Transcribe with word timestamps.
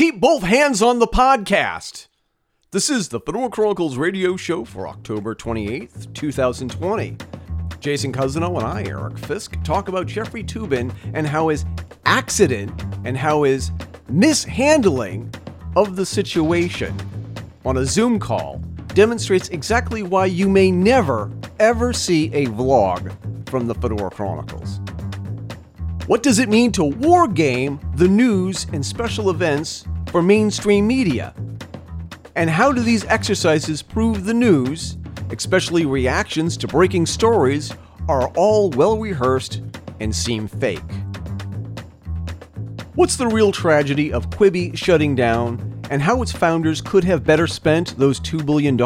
keep 0.00 0.18
both 0.18 0.42
hands 0.42 0.80
on 0.80 0.98
the 0.98 1.06
podcast. 1.06 2.06
This 2.70 2.88
is 2.88 3.10
the 3.10 3.20
Fedora 3.20 3.50
Chronicles 3.50 3.98
radio 3.98 4.34
show 4.34 4.64
for 4.64 4.88
October 4.88 5.34
28th, 5.34 6.14
2020. 6.14 7.18
Jason 7.80 8.10
Cousineau 8.10 8.56
and 8.56 8.66
I, 8.66 8.84
Eric 8.84 9.18
Fisk, 9.18 9.62
talk 9.62 9.88
about 9.88 10.06
Jeffrey 10.06 10.42
Toobin 10.42 10.90
and 11.12 11.26
how 11.26 11.48
his 11.48 11.66
accident 12.06 12.82
and 13.04 13.14
how 13.14 13.42
his 13.42 13.72
mishandling 14.08 15.34
of 15.76 15.96
the 15.96 16.06
situation 16.06 16.98
on 17.66 17.76
a 17.76 17.84
Zoom 17.84 18.18
call 18.18 18.56
demonstrates 18.94 19.50
exactly 19.50 20.02
why 20.02 20.24
you 20.24 20.48
may 20.48 20.70
never, 20.70 21.30
ever 21.58 21.92
see 21.92 22.32
a 22.32 22.46
vlog 22.46 23.14
from 23.50 23.66
the 23.66 23.74
Fedora 23.74 24.08
Chronicles. 24.08 24.80
What 26.06 26.22
does 26.24 26.38
it 26.38 26.48
mean 26.48 26.72
to 26.72 26.84
war 26.84 27.28
game 27.28 27.78
the 27.94 28.08
news 28.08 28.66
and 28.72 28.84
special 28.84 29.28
events 29.28 29.84
for 30.10 30.22
mainstream 30.22 30.86
media? 30.86 31.32
And 32.34 32.50
how 32.50 32.72
do 32.72 32.80
these 32.82 33.04
exercises 33.04 33.82
prove 33.82 34.24
the 34.24 34.34
news, 34.34 34.96
especially 35.30 35.86
reactions 35.86 36.56
to 36.58 36.66
breaking 36.66 37.06
stories, 37.06 37.72
are 38.08 38.28
all 38.30 38.70
well 38.70 38.98
rehearsed 38.98 39.62
and 40.00 40.14
seem 40.14 40.48
fake? 40.48 40.82
What's 42.94 43.16
the 43.16 43.28
real 43.28 43.52
tragedy 43.52 44.12
of 44.12 44.30
Quibi 44.30 44.76
shutting 44.76 45.14
down 45.14 45.80
and 45.90 46.02
how 46.02 46.22
its 46.22 46.32
founders 46.32 46.80
could 46.80 47.04
have 47.04 47.24
better 47.24 47.46
spent 47.46 47.96
those 47.96 48.18
$2 48.20 48.44
billion? 48.44 48.76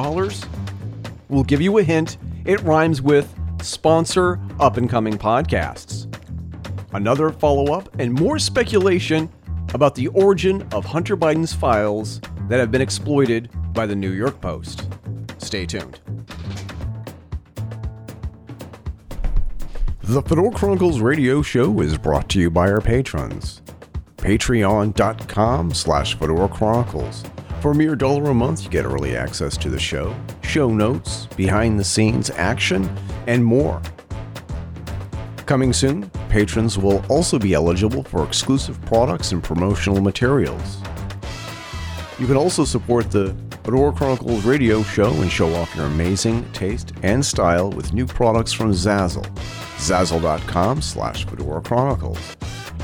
We'll 1.29 1.45
give 1.45 1.61
you 1.63 1.79
a 1.79 1.83
hint. 1.83 2.19
It 2.45 2.61
rhymes 2.63 3.01
with 3.01 3.35
sponsor 3.63 4.39
up 4.61 4.77
and 4.77 4.91
coming 4.91 5.15
podcasts. 5.15 6.07
Another 6.93 7.31
follow 7.31 7.73
up 7.73 7.89
and 7.99 8.13
more 8.13 8.39
speculation 8.39 9.31
about 9.75 9.95
the 9.95 10.09
origin 10.09 10.63
of 10.73 10.85
Hunter 10.85 11.17
Biden's 11.17 11.53
files 11.53 12.21
that 12.49 12.59
have 12.59 12.71
been 12.71 12.81
exploited 12.81 13.51
by 13.75 13.85
the 13.85 13.95
New 13.95 14.13
York 14.13 14.41
Post. 14.41 14.89
Stay 15.39 15.67
tuned. 15.67 16.01
The 20.05 20.23
Fedora 20.23 20.51
Chronicles 20.53 21.01
radio 21.01 21.43
show 21.43 21.81
is 21.81 21.99
brought 21.99 22.29
to 22.31 22.41
you 22.41 22.51
by 22.51 22.71
our 22.71 22.81
patrons 22.81 23.61
patreon.com 24.19 25.75
slash 25.75 26.19
Fedora 26.19 26.49
Chronicles. 26.49 27.23
For 27.61 27.73
a 27.73 27.75
mere 27.75 27.95
dollar 27.95 28.31
a 28.31 28.35
month, 28.35 28.65
you 28.65 28.71
get 28.71 28.87
early 28.87 29.17
access 29.17 29.57
to 29.59 29.69
the 29.69 29.79
show, 29.79 30.17
show 30.43 30.71
notes, 30.71 31.27
behind 31.37 31.79
the 31.79 31.85
scenes 31.85 32.31
action, 32.31 32.89
and 33.27 33.45
more. 33.45 33.83
Coming 35.47 35.75
soon, 35.75 36.09
patrons 36.31 36.79
will 36.79 37.05
also 37.11 37.39
be 37.39 37.53
eligible 37.53 38.03
for 38.03 38.25
exclusive 38.25 38.81
products 38.87 39.33
and 39.33 39.43
promotional 39.43 40.01
materials. 40.01 40.79
You 42.19 42.27
can 42.27 42.37
also 42.37 42.65
support 42.65 43.11
the 43.11 43.37
Fedora 43.63 43.93
Chronicles 43.93 44.45
radio 44.45 44.83
show 44.83 45.11
and 45.13 45.31
show 45.31 45.55
off 45.55 45.75
your 45.75 45.87
amazing 45.87 46.51
taste 46.53 46.93
and 47.03 47.25
style 47.25 47.71
with 47.71 47.93
new 47.93 48.07
products 48.07 48.53
from 48.53 48.73
Zazzle. 48.73 49.27
Zazzle.com 49.77 50.81
slash 50.81 51.27
Fedora 51.27 51.61
Chronicles. 51.61 52.37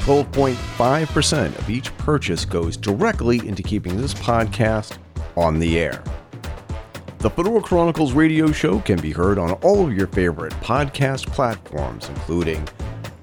12.5% 0.04 1.58
of 1.58 1.70
each 1.70 1.96
purchase 1.98 2.44
goes 2.44 2.76
directly 2.76 3.46
into 3.46 3.62
keeping 3.62 3.96
this 3.96 4.14
podcast 4.14 4.98
on 5.36 5.58
the 5.58 5.78
air. 5.78 6.02
The 7.20 7.28
Fedora 7.28 7.60
Chronicles 7.60 8.14
radio 8.14 8.50
show 8.50 8.78
can 8.80 8.98
be 8.98 9.12
heard 9.12 9.36
on 9.36 9.52
all 9.60 9.86
of 9.86 9.94
your 9.94 10.06
favorite 10.06 10.54
podcast 10.54 11.26
platforms, 11.26 12.08
including 12.08 12.66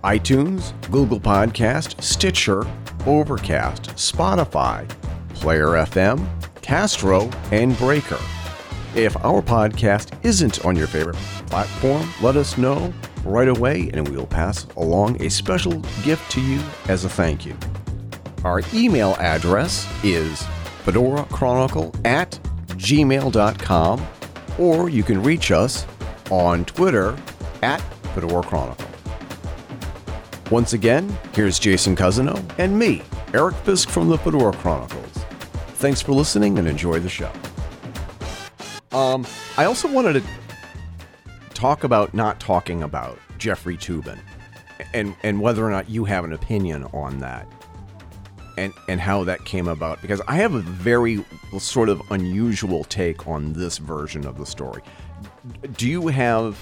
iTunes, 0.04 0.72
Google 0.92 1.20
Podcast, 1.20 2.00
Stitcher, 2.00 2.64
Overcast, 3.08 3.86
Spotify, 3.96 4.88
Player 5.30 5.70
FM, 5.70 6.24
Castro, 6.62 7.28
and 7.52 7.76
Breaker. 7.80 8.20
If 8.94 9.18
our 9.26 9.42
podcast 9.42 10.14
isn't 10.24 10.64
on 10.64 10.76
your 10.76 10.86
favorite 10.86 11.16
platform, 11.48 12.08
let 12.22 12.36
us 12.36 12.56
know 12.56 12.94
right 13.26 13.48
away 13.48 13.90
and 13.96 14.08
we 14.08 14.16
will 14.16 14.28
pass 14.28 14.68
along 14.78 15.20
a 15.24 15.30
special 15.32 15.80
gift 16.04 16.30
to 16.34 16.42
you 16.42 16.62
as 16.88 17.04
a 17.04 17.10
thank 17.10 17.48
you. 17.48 17.58
Our 18.44 18.62
email 18.76 19.16
address 19.18 19.92
is 20.04 20.44
fedorachronicle 20.86 22.06
at 22.06 22.40
gmail.com 22.78 24.08
or 24.58 24.90
you 24.90 25.04
can 25.04 25.22
reach 25.22 25.52
us 25.52 25.86
on 26.32 26.66
Twitter 26.66 27.18
at 27.62 27.80
Fedora 28.14 28.44
Chronicle. 28.44 28.88
Once 30.50 30.74
again, 30.74 31.16
here's 31.34 31.60
Jason 31.60 31.96
Cousineau 31.96 32.42
and 32.58 32.78
me, 32.78 33.02
Eric 33.34 33.56
Fisk 33.58 33.90
from 33.90 34.08
the 34.10 34.18
Fedora 34.18 34.54
Chronicles. 34.54 35.06
Thanks 35.76 36.02
for 36.02 36.14
listening 36.14 36.58
and 36.58 36.68
enjoy 36.68 37.00
the 37.00 37.10
show. 37.10 37.32
Um, 38.92 39.28
I 39.58 39.66
also 39.66 39.92
wanted 39.92 40.24
to 40.24 40.24
talk 41.54 41.84
about 41.84 42.14
not 42.14 42.40
talking 42.40 42.84
about 42.84 43.20
Jeffrey 43.38 43.78
Toobin 43.78 44.20
and 44.94 45.16
and 45.24 45.42
whether 45.42 45.66
or 45.66 45.70
not 45.70 45.90
you 45.90 46.06
have 46.06 46.24
an 46.24 46.34
opinion 46.34 46.84
on 46.94 47.20
that 47.20 47.48
and 48.58 48.74
and 48.88 49.00
how 49.00 49.24
that 49.24 49.46
came 49.46 49.68
about 49.68 50.02
because 50.02 50.22
I 50.28 50.36
have 50.38 50.54
a 50.56 50.60
very 50.60 51.24
sort 51.60 51.90
of 51.90 52.02
unusual 52.12 52.84
take 52.86 53.28
on 53.28 53.54
this 53.54 53.78
version 53.78 54.26
of 54.26 54.38
the 54.38 54.46
story. 54.46 54.82
Do 55.78 55.88
you 55.88 56.08
have 56.08 56.58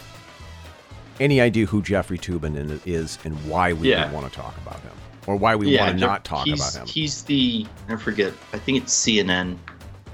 any 1.19 1.39
idea 1.41 1.65
who 1.65 1.81
Jeffrey 1.81 2.17
Toobin 2.17 2.79
is 2.85 3.17
and 3.23 3.33
why 3.49 3.73
we 3.73 3.89
Yeah. 3.89 4.11
want 4.11 4.31
to 4.31 4.31
talk 4.37 4.55
about 4.57 4.79
him 4.81 4.91
or 5.25 5.35
why 5.37 5.55
we 5.55 5.77
want 5.77 5.93
to 5.93 5.97
not 5.97 6.25
talk 6.25 6.45
about 6.47 6.75
him? 6.75 6.85
He's 6.85 7.23
the 7.23 7.65
I 7.87 7.95
forget. 7.95 8.33
I 8.53 8.59
think 8.59 8.83
it's 8.83 8.93
CNN. 8.93 9.57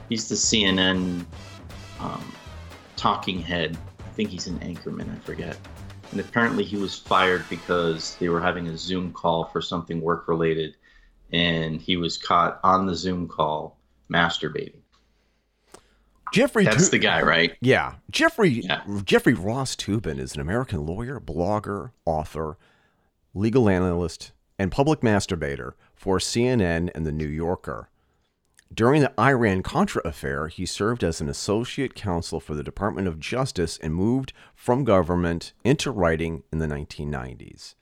He's 0.09 0.29
the 0.29 0.35
CNN 0.35 1.25
um, 1.99 2.31
talking 2.95 3.41
head. 3.41 3.77
I 3.99 4.09
think 4.13 4.29
he's 4.29 4.47
an 4.47 4.59
anchorman. 4.59 5.11
I 5.13 5.19
forget. 5.19 5.57
And 6.11 6.19
apparently 6.19 6.65
he 6.65 6.75
was 6.75 6.97
fired 6.99 7.45
because 7.49 8.15
they 8.17 8.27
were 8.27 8.41
having 8.41 8.67
a 8.67 8.77
Zoom 8.77 9.13
call 9.13 9.45
for 9.45 9.61
something 9.61 10.01
work 10.01 10.27
related, 10.27 10.75
and 11.31 11.81
he 11.81 11.97
was 11.97 12.17
caught 12.17 12.59
on 12.63 12.85
the 12.85 12.95
Zoom 12.95 13.27
call 13.27 13.77
masturbating. 14.11 14.75
Jeffrey 16.33 16.63
That's 16.63 16.85
Too- 16.85 16.91
the 16.91 16.99
guy, 16.99 17.21
right? 17.21 17.57
Yeah, 17.61 17.95
Jeffrey 18.09 18.49
Yeah. 18.63 18.83
Jeffrey 19.03 19.33
Ross 19.33 19.75
Toobin 19.75 20.17
is 20.17 20.33
an 20.33 20.39
American 20.41 20.85
lawyer, 20.85 21.19
blogger, 21.19 21.91
author, 22.05 22.57
legal 23.33 23.67
analyst, 23.67 24.31
and 24.57 24.71
public 24.71 25.01
masturbator 25.01 25.73
for 25.93 26.19
CNN 26.19 26.89
and 26.95 27.05
the 27.05 27.11
New 27.11 27.27
Yorker. 27.27 27.89
During 28.73 29.01
the 29.01 29.11
Iran 29.19 29.61
Contra 29.63 30.01
affair, 30.07 30.47
he 30.47 30.65
served 30.65 31.03
as 31.03 31.19
an 31.19 31.27
associate 31.27 31.95
counsel 31.95 32.39
for 32.39 32.55
the 32.55 32.63
Department 32.63 33.09
of 33.09 33.19
Justice 33.19 33.77
and 33.83 33.93
moved 33.93 34.31
from 34.55 34.85
government 34.85 35.51
into 35.65 35.91
writing 35.91 36.43
in 36.53 36.59
the 36.59 36.67
1990s. 36.67 37.75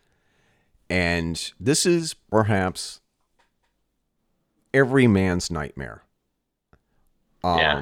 And 0.90 1.54
this 1.60 1.86
is 1.86 2.16
perhaps 2.16 3.02
every 4.74 5.07
man's 5.07 5.50
nightmare. 5.52 6.03
Um, 7.44 7.57
Yeah. 7.57 7.78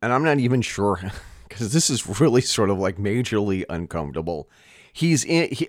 And 0.00 0.12
I'm 0.12 0.22
not 0.22 0.38
even 0.38 0.62
sure 0.62 1.00
because 1.48 1.72
this 1.72 1.90
is 1.90 2.20
really 2.20 2.40
sort 2.40 2.70
of 2.70 2.78
like 2.78 2.96
majorly 2.96 3.64
uncomfortable. 3.68 4.48
He's 4.92 5.24
in. 5.24 5.48
He, 5.52 5.68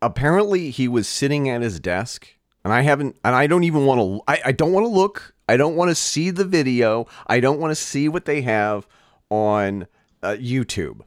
apparently, 0.00 0.70
he 0.70 0.88
was 0.88 1.06
sitting 1.08 1.48
at 1.48 1.62
his 1.62 1.78
desk, 1.80 2.28
and 2.64 2.72
I 2.72 2.82
haven't, 2.82 3.16
and 3.24 3.34
I 3.34 3.46
don't 3.46 3.64
even 3.64 3.84
want 3.86 4.00
to. 4.00 4.22
I, 4.26 4.40
I 4.46 4.52
don't 4.52 4.72
want 4.72 4.84
to 4.84 4.88
look. 4.88 5.34
I 5.48 5.56
don't 5.56 5.76
want 5.76 5.90
to 5.90 5.94
see 5.94 6.30
the 6.30 6.44
video. 6.44 7.06
I 7.26 7.40
don't 7.40 7.60
want 7.60 7.70
to 7.70 7.74
see 7.74 8.08
what 8.08 8.24
they 8.24 8.40
have 8.42 8.86
on 9.28 9.86
uh, 10.22 10.36
YouTube. 10.40 11.02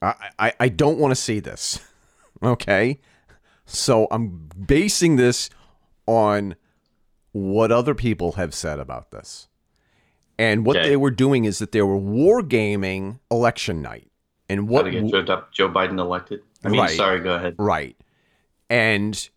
I, 0.00 0.14
I, 0.38 0.52
I 0.60 0.68
don't 0.68 0.98
want 0.98 1.12
to 1.12 1.16
see 1.16 1.40
this. 1.40 1.80
Okay. 2.40 3.00
So 3.66 4.06
I'm 4.12 4.48
basing 4.64 5.16
this 5.16 5.50
on 6.06 6.54
what 7.32 7.70
other 7.72 7.94
people 7.94 8.32
have 8.32 8.54
said 8.54 8.78
about 8.78 9.10
this. 9.10 9.48
And 10.38 10.64
what 10.64 10.76
Okay. 10.76 10.90
they 10.90 10.96
were 10.96 11.10
doing 11.10 11.44
is 11.44 11.58
that 11.58 11.72
they 11.72 11.82
were 11.82 11.98
wargaming 11.98 13.18
election 13.30 13.82
night. 13.82 14.10
And 14.48 14.68
What 14.68 14.90
get 14.90 15.06
Joe, 15.10 15.44
Joe 15.50 15.68
Biden 15.68 15.98
elected? 15.98 16.40
I 16.64 16.68
mean, 16.68 16.80
Right. 16.80 16.96
sorry. 16.96 17.20
Go 17.20 17.34
ahead. 17.34 17.54
Right. 17.58 17.96
And 18.70 19.28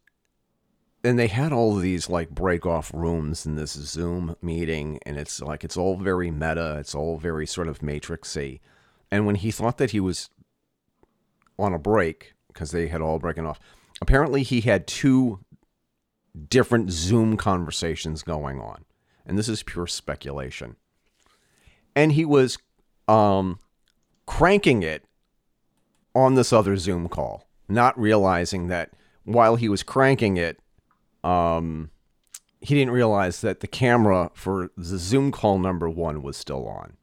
and 1.04 1.18
they 1.18 1.28
had 1.28 1.52
all 1.52 1.76
of 1.76 1.82
these 1.82 2.10
like 2.10 2.30
break 2.30 2.64
off 2.66 2.92
rooms 2.94 3.46
in 3.46 3.56
this 3.56 3.72
Zoom 3.74 4.36
meeting, 4.42 5.00
and 5.04 5.18
it's 5.18 5.42
like 5.42 5.64
it's 5.64 5.76
all 5.76 5.98
very 5.98 6.30
meta, 6.30 6.78
it's 6.80 6.94
all 6.94 7.18
very 7.18 7.48
sort 7.48 7.68
of 7.68 7.80
matrixy. 7.80 8.60
And 9.10 9.26
when 9.26 9.36
he 9.36 9.50
thought 9.50 9.78
that 9.80 9.92
he 9.92 10.00
was 10.00 10.30
on 11.58 11.74
a 11.74 11.80
break, 11.80 12.34
because 12.48 12.70
they 12.72 12.88
had 12.88 13.02
all 13.02 13.18
broken 13.18 13.46
off, 13.48 13.60
apparently 14.00 14.44
he 14.44 14.62
had 14.62 14.86
two 14.86 15.40
different 16.50 16.92
Zoom 16.92 17.38
conversations 17.38 18.24
going 18.24 18.60
on. 18.60 18.86
And 19.26 19.38
this 19.38 19.50
is 19.50 19.64
pure 19.64 19.88
speculation. 19.88 20.76
And 21.96 22.14
he 22.14 22.26
was 22.26 22.58
um 23.08 23.60
cranking 24.26 24.84
it 24.84 25.04
on 26.16 26.36
this 26.36 26.54
other 26.54 26.78
Zoom 26.78 27.10
call, 27.10 27.48
not 27.68 28.00
realizing 28.00 28.68
that 28.68 28.92
while 29.24 29.56
he 29.56 29.70
was 29.70 29.84
cranking 29.84 30.38
it, 30.38 30.60
um, 31.24 31.90
he 32.60 32.76
didn't 32.76 32.94
realize 32.94 33.42
that 33.42 33.60
the 33.60 33.68
camera 33.68 34.32
for 34.34 34.72
the 34.78 34.98
Zoom 34.98 35.32
call 35.32 35.58
number 35.58 35.90
one 35.90 36.22
was 36.22 36.38
still 36.38 36.68
on. 36.68 36.94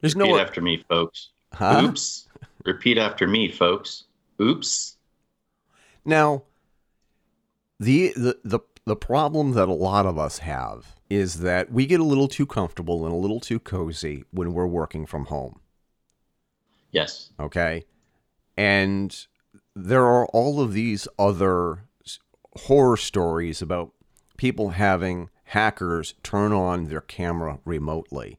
There's 0.00 0.14
Repeat 0.14 0.30
no 0.30 0.38
after 0.38 0.60
me, 0.60 0.84
folks. 0.88 1.30
Huh? 1.52 1.82
Oops. 1.84 2.28
Repeat 2.64 2.98
after 2.98 3.26
me, 3.26 3.50
folks. 3.50 4.04
Oops. 4.40 4.96
Now, 6.04 6.44
the, 7.80 8.12
the 8.16 8.38
the 8.44 8.60
the 8.84 8.96
problem 8.96 9.52
that 9.52 9.68
a 9.68 9.72
lot 9.72 10.06
of 10.06 10.18
us 10.18 10.38
have 10.38 10.96
is 11.10 11.40
that 11.40 11.70
we 11.70 11.86
get 11.86 12.00
a 12.00 12.04
little 12.04 12.28
too 12.28 12.46
comfortable 12.46 13.04
and 13.04 13.12
a 13.14 13.18
little 13.18 13.40
too 13.40 13.58
cozy 13.58 14.24
when 14.30 14.52
we're 14.54 14.66
working 14.66 15.06
from 15.06 15.26
home. 15.26 15.60
Yes. 16.90 17.30
Okay, 17.38 17.84
and 18.56 19.26
there 19.76 20.04
are 20.04 20.26
all 20.26 20.60
of 20.60 20.72
these 20.72 21.06
other 21.18 21.84
horror 22.56 22.96
stories 22.96 23.62
about 23.62 23.92
people 24.36 24.70
having 24.70 25.30
hackers 25.44 26.14
turn 26.22 26.52
on 26.52 26.84
their 26.84 27.00
camera 27.00 27.58
remotely 27.64 28.38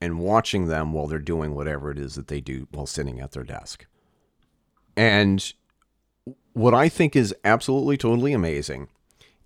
and 0.00 0.20
watching 0.20 0.66
them 0.66 0.92
while 0.92 1.06
they're 1.06 1.18
doing 1.18 1.54
whatever 1.54 1.90
it 1.90 1.98
is 1.98 2.14
that 2.14 2.28
they 2.28 2.40
do 2.40 2.68
while 2.70 2.86
sitting 2.86 3.20
at 3.20 3.32
their 3.32 3.44
desk. 3.44 3.86
And 4.98 5.52
what 6.54 6.74
I 6.74 6.88
think 6.88 7.14
is 7.14 7.32
absolutely 7.44 7.96
totally 7.96 8.32
amazing 8.32 8.88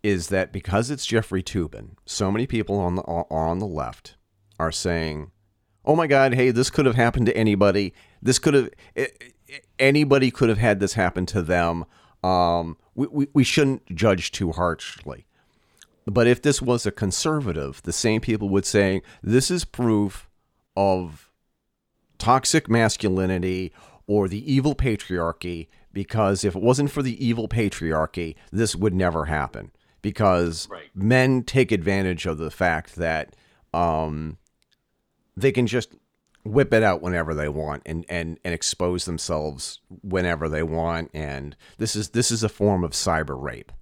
is 0.03 0.29
that 0.29 0.51
because 0.51 0.91
it's 0.91 1.05
Jeffrey 1.05 1.43
Toobin, 1.43 1.91
so 2.07 2.33
many 2.33 2.47
people 2.47 2.81
on 2.81 2.97
the 2.97 3.03
on 3.03 3.59
the 3.59 3.67
left 3.67 4.17
are 4.59 4.73
saying, 4.73 5.31
"Oh 5.85 5.95
my 5.95 6.07
God, 6.07 6.33
hey, 6.33 6.53
this 6.53 6.71
could 6.71 6.87
have 6.87 6.95
happened 6.95 7.27
to 7.27 7.37
anybody. 7.37 7.93
This 8.23 8.39
could 8.39 8.55
have 8.55 8.71
anybody 9.79 10.31
could 10.31 10.49
have 10.49 10.57
had 10.57 10.81
this 10.81 10.95
happen 10.95 11.27
to 11.27 11.43
them. 11.43 11.85
Um, 12.25 12.79
we, 12.95 13.07
we 13.09 13.29
we 13.35 13.45
shouldn't 13.45 13.95
judge 13.95 14.33
too 14.33 14.53
harshly." 14.53 15.27
But 16.07 16.27
if 16.27 16.41
this 16.41 16.63
was 16.63 16.87
a 16.87 16.91
conservative, 16.91 17.83
the 17.83 17.93
same 17.93 18.23
people 18.23 18.49
would 18.49 18.65
say 18.65 19.03
this 19.23 19.51
is 19.51 19.67
proof 19.67 20.31
of 20.79 21.31
toxic 22.17 22.71
masculinity 22.71 23.71
or 24.13 24.29
the 24.29 24.53
evil 24.53 24.75
patriarchy 24.75 25.69
because 25.91 26.45
if 26.45 26.55
it 26.55 26.63
wasn't 26.63 26.91
for 26.91 27.03
the 27.03 27.25
evil 27.25 27.49
patriarchy, 27.49 28.35
this 28.51 28.77
would 28.77 28.95
never 28.95 29.25
happen 29.25 29.71
because 30.03 30.69
Right. 30.71 30.91
men 30.95 31.43
take 31.45 31.73
advantage 31.73 32.27
of 32.27 32.37
the 32.37 32.51
fact 32.51 32.97
that 32.97 33.35
um, 33.73 34.37
they 35.35 35.51
can 35.51 35.67
just 35.67 35.95
whip 36.45 36.75
it 36.75 36.83
out 36.83 37.01
whenever 37.01 37.33
they 37.35 37.49
want 37.49 37.83
and, 37.87 38.05
and, 38.09 38.39
and 38.45 38.53
expose 38.53 39.07
themselves 39.07 39.81
whenever 40.03 40.47
they 40.49 40.63
want 40.63 41.09
and 41.15 41.57
this 41.79 41.95
is 41.97 42.11
this 42.11 42.31
is 42.31 42.43
a 42.43 42.49
form 42.49 42.85
of 42.85 42.91
cyber 42.91 43.41
rape. 43.41 43.73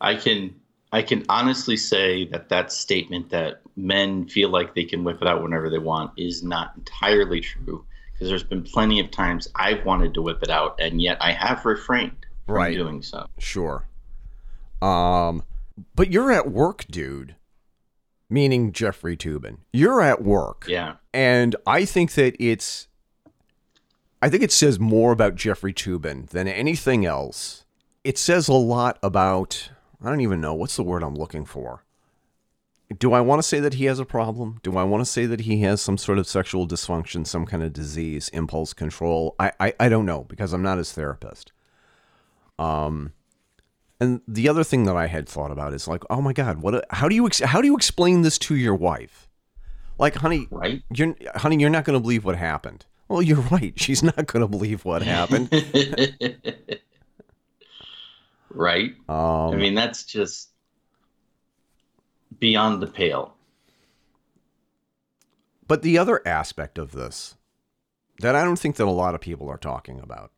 I 0.00 0.14
can 0.14 0.54
I 0.90 1.02
can 1.02 1.26
honestly 1.28 1.76
say 1.76 2.24
that 2.28 2.48
that 2.48 2.72
statement 2.72 3.28
that 3.28 3.60
men 3.76 4.26
feel 4.26 4.48
like 4.48 4.74
they 4.74 4.84
can 4.84 5.04
whip 5.04 5.20
it 5.20 5.28
out 5.28 5.42
whenever 5.42 5.68
they 5.68 5.78
want 5.78 6.12
is 6.16 6.42
not 6.42 6.72
entirely 6.78 7.42
true 7.42 7.84
because 8.18 8.28
there's 8.28 8.42
been 8.42 8.62
plenty 8.64 8.98
of 9.00 9.10
times 9.12 9.48
I've 9.54 9.84
wanted 9.84 10.12
to 10.14 10.22
whip 10.22 10.42
it 10.42 10.50
out 10.50 10.80
and 10.80 11.00
yet 11.00 11.18
I 11.20 11.30
have 11.32 11.64
refrained 11.64 12.26
from 12.46 12.56
Right. 12.56 12.74
doing 12.74 13.00
so. 13.02 13.26
Sure. 13.38 13.86
Um, 14.82 15.44
but 15.94 16.10
you're 16.10 16.32
at 16.32 16.50
work, 16.50 16.84
dude. 16.90 17.36
Meaning 18.30 18.72
Jeffrey 18.72 19.16
Toobin. 19.16 19.58
You're 19.72 20.02
at 20.02 20.22
work. 20.22 20.66
Yeah. 20.68 20.94
And 21.14 21.54
I 21.66 21.84
think 21.84 22.12
that 22.14 22.36
it's 22.42 22.88
I 24.20 24.28
think 24.28 24.42
it 24.42 24.50
says 24.52 24.80
more 24.80 25.12
about 25.12 25.36
Jeffrey 25.36 25.72
Toobin 25.72 26.28
than 26.30 26.48
anything 26.48 27.06
else. 27.06 27.64
It 28.02 28.18
says 28.18 28.48
a 28.48 28.52
lot 28.54 28.98
about 29.02 29.70
I 30.04 30.10
don't 30.10 30.20
even 30.20 30.40
know 30.40 30.54
what's 30.54 30.76
the 30.76 30.82
word 30.82 31.02
I'm 31.02 31.14
looking 31.14 31.44
for. 31.44 31.84
Do 32.96 33.12
I 33.12 33.20
want 33.20 33.38
to 33.40 33.42
say 33.46 33.60
that 33.60 33.74
he 33.74 33.84
has 33.84 33.98
a 33.98 34.06
problem? 34.06 34.60
Do 34.62 34.78
I 34.78 34.84
want 34.84 35.02
to 35.02 35.04
say 35.10 35.26
that 35.26 35.40
he 35.40 35.60
has 35.60 35.82
some 35.82 35.98
sort 35.98 36.18
of 36.18 36.26
sexual 36.26 36.66
dysfunction, 36.66 37.26
some 37.26 37.44
kind 37.44 37.62
of 37.62 37.72
disease, 37.74 38.30
impulse 38.30 38.72
control? 38.72 39.34
I, 39.38 39.52
I, 39.60 39.74
I 39.78 39.88
don't 39.90 40.06
know 40.06 40.24
because 40.24 40.54
I'm 40.54 40.62
not 40.62 40.78
his 40.78 40.92
therapist. 40.92 41.52
Um, 42.58 43.12
and 44.00 44.22
the 44.26 44.48
other 44.48 44.64
thing 44.64 44.84
that 44.84 44.96
I 44.96 45.06
had 45.06 45.28
thought 45.28 45.50
about 45.50 45.74
is 45.74 45.86
like, 45.86 46.02
oh 46.08 46.22
my 46.22 46.32
God, 46.32 46.62
what? 46.62 46.76
A, 46.76 46.82
how 46.90 47.08
do 47.10 47.14
you 47.14 47.26
ex- 47.26 47.40
how 47.40 47.60
do 47.60 47.66
you 47.66 47.76
explain 47.76 48.22
this 48.22 48.38
to 48.38 48.56
your 48.56 48.74
wife? 48.74 49.28
Like, 49.98 50.14
honey, 50.14 50.46
Right? 50.50 50.82
you're 50.94 51.14
honey, 51.34 51.58
you're 51.58 51.68
not 51.70 51.84
going 51.84 51.96
to 51.98 52.00
believe 52.00 52.24
what 52.24 52.36
happened. 52.36 52.86
Well, 53.08 53.20
you're 53.20 53.36
right. 53.50 53.72
She's 53.78 54.02
not 54.02 54.26
going 54.26 54.40
to 54.40 54.48
believe 54.48 54.84
what 54.86 55.02
happened. 55.02 55.50
right? 58.50 58.94
I 59.08 59.48
Um, 59.50 59.58
mean 59.58 59.74
that's 59.74 60.04
just 60.04 60.50
beyond 62.38 62.82
the 62.82 62.86
pale. 62.86 63.34
but 65.66 65.82
the 65.82 65.98
other 65.98 66.26
aspect 66.26 66.78
of 66.78 66.92
this 66.92 67.36
that 68.20 68.34
I 68.34 68.42
don't 68.42 68.58
think 68.58 68.76
that 68.76 68.86
a 68.86 68.90
lot 68.90 69.14
of 69.14 69.20
people 69.20 69.48
are 69.48 69.58
talking 69.58 70.00
about 70.00 70.32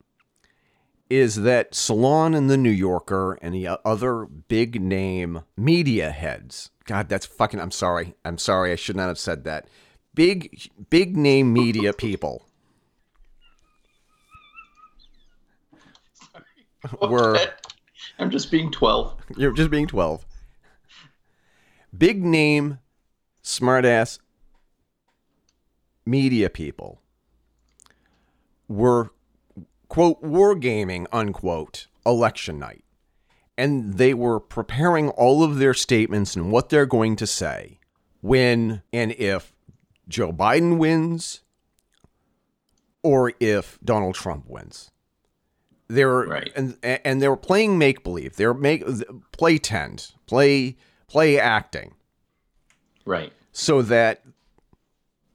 is 1.09 1.37
that 1.43 1.75
Salon 1.75 2.35
and 2.35 2.49
the 2.49 2.57
New 2.57 2.71
Yorker 2.71 3.39
and 3.43 3.55
the 3.55 3.81
other 3.85 4.27
big 4.27 4.81
name 4.81 5.43
media 5.57 6.11
heads. 6.11 6.71
God, 6.85 7.09
that's 7.09 7.27
fucking. 7.27 7.59
I'm 7.61 7.71
sorry. 7.73 8.15
I'm 8.25 8.39
sorry. 8.39 8.71
I 8.73 8.77
should 8.77 8.97
not 8.97 9.09
have 9.09 9.19
said 9.19 9.45
that. 9.45 9.67
Big, 10.15 10.71
big 10.91 11.17
name 11.17 11.53
media 11.53 11.93
people 11.95 12.47
were. 17.03 17.39
I'm 18.19 18.31
just 18.31 18.51
being 18.51 18.71
12. 18.71 19.17
You're 19.37 19.53
just 19.53 19.71
being 19.71 19.87
12. 19.87 20.25
Big 21.97 22.25
name, 22.25 22.79
smartass 23.43 24.19
media 26.07 26.49
people 26.51 27.01
were, 28.69 29.11
quote, 29.89 30.23
wargaming, 30.23 31.07
unquote, 31.13 31.87
election 32.07 32.59
night. 32.59 32.85
And 33.59 33.95
they 33.95 34.15
were 34.15 34.41
preparing 34.41 35.11
all 35.11 35.43
of 35.43 35.59
their 35.59 35.75
statements 35.75 36.35
and 36.35 36.51
what 36.51 36.71
they're 36.71 36.87
going 36.87 37.17
to 37.17 37.27
say 37.27 37.79
when 38.23 38.83
and 38.93 39.13
if 39.13 39.53
Joe 40.09 40.33
Biden 40.33 40.79
wins 40.79 41.43
or 43.03 43.33
if 43.41 43.79
Donald 43.85 44.15
Trump 44.15 44.49
wins. 44.49 44.91
They 45.89 46.05
were 46.05 46.27
Right. 46.27 46.53
and 46.55 46.79
and 46.83 47.21
they 47.21 47.29
were 47.29 47.37
playing 47.37 47.77
make 47.77 48.05
believe. 48.05 48.37
They 48.37 48.47
were 48.47 48.55
make 48.55 48.85
play 49.33 49.59
tend, 49.59 50.13
play 50.27 50.77
play 51.11 51.39
acting, 51.39 51.93
Right. 53.05 53.33
so 53.53 53.83
that 53.83 54.23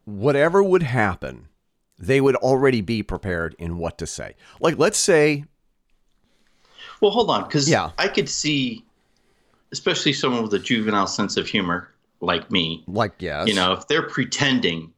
whatever 0.06 0.64
would 0.64 0.84
happen, 0.84 1.48
they 2.00 2.22
would 2.22 2.36
already 2.38 2.80
be 2.82 3.04
prepared 3.04 3.56
in 3.60 3.78
what 3.78 3.98
to 3.98 4.08
say. 4.08 4.36
Like 4.62 4.78
let's 4.78 4.98
say, 4.98 5.46
Well, 7.02 7.12
hold 7.12 7.30
on, 7.30 7.44
because 7.44 7.70
Yeah. 7.70 7.92
I 7.98 8.08
could 8.08 8.30
see, 8.30 8.86
especially 9.74 10.14
someone 10.14 10.44
with 10.44 10.54
a 10.54 10.60
juvenile 10.60 11.08
sense 11.08 11.36
of 11.36 11.46
humor 11.48 11.92
like 12.22 12.50
me, 12.50 12.84
like 12.88 13.14
yes, 13.20 13.48
you 13.48 13.54
know, 13.54 13.74
if 13.74 13.88
they're 13.90 14.08
pretending 14.08 14.94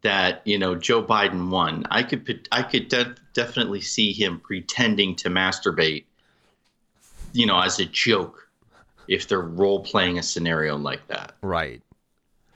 that 0.00 0.40
you 0.46 0.58
know 0.58 0.74
Joe 0.74 1.02
Biden 1.02 1.50
won, 1.50 1.84
I 1.90 2.02
could 2.02 2.24
put- 2.24 2.48
I 2.50 2.62
could 2.62 2.88
de- 2.88 3.14
definitely 3.34 3.82
see 3.82 4.12
him 4.12 4.40
pretending 4.40 5.14
to 5.16 5.28
masturbate, 5.28 6.04
you 7.34 7.44
know, 7.46 7.60
as 7.60 7.78
a 7.78 7.84
joke, 7.84 8.48
if 9.08 9.28
they're 9.28 9.40
role 9.40 9.80
playing 9.80 10.18
a 10.18 10.22
scenario 10.22 10.76
like 10.76 11.06
that. 11.08 11.34
right, 11.42 11.82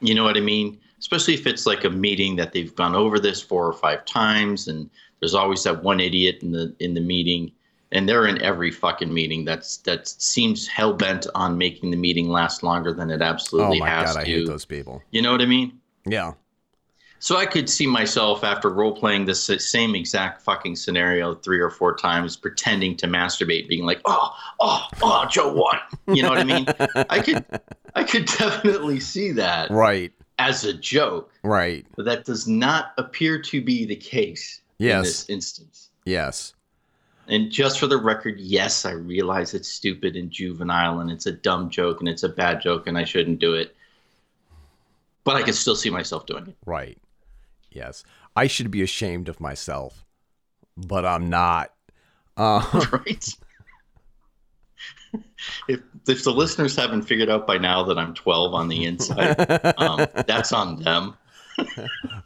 You 0.01 0.15
know 0.15 0.25
what 0.25 0.37
I 0.37 0.41
mean? 0.41 0.79
Especially 0.99 1.35
if 1.35 1.47
it's 1.47 1.67
like 1.67 1.85
a 1.85 1.91
meeting 1.91 2.37
that 2.37 2.53
they've 2.53 2.75
gone 2.75 2.95
over 2.95 3.19
this 3.19 3.43
four 3.43 3.67
or 3.67 3.73
five 3.75 4.05
times, 4.07 4.69
and 4.69 4.89
there's 5.21 5.35
always 5.35 5.63
that 5.65 5.83
one 5.83 6.01
idiot 6.01 6.39
in 6.43 6.53
the 6.53 6.75
in 6.81 6.95
the 6.95 7.01
meeting, 7.01 7.53
and 7.93 8.09
they're 8.09 8.27
in 8.27 8.41
every 8.43 8.71
fucking 8.71 9.13
meeting. 9.13 9.45
That's 9.45 9.79
that 9.79 10.09
seems 10.09 10.67
hell 10.67 10.95
bent 10.95 11.27
on 11.35 11.57
making 11.59 11.91
the 11.91 11.97
meeting 11.97 12.29
last 12.31 12.63
longer 12.63 12.93
than 12.93 13.11
it 13.11 13.21
absolutely 13.23 13.77
oh 13.79 13.81
my 13.81 13.89
has 13.91 14.15
god, 14.15 14.21
I 14.23 14.25
to. 14.25 14.31
hate 14.31 14.47
those 14.47 14.65
people. 14.65 15.03
You 15.11 15.23
know 15.23 15.33
what 15.33 15.43
I 15.43 15.47
mean? 15.47 15.79
Yeah, 16.07 16.33
So 17.19 17.37
I 17.37 17.47
could 17.47 17.69
see 17.69 17.87
myself 17.87 18.45
after 18.45 18.69
role 18.71 18.95
playing 18.95 19.25
this 19.25 19.45
same 19.45 19.95
exact 19.95 20.43
fucking 20.43 20.77
scenario 20.77 21.35
three 21.35 21.59
or 21.61 21.71
four 21.71 21.97
times, 21.97 22.37
pretending 22.37 22.97
to 22.99 23.07
masturbate, 23.07 23.69
being 23.69 23.85
like, 23.85 24.01
"Oh, 24.05 24.31
oh, 24.61 24.87
oh, 25.03 25.27
Joe 25.31 25.53
won." 25.53 25.79
You 26.15 26.23
know 26.23 26.29
what 26.29 26.39
I 26.39 26.45
mean? 26.45 26.67
I 27.09 27.21
could, 27.21 27.45
I 27.95 28.05
could 28.05 28.27
definitely 28.39 29.01
see 29.01 29.33
that 29.33 29.71
right, 29.71 30.13
as 30.39 30.65
a 30.65 30.73
joke, 30.75 31.33
right, 31.43 31.85
but 31.97 32.05
that 32.05 32.25
does 32.27 32.47
not 32.47 32.93
appear 32.99 33.41
to 33.43 33.61
be 33.63 33.87
the 33.87 33.97
case 33.97 34.61
in 34.79 34.87
Yes. 34.87 35.05
this 35.07 35.31
instance. 35.31 35.89
yes, 36.05 36.53
And 37.29 37.51
just 37.51 37.81
for 37.81 37.87
the 37.87 37.97
record, 37.97 38.39
yes, 38.39 38.85
I 38.85 38.93
realize 38.93 39.55
it's 39.55 39.69
stupid 39.69 40.17
and 40.17 40.31
juvenile, 40.31 41.01
and 41.01 41.11
it's 41.11 41.27
a 41.27 41.33
dumb 41.33 41.71
joke, 41.71 42.01
and 42.01 42.09
it's 42.09 42.23
a 42.25 42.29
bad 42.29 42.61
joke, 42.61 42.87
and 42.87 42.97
I 42.99 43.05
shouldn't 43.05 43.39
do 43.41 43.55
it. 43.55 43.75
But 45.25 45.37
I 45.37 45.43
can 45.43 45.55
still 45.55 45.75
see 45.75 45.91
myself 45.91 46.27
doing 46.27 46.47
it. 46.47 46.57
right, 46.67 46.99
yes. 47.77 48.03
I 48.35 48.47
should 48.47 48.71
be 48.71 48.83
ashamed 48.83 49.29
of 49.29 49.41
myself, 49.41 50.05
but 50.77 51.05
I'm 51.05 51.31
not. 51.31 51.73
Uh, 52.37 52.65
right? 52.93 53.29
if 55.69 55.81
if 56.09 56.25
the 56.25 56.33
listeners 56.33 56.77
haven't 56.77 57.03
figured 57.03 57.29
out 57.29 57.47
by 57.47 57.59
now 57.59 57.83
that 57.85 57.99
I'm 57.99 58.15
12 58.15 58.55
on 58.55 58.69
the 58.69 58.85
inside, 58.85 59.75
um, 59.79 60.07
that's 60.27 60.53
on 60.53 60.83
them. 60.83 61.17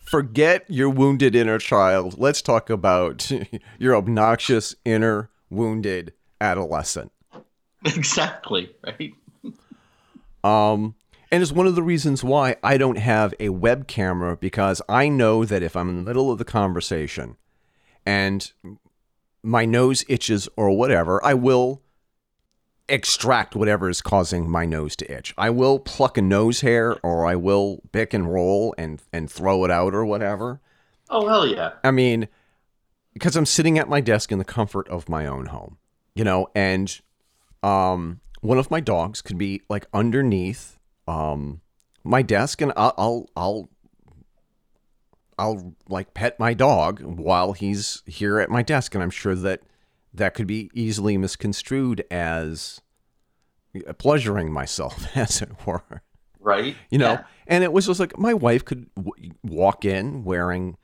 Forget 0.02 0.64
your 0.68 0.90
wounded 0.90 1.36
inner 1.36 1.58
child. 1.58 2.18
Let's 2.18 2.42
talk 2.42 2.68
about 2.68 3.30
your 3.78 3.94
obnoxious 3.94 4.74
inner 4.84 5.30
wounded 5.50 6.12
adolescent. 6.40 7.12
Exactly, 7.84 8.70
right? 8.84 9.14
Um, 10.42 10.94
and 11.30 11.42
it's 11.42 11.52
one 11.52 11.66
of 11.66 11.74
the 11.74 11.82
reasons 11.82 12.24
why 12.24 12.56
I 12.62 12.76
don't 12.76 12.98
have 12.98 13.34
a 13.38 13.50
web 13.50 13.86
camera 13.86 14.36
because 14.36 14.82
I 14.88 15.08
know 15.08 15.44
that 15.44 15.62
if 15.62 15.76
I'm 15.76 15.88
in 15.88 15.96
the 15.96 16.02
middle 16.02 16.30
of 16.30 16.38
the 16.38 16.44
conversation 16.44 17.36
and 18.04 18.52
my 19.42 19.64
nose 19.64 20.04
itches 20.08 20.48
or 20.56 20.70
whatever, 20.70 21.24
I 21.24 21.34
will 21.34 21.82
extract 22.88 23.54
whatever 23.54 23.88
is 23.88 24.02
causing 24.02 24.50
my 24.50 24.66
nose 24.66 24.96
to 24.96 25.10
itch. 25.10 25.32
I 25.38 25.50
will 25.50 25.78
pluck 25.78 26.18
a 26.18 26.22
nose 26.22 26.62
hair 26.62 26.96
or 27.04 27.24
I 27.24 27.36
will 27.36 27.80
pick 27.92 28.12
and 28.12 28.32
roll 28.32 28.74
and 28.76 29.00
and 29.12 29.30
throw 29.30 29.64
it 29.64 29.70
out 29.70 29.94
or 29.94 30.04
whatever. 30.04 30.60
Oh 31.08 31.28
hell 31.28 31.46
yeah. 31.46 31.74
I 31.84 31.92
mean, 31.92 32.26
because 33.14 33.36
I'm 33.36 33.46
sitting 33.46 33.78
at 33.78 33.88
my 33.88 34.00
desk 34.00 34.32
in 34.32 34.38
the 34.38 34.44
comfort 34.44 34.88
of 34.88 35.08
my 35.08 35.26
own 35.26 35.46
home, 35.46 35.78
you 36.14 36.24
know, 36.24 36.48
and 36.54 37.00
um 37.62 38.20
one 38.40 38.58
of 38.58 38.70
my 38.70 38.80
dogs 38.80 39.22
could 39.22 39.38
be 39.38 39.62
like 39.68 39.86
underneath 39.94 40.78
um 41.08 41.60
my 42.04 42.22
desk 42.22 42.60
and 42.60 42.72
I'll 42.76 42.94
I'll 42.96 43.28
I'll, 43.36 43.68
I'll 45.38 45.74
like 45.88 46.14
pet 46.14 46.38
my 46.38 46.54
dog 46.54 47.00
while 47.02 47.52
he's 47.52 48.02
here 48.06 48.38
at 48.40 48.50
my 48.50 48.62
desk 48.62 48.94
and 48.94 49.02
I'm 49.02 49.10
sure 49.10 49.34
that 49.34 49.62
that 50.12 50.34
could 50.34 50.46
be 50.46 50.70
easily 50.74 51.16
misconstrued 51.16 52.04
as 52.10 52.80
pleasuring 53.98 54.52
myself 54.52 55.06
as 55.16 55.40
it 55.42 55.50
were 55.66 56.02
Right? 56.40 56.74
you 56.90 56.98
know 56.98 57.12
Yeah. 57.12 57.24
and 57.46 57.62
it 57.64 57.72
was 57.72 57.86
just 57.86 58.00
like 58.00 58.18
my 58.18 58.34
wife 58.34 58.64
could 58.64 58.86
w- 58.96 59.32
walk 59.42 59.84
in 59.84 60.24
wearing 60.24 60.76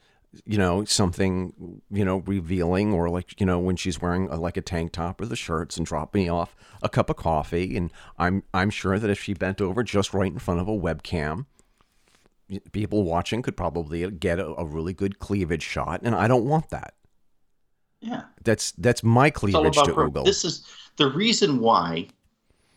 you 0.45 0.59
know 0.59 0.85
something 0.85 1.81
you 1.91 2.05
know 2.05 2.19
revealing 2.27 2.93
or 2.93 3.09
like 3.09 3.41
you 3.41 3.47
know 3.47 3.59
when 3.59 3.77
she's 3.77 4.01
wearing 4.01 4.29
a, 4.29 4.37
like 4.37 4.57
a 4.57 4.61
tank 4.61 4.93
top 4.93 5.21
or 5.21 5.27
the 5.27 5.37
shirts 5.37 5.77
and 5.77 5.87
drop 5.87 6.15
me 6.15 6.29
off 6.29 6.55
a 6.83 6.89
cup 6.89 7.09
of 7.09 7.17
coffee 7.17 7.77
and 7.77 7.93
i'm 8.19 8.43
i'm 8.53 8.71
sure 8.71 8.99
that 8.99 9.09
if 9.11 9.21
she 9.21 9.33
bent 9.35 9.61
over 9.61 9.83
just 9.83 10.13
right 10.13 10.33
in 10.33 10.39
front 10.39 10.61
of 10.61 10.69
a 10.69 10.73
webcam 10.73 11.47
people 12.73 13.03
watching 13.03 13.43
could 13.43 13.57
probably 13.57 14.09
get 14.11 14.39
a, 14.39 14.47
a 14.57 14.65
really 14.65 14.93
good 14.93 15.19
cleavage 15.19 15.63
shot 15.65 16.01
and 16.03 16.15
i 16.15 16.29
don't 16.29 16.45
want 16.45 16.69
that 16.71 16.95
Yeah. 18.01 18.23
that's 18.45 18.73
that's 18.73 19.03
my 19.03 19.31
cleavage 19.31 19.77
to 19.77 19.93
pro- 19.93 20.11
Oogle. 20.11 20.25
This 20.25 20.45
is 20.45 20.67
the 20.97 21.11
reason 21.11 21.59
why 21.61 22.09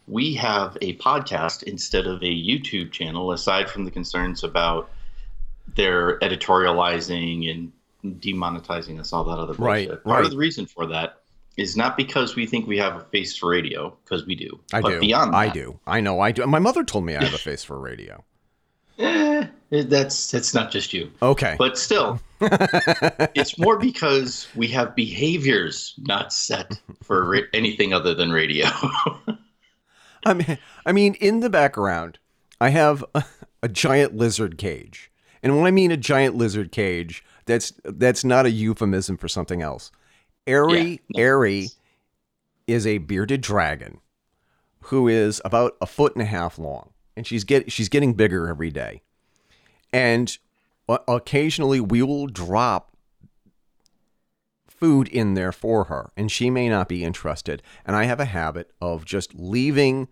we 0.07 0.33
have 0.33 0.75
a 0.81 0.95
podcast 0.97 1.61
instead 1.63 2.07
of 2.07 2.19
a 2.23 2.25
YouTube 2.25 2.91
channel, 2.91 3.31
aside 3.31 3.69
from 3.69 3.85
the 3.85 3.91
concerns 3.91 4.43
about 4.43 4.89
their 5.75 6.19
editorializing 6.19 7.49
and 8.03 8.19
demonetizing 8.21 8.99
us, 8.99 9.11
all 9.13 9.23
that 9.25 9.38
other 9.38 9.53
bullshit. 9.53 9.59
Right, 9.59 9.88
Part 9.89 10.05
right. 10.05 10.25
of 10.25 10.31
the 10.31 10.38
reason 10.38 10.65
for 10.65 10.85
that 10.88 11.21
is 11.57 11.75
not 11.75 11.97
because 11.97 12.35
we 12.35 12.45
think 12.45 12.67
we 12.67 12.77
have 12.77 12.95
a 12.95 13.01
face 13.05 13.35
for 13.35 13.49
radio, 13.49 13.95
because 14.03 14.25
we 14.25 14.35
do. 14.35 14.59
I 14.71 14.81
but 14.81 14.89
do. 14.91 14.99
Beyond 15.01 15.33
that, 15.33 15.38
I 15.38 15.49
do. 15.49 15.79
I 15.85 15.99
know 15.99 16.19
I 16.21 16.31
do. 16.31 16.45
My 16.47 16.59
mother 16.59 16.83
told 16.83 17.05
me 17.05 17.15
I 17.15 17.23
have 17.23 17.33
a 17.33 17.38
face 17.49 17.63
for 17.63 17.77
radio. 17.79 18.23
eh, 18.97 19.47
that's 19.69 20.31
that's 20.31 20.53
not 20.53 20.71
just 20.71 20.93
you. 20.93 21.11
Okay. 21.21 21.55
But 21.57 21.77
still, 21.77 22.19
it's 22.41 23.57
more 23.59 23.77
because 23.77 24.47
we 24.55 24.67
have 24.69 24.95
behaviors 24.95 25.95
not 25.99 26.31
set 26.33 26.79
for 27.03 27.25
ra- 27.25 27.39
anything 27.53 27.93
other 27.93 28.13
than 28.13 28.31
radio. 28.31 28.67
I 30.25 30.33
mean, 30.33 30.57
I 30.85 30.91
mean, 30.91 31.13
in 31.15 31.39
the 31.39 31.49
background, 31.49 32.19
I 32.59 32.69
have 32.69 33.05
a, 33.15 33.23
a 33.63 33.69
giant 33.69 34.15
lizard 34.15 34.57
cage, 34.57 35.08
and 35.41 35.55
when 35.58 35.65
I 35.65 35.72
mean 35.72 35.91
a 35.91 35.98
giant 35.98 36.36
lizard 36.36 36.72
cage, 36.72 37.24
that's 37.46 37.74
that's 37.84 38.24
not 38.24 38.46
a 38.46 38.51
euphemism 38.51 39.17
for 39.17 39.27
something 39.27 39.62
else. 39.62 39.91
Airy, 40.48 41.01
Yeah, 41.10 41.22
Airy 41.22 41.69
is 42.67 42.86
a 42.86 43.00
bearded 43.00 43.41
dragon 43.41 44.00
who 44.84 45.08
is 45.08 45.41
about 45.46 45.75
a 45.81 45.86
foot 45.86 46.15
and 46.15 46.22
a 46.22 46.25
half 46.25 46.58
long, 46.58 46.91
and 47.15 47.25
she's 47.25 47.43
get 47.43 47.72
she's 47.72 47.89
getting 47.89 48.13
bigger 48.13 48.48
every 48.48 48.72
day, 48.72 49.01
and 49.91 50.38
occasionally 51.08 51.79
we 51.79 52.01
will 52.01 52.27
drop 52.27 52.96
food 54.67 55.08
in 55.10 55.34
there 55.34 55.51
for 55.51 55.86
her, 55.86 56.10
and 56.15 56.31
she 56.31 56.50
may 56.50 56.69
not 56.69 56.88
be 56.88 57.03
interested. 57.03 57.62
And 57.86 57.96
I 57.96 58.05
have 58.05 58.19
a 58.19 58.25
habit 58.25 58.72
of 58.81 59.05
just 59.05 59.36
leaving 59.36 60.08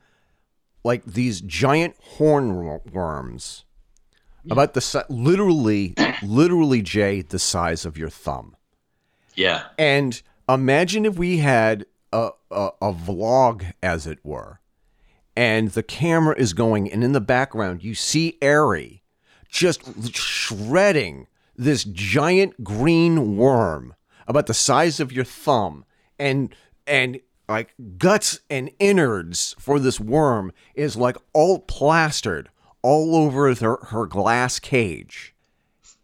like 0.84 1.06
these 1.06 1.42
giant 1.42 1.96
hornworms 2.18 3.64
about 4.50 4.74
the 4.74 4.82
si- 4.82 5.00
literally, 5.10 5.94
literally, 6.24 6.82
Jay, 6.82 7.22
the 7.22 7.40
size 7.40 7.86
of 7.86 7.98
your 7.98 8.10
thumb. 8.10 8.56
yeah. 9.36 9.64
And 9.78 10.22
imagine 10.50 11.06
if 11.06 11.18
we 11.18 11.38
had 11.38 11.86
a, 12.14 12.30
a, 12.52 12.70
a 12.82 12.94
vlog, 12.94 13.74
as 13.84 14.08
it 14.08 14.20
were, 14.24 14.60
and 15.36 15.70
the 15.70 15.84
camera 15.84 16.36
is 16.38 16.54
going, 16.54 16.92
and 16.92 17.04
in 17.04 17.12
the 17.12 17.22
background, 17.22 17.84
you 17.84 17.94
see 17.94 18.38
Airy 18.42 19.04
just 19.50 20.16
shredding 20.16 21.28
this 21.56 21.84
giant 21.84 22.64
green 22.64 23.38
worm 23.38 23.96
about 24.28 24.48
the 24.48 24.54
size 24.54 25.00
of 25.00 25.12
your 25.12 25.26
thumb, 25.26 25.86
and 26.20 26.54
and 26.86 27.20
like 27.50 27.74
guts 27.98 28.40
and 28.50 28.70
innards 28.80 29.56
for 29.60 29.80
this 29.80 30.00
worm 30.00 30.52
is 30.76 30.96
like 30.98 31.18
all 31.34 31.60
plastered 31.60 32.50
all 32.88 33.16
over 33.18 33.54
her, 33.54 33.78
her 33.90 34.06
glass 34.06 34.60
cage 34.60 35.34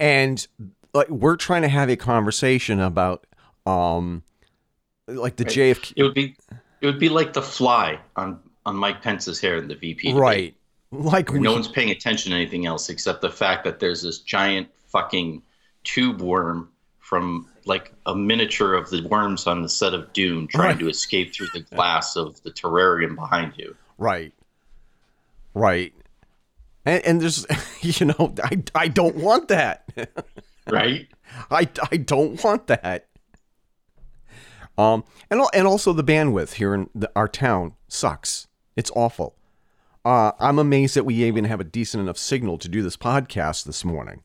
and 0.02 0.48
like 0.94 1.08
we're 1.10 1.38
trying 1.38 1.62
to 1.62 1.70
have 1.70 1.90
a 1.90 1.96
conversation 1.96 2.80
about 2.82 3.26
um 3.66 4.22
like 5.08 5.38
the 5.38 5.46
JFK 5.46 5.94
It 5.96 6.04
would 6.04 6.14
be 6.14 6.36
it 6.82 6.86
would 6.86 7.00
be 7.00 7.08
like 7.08 7.32
the 7.32 7.42
fly 7.42 8.00
on 8.18 8.40
on 8.66 8.76
Mike 8.76 9.02
Pence's 9.02 9.40
hair 9.40 9.56
in 9.58 9.68
the 9.70 9.76
VP. 9.76 10.10
debate, 10.10 10.20
right 10.22 10.56
like 10.92 11.32
we, 11.32 11.40
no 11.40 11.54
one's 11.54 11.70
paying 11.70 11.90
attention 11.90 12.32
to 12.32 12.36
anything 12.36 12.66
else 12.66 12.90
except 12.90 13.22
the 13.22 13.30
fact 13.32 13.64
that 13.64 13.80
there's 13.80 14.02
this 14.02 14.20
giant 14.20 14.68
fucking 14.88 15.42
tube 15.86 16.22
worm 16.22 16.70
from 17.00 17.48
like 17.66 17.94
a 18.06 18.14
miniature 18.16 18.74
of 18.74 18.90
the 18.90 19.02
worms 19.08 19.48
on 19.48 19.62
the 19.62 19.70
set 19.70 19.94
of 19.94 20.12
Dune 20.12 20.48
trying 20.48 20.68
Right. 20.72 20.80
to 20.80 20.90
escape 20.90 21.34
through 21.34 21.48
the 21.54 21.62
glass 21.62 22.18
of 22.18 22.42
the 22.44 22.52
terrarium 22.52 23.16
behind 23.16 23.54
you. 23.58 23.76
right 23.98 24.34
right 25.54 25.94
and, 26.86 27.06
and 27.06 27.22
there's 27.22 27.46
you 27.82 28.08
know 28.08 28.34
I, 28.44 28.64
I 28.76 28.88
don't 28.88 29.16
want 29.16 29.48
that. 29.50 29.88
Right? 30.70 31.08
I, 31.52 31.68
I 31.92 31.98
don't 31.98 32.44
want 32.44 32.68
that. 32.68 33.08
Um 34.78 35.04
and 35.30 35.42
and 35.54 35.68
also 35.68 35.94
the 35.94 36.04
bandwidth 36.04 36.54
here 36.54 36.74
in 36.74 36.90
the, 36.96 37.12
our 37.16 37.28
town 37.28 37.74
sucks. 37.88 38.48
It's 38.76 38.92
awful. 38.96 39.36
Uh 40.06 40.32
I'm 40.40 40.60
amazed 40.60 40.96
that 40.96 41.06
we 41.06 41.16
even 41.24 41.46
have 41.46 41.60
a 41.60 41.66
decent 41.66 42.02
enough 42.02 42.18
signal 42.18 42.58
to 42.60 42.68
do 42.68 42.82
this 42.82 42.98
podcast 42.98 43.66
this 43.66 43.86
morning. 43.86 44.24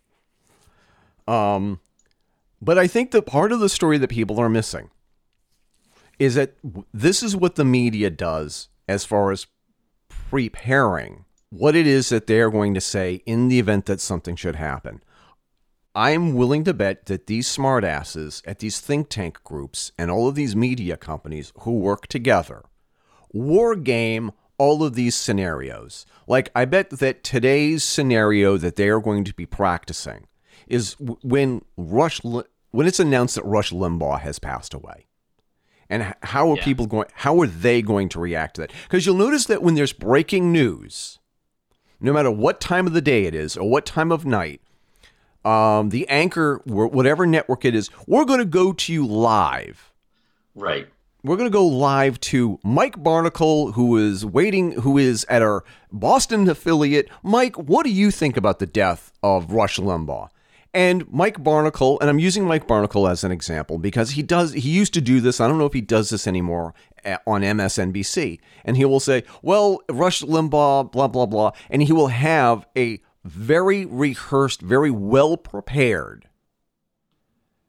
Um 1.26 1.80
but 2.60 2.78
I 2.78 2.88
think 2.88 3.12
that 3.12 3.22
part 3.22 3.52
of 3.52 3.60
the 3.60 3.68
story 3.68 3.98
that 3.98 4.08
people 4.08 4.40
are 4.40 4.48
missing 4.48 4.90
is 6.18 6.34
that 6.34 6.56
this 6.92 7.22
is 7.22 7.36
what 7.36 7.54
the 7.54 7.64
media 7.64 8.10
does 8.10 8.68
as 8.88 9.04
far 9.04 9.30
as 9.30 9.46
preparing 10.30 11.24
what 11.50 11.74
it 11.74 11.86
is 11.86 12.08
that 12.10 12.26
they're 12.26 12.50
going 12.50 12.74
to 12.74 12.80
say 12.80 13.22
in 13.26 13.48
the 13.48 13.58
event 13.58 13.86
that 13.86 14.00
something 14.00 14.36
should 14.36 14.56
happen. 14.56 15.02
I'm 15.94 16.34
willing 16.34 16.64
to 16.64 16.74
bet 16.74 17.06
that 17.06 17.26
these 17.26 17.48
smartasses 17.48 18.42
at 18.46 18.58
these 18.60 18.78
think 18.80 19.08
tank 19.08 19.42
groups 19.42 19.90
and 19.98 20.10
all 20.10 20.28
of 20.28 20.34
these 20.34 20.54
media 20.54 20.96
companies 20.96 21.52
who 21.60 21.78
work 21.78 22.06
together 22.06 22.62
war 23.32 23.76
game 23.76 24.32
all 24.58 24.82
of 24.82 24.94
these 24.94 25.14
scenarios. 25.14 26.04
Like, 26.26 26.50
I 26.54 26.64
bet 26.64 26.90
that 26.90 27.22
today's 27.22 27.84
scenario 27.84 28.56
that 28.56 28.76
they 28.76 28.88
are 28.88 29.00
going 29.00 29.24
to 29.24 29.34
be 29.34 29.46
practicing 29.46 30.26
is 30.66 30.96
when 30.98 31.64
Rush, 31.76 32.20
when 32.22 32.86
it's 32.86 32.98
announced 33.00 33.36
that 33.36 33.44
Rush 33.44 33.70
Limbaugh 33.70 34.20
has 34.20 34.38
passed 34.38 34.74
away. 34.74 35.06
And 35.88 36.14
how 36.22 36.50
are 36.50 36.56
Yeah. 36.56 36.64
people 36.64 36.86
going, 36.86 37.06
how 37.14 37.40
are 37.40 37.46
they 37.46 37.80
going 37.82 38.08
to 38.10 38.20
react 38.20 38.56
to 38.56 38.62
that? 38.62 38.72
Because 38.84 39.06
you'll 39.06 39.14
notice 39.14 39.46
that 39.46 39.62
when 39.62 39.74
there's 39.74 39.92
breaking 39.92 40.52
news, 40.52 41.18
no 42.00 42.12
matter 42.12 42.30
what 42.30 42.60
time 42.60 42.86
of 42.86 42.92
the 42.92 43.00
day 43.00 43.24
it 43.24 43.34
is 43.34 43.56
or 43.56 43.68
what 43.68 43.84
time 43.86 44.12
of 44.12 44.24
night, 44.24 44.60
um, 45.44 45.90
the 45.90 46.08
anchor, 46.08 46.60
whatever 46.64 47.26
network 47.26 47.64
it 47.64 47.74
is, 47.74 47.90
we're 48.06 48.24
going 48.24 48.40
to 48.40 48.44
go 48.44 48.72
to 48.72 48.92
you 48.92 49.06
live 49.06 49.92
Right. 50.54 50.88
we're 51.22 51.36
going 51.36 51.50
to 51.50 51.52
go 51.52 51.66
live 51.66 52.18
to 52.20 52.58
Mike 52.64 52.96
Barnicle, 53.02 53.74
who 53.74 53.96
is 53.96 54.24
waiting, 54.26 54.72
who 54.72 54.98
is 54.98 55.24
at 55.28 55.42
our 55.42 55.64
Boston 55.92 56.48
affiliate. 56.48 57.08
Mike, 57.22 57.56
what 57.56 57.84
do 57.84 57.90
you 57.90 58.10
think 58.10 58.36
about 58.36 58.58
the 58.58 58.66
death 58.66 59.12
of 59.22 59.52
Rush 59.52 59.78
Limbaugh? 59.78 60.28
And 60.74 61.10
Mike 61.10 61.42
Barnicle, 61.42 61.98
and 62.00 62.10
I'm 62.10 62.18
using 62.18 62.44
Mike 62.44 62.68
Barnicle 62.68 63.10
as 63.10 63.24
an 63.24 63.32
example 63.32 63.78
because 63.78 64.10
he 64.10 64.22
does 64.22 64.52
he 64.52 64.68
used 64.70 64.92
to 64.94 65.00
do 65.00 65.20
this. 65.20 65.40
I 65.40 65.48
don't 65.48 65.58
know 65.58 65.66
if 65.66 65.72
he 65.72 65.80
does 65.80 66.10
this 66.10 66.26
anymore 66.26 66.74
eh, 67.04 67.16
on 67.26 67.40
MSNBC. 67.40 68.38
And 68.64 68.76
he 68.76 68.84
will 68.84 69.00
say, 69.00 69.24
"Well, 69.42 69.80
Rush 69.88 70.20
Limbaugh, 70.22 70.92
blah 70.92 71.08
blah 71.08 71.26
blah," 71.26 71.52
and 71.70 71.82
he 71.82 71.92
will 71.92 72.08
have 72.08 72.66
a 72.76 73.00
very 73.24 73.86
rehearsed, 73.86 74.60
very 74.60 74.90
well 74.90 75.36
prepared 75.38 76.28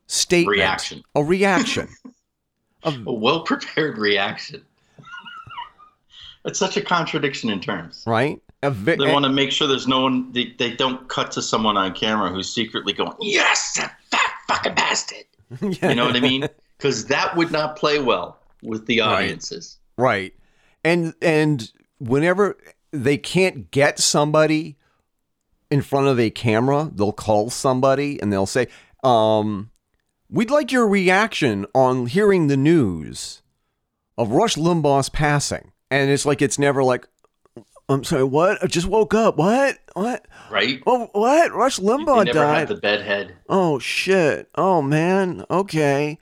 statement, 0.07 0.57
Reaction. 0.57 1.03
a 1.15 1.23
reaction. 1.23 1.87
A 2.83 2.93
well 3.05 3.41
prepared 3.43 3.97
reaction. 3.97 4.63
it's 6.45 6.57
such 6.57 6.77
a 6.77 6.81
contradiction 6.81 7.49
in 7.49 7.59
terms. 7.59 8.03
right? 8.07 8.41
Ve- 8.63 8.95
They 8.95 9.11
want 9.11 9.23
to 9.25 9.29
make 9.31 9.51
sure 9.51 9.67
there's 9.67 9.87
no 9.87 10.01
one, 10.01 10.31
they, 10.33 10.53
they 10.57 10.71
don't 10.75 11.07
cut 11.07 11.31
to 11.31 11.41
someone 11.41 11.77
on 11.77 11.93
camera 11.93 12.29
who's 12.29 12.51
secretly 12.51 12.91
going, 12.93 13.13
Yes, 13.21 13.75
that 13.77 13.95
fat 14.11 14.31
fucking 14.47 14.75
bastard. 14.75 15.23
You 15.61 15.95
know 15.95 16.05
what 16.05 16.15
I 16.15 16.19
mean? 16.19 16.47
Because 16.77 17.05
that 17.07 17.35
would 17.35 17.51
not 17.51 17.75
play 17.75 17.99
well 17.99 18.39
with 18.61 18.85
the 18.85 18.99
Right. 18.99 19.23
audiences. 19.23 19.77
Right. 19.97 20.33
And 20.83 21.13
and 21.21 21.71
whenever 21.99 22.57
they 22.91 23.17
can't 23.17 23.71
get 23.71 23.99
somebody 23.99 24.77
in 25.71 25.81
front 25.81 26.07
of 26.07 26.19
a 26.19 26.29
camera, 26.29 26.89
they'll 26.93 27.11
call 27.11 27.49
somebody 27.49 28.21
and 28.21 28.31
they'll 28.33 28.45
say, 28.45 28.67
um, 29.03 29.71
we'd 30.29 30.49
like 30.51 30.71
your 30.71 30.87
reaction 30.87 31.65
on 31.73 32.05
hearing 32.07 32.47
the 32.47 32.57
news 32.57 33.41
of 34.17 34.31
Rush 34.31 34.55
Limbaugh's 34.55 35.09
passing. 35.09 35.71
And 35.91 36.09
it's 36.11 36.25
like 36.25 36.41
it's 36.41 36.59
never 36.59 36.83
like 36.83 37.07
I'm 37.89 38.03
sorry, 38.03 38.23
what? 38.23 38.63
I 38.63 38.67
just 38.67 38.87
woke 38.87 39.13
up. 39.13 39.37
What? 39.37 39.77
What? 39.93 40.25
Right? 40.51 40.81
Oh, 40.85 41.09
what? 41.13 41.51
Rush 41.53 41.79
Limbaugh 41.79 42.25
never 42.25 42.37
died. 42.39 42.67
the 42.67 42.75
bedhead. 42.75 43.33
Oh 43.49 43.79
shit. 43.79 44.47
Oh 44.55 44.81
man. 44.81 45.43
Okay. 45.49 46.19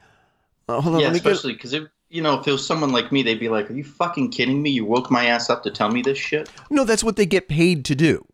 Uh, 0.69 0.81
hold 0.81 0.95
on. 0.95 1.01
Yeah, 1.01 1.07
let 1.07 1.13
me 1.13 1.19
get. 1.19 1.31
especially 1.31 1.53
because, 1.53 1.73
if 1.73 1.83
you 2.09 2.21
know, 2.21 2.39
if 2.39 2.47
it 2.47 2.51
was 2.51 2.65
someone 2.65 2.91
like 2.91 3.11
me, 3.11 3.21
they'd 3.21 3.39
be 3.39 3.49
like, 3.49 3.69
Are 3.69 3.73
you 3.73 3.83
fucking 3.83 4.31
kidding 4.31 4.61
me? 4.61 4.69
You 4.69 4.85
woke 4.85 5.11
my 5.11 5.25
ass 5.25 5.49
up 5.49 5.63
to 5.63 5.71
tell 5.71 5.89
me 5.89 6.01
this 6.01 6.17
shit? 6.17 6.49
No, 6.69 6.85
that's 6.85 7.03
what 7.03 7.17
they 7.17 7.25
get 7.25 7.47
paid 7.49 7.83
to 7.85 7.95
do. 7.95 8.25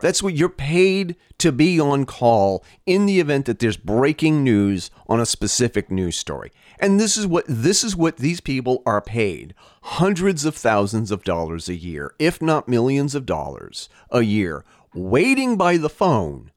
That's 0.00 0.22
what 0.22 0.34
you're 0.34 0.48
paid 0.48 1.16
to 1.38 1.52
be 1.52 1.80
on 1.80 2.06
call 2.06 2.64
in 2.86 3.06
the 3.06 3.20
event 3.20 3.46
that 3.46 3.58
there's 3.58 3.76
breaking 3.76 4.44
news 4.44 4.90
on 5.08 5.20
a 5.20 5.26
specific 5.26 5.90
news 5.90 6.16
story. 6.16 6.52
And 6.78 7.00
this 7.00 7.16
is 7.16 7.26
what 7.26 7.44
this 7.48 7.82
is 7.82 7.96
what 7.96 8.18
these 8.18 8.40
people 8.40 8.82
are 8.86 9.00
paid. 9.00 9.54
Hundreds 9.82 10.44
of 10.44 10.54
thousands 10.54 11.10
of 11.10 11.24
dollars 11.24 11.68
a 11.68 11.74
year, 11.74 12.14
if 12.18 12.40
not 12.40 12.68
millions 12.68 13.14
of 13.14 13.26
dollars 13.26 13.88
a 14.10 14.22
year, 14.22 14.64
waiting 14.94 15.56
by 15.56 15.76
the 15.76 15.90
phone 15.90 16.52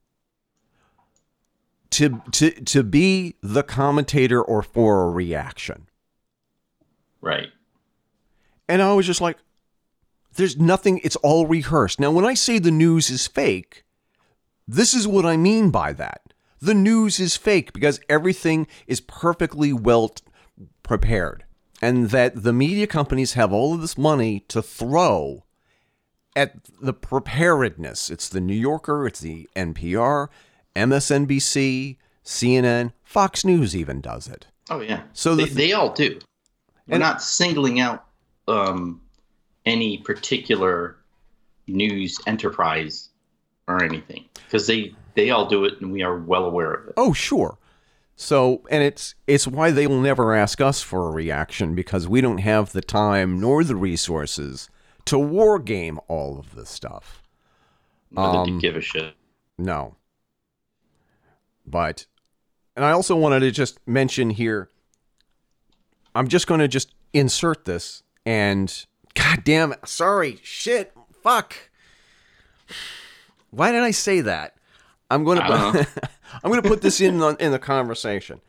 to 1.91 2.21
to 2.31 2.51
to 2.51 2.83
be 2.83 3.35
the 3.41 3.63
commentator 3.63 4.41
or 4.41 4.61
for 4.61 5.03
a 5.03 5.09
reaction. 5.09 5.87
Right. 7.19 7.49
And 8.67 8.81
I 8.81 8.93
was 8.93 9.05
just 9.05 9.21
like, 9.21 9.37
there's 10.35 10.57
nothing, 10.57 10.99
it's 11.03 11.15
all 11.17 11.45
rehearsed. 11.47 11.99
Now, 11.99 12.11
when 12.11 12.25
I 12.25 12.33
say 12.33 12.59
the 12.59 12.71
news 12.71 13.09
is 13.09 13.27
fake, 13.27 13.83
this 14.67 14.93
is 14.93 15.07
what 15.07 15.25
I 15.25 15.37
mean 15.37 15.69
by 15.71 15.93
that. 15.93 16.33
The 16.61 16.73
news 16.73 17.19
is 17.19 17.35
fake 17.37 17.73
because 17.73 17.99
everything 18.07 18.67
is 18.87 19.01
perfectly 19.01 19.73
well 19.73 20.09
t- 20.09 20.23
prepared. 20.83 21.43
And 21.81 22.09
that 22.11 22.43
the 22.43 22.53
media 22.53 22.85
companies 22.87 23.33
have 23.33 23.51
all 23.51 23.73
of 23.73 23.81
this 23.81 23.97
money 23.97 24.41
to 24.49 24.61
throw 24.61 25.43
at 26.35 26.53
the 26.79 26.93
preparedness. 26.93 28.09
It's 28.11 28.29
the 28.29 28.39
New 28.39 28.53
Yorker, 28.55 29.07
it's 29.07 29.19
the 29.19 29.49
NPR, 29.55 30.27
MSNBC, 30.75 31.97
CNN, 32.23 32.93
Fox 33.03 33.43
News 33.43 33.75
even 33.75 33.99
does 33.99 34.27
it. 34.27 34.47
Oh, 34.69 34.79
yeah. 34.81 35.01
So 35.13 35.31
the 35.35 35.43
they, 35.43 35.45
th- 35.45 35.57
they 35.57 35.73
all 35.73 35.91
do. 35.93 36.19
We're 36.87 36.95
And- 36.95 37.01
not 37.01 37.21
singling 37.21 37.79
out 37.79 38.05
um, 38.47 39.00
any 39.65 39.97
particular 39.99 40.97
news 41.67 42.19
enterprise 42.27 43.09
or 43.67 43.83
anything 43.83 44.25
because 44.45 44.67
they 44.67 44.93
they 45.15 45.29
all 45.29 45.45
do 45.45 45.65
it 45.65 45.79
and 45.81 45.91
we 45.91 46.01
are 46.03 46.17
well 46.17 46.45
aware 46.45 46.73
of 46.73 46.87
it. 46.87 46.93
Oh, 46.97 47.13
sure. 47.13 47.57
So, 48.15 48.61
and 48.69 48.83
it's 48.83 49.15
it's 49.27 49.47
why 49.47 49.71
they 49.71 49.87
will 49.87 50.01
never 50.01 50.33
ask 50.33 50.61
us 50.61 50.81
for 50.81 51.07
a 51.07 51.11
reaction 51.11 51.75
because 51.75 52.07
we 52.07 52.21
don't 52.21 52.39
have 52.39 52.71
the 52.71 52.81
time 52.81 53.39
nor 53.39 53.63
the 53.63 53.75
resources 53.75 54.69
to 55.05 55.17
war 55.17 55.57
game 55.59 55.99
all 56.07 56.37
of 56.37 56.55
this 56.55 56.69
stuff. 56.69 57.23
Whether 58.11 58.37
Um, 58.37 58.45
to 58.45 58.59
give 58.59 58.75
a 58.75 58.81
shit. 58.81 59.15
No. 59.57 59.95
But 61.65 62.05
and 62.75 62.85
I 62.85 62.91
also 62.91 63.15
wanted 63.15 63.41
to 63.41 63.51
just 63.51 63.79
mention 63.87 64.31
here 64.31 64.69
I'm 66.13 66.27
just 66.27 66.47
going 66.47 66.59
to 66.59 66.67
just 66.67 66.93
insert 67.13 67.65
this 67.65 68.03
and 68.25 68.85
god 69.13 69.43
damn 69.43 69.73
it. 69.73 69.87
Sorry. 69.87 70.39
Shit. 70.43 70.93
Fuck. 71.23 71.55
Why 73.49 73.71
did 73.71 73.81
I 73.81 73.91
say 73.91 74.21
that? 74.21 74.55
I'm 75.09 75.23
going 75.23 75.37
to 75.39 75.87
I'm 76.43 76.49
going 76.51 76.61
to 76.61 76.67
put 76.67 76.81
this 76.81 77.01
in 77.01 77.19
the, 77.19 77.35
in 77.39 77.51
the 77.51 77.59
conversation. 77.59 78.41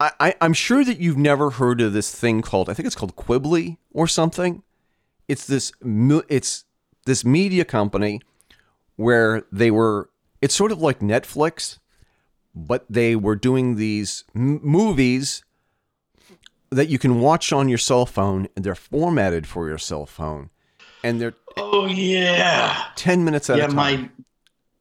I, 0.00 0.10
I 0.18 0.34
I'm 0.40 0.52
sure 0.52 0.84
that 0.84 0.98
you've 0.98 1.16
never 1.16 1.50
heard 1.50 1.80
of 1.80 1.92
this 1.92 2.14
thing 2.14 2.42
called 2.42 2.68
I 2.68 2.74
think 2.74 2.86
it's 2.86 2.96
called 2.96 3.16
Quibbly 3.16 3.76
or 3.92 4.06
something. 4.06 4.62
It's 5.28 5.46
this 5.46 5.72
it's 6.28 6.64
this 7.06 7.24
media 7.24 7.64
company 7.64 8.20
where 8.96 9.44
they 9.52 9.70
were 9.70 10.10
it's 10.42 10.54
sort 10.54 10.72
of 10.72 10.80
like 10.80 10.98
Netflix 10.98 11.78
but 12.54 12.84
they 12.88 13.16
were 13.16 13.36
doing 13.36 13.76
these 13.76 14.24
m- 14.34 14.60
movies 14.62 15.44
that 16.74 16.88
you 16.88 16.98
can 16.98 17.20
watch 17.20 17.52
on 17.52 17.68
your 17.68 17.78
cell 17.78 18.06
phone 18.06 18.48
and 18.54 18.64
they're 18.64 18.74
formatted 18.74 19.46
for 19.46 19.68
your 19.68 19.78
cell 19.78 20.06
phone 20.06 20.50
and 21.02 21.20
they're 21.20 21.34
Oh 21.56 21.86
yeah. 21.86 22.84
10 22.96 23.24
minutes 23.24 23.48
at 23.50 23.58
yeah, 23.58 23.64
a 23.64 23.68
time 23.68 23.76
my 23.76 24.08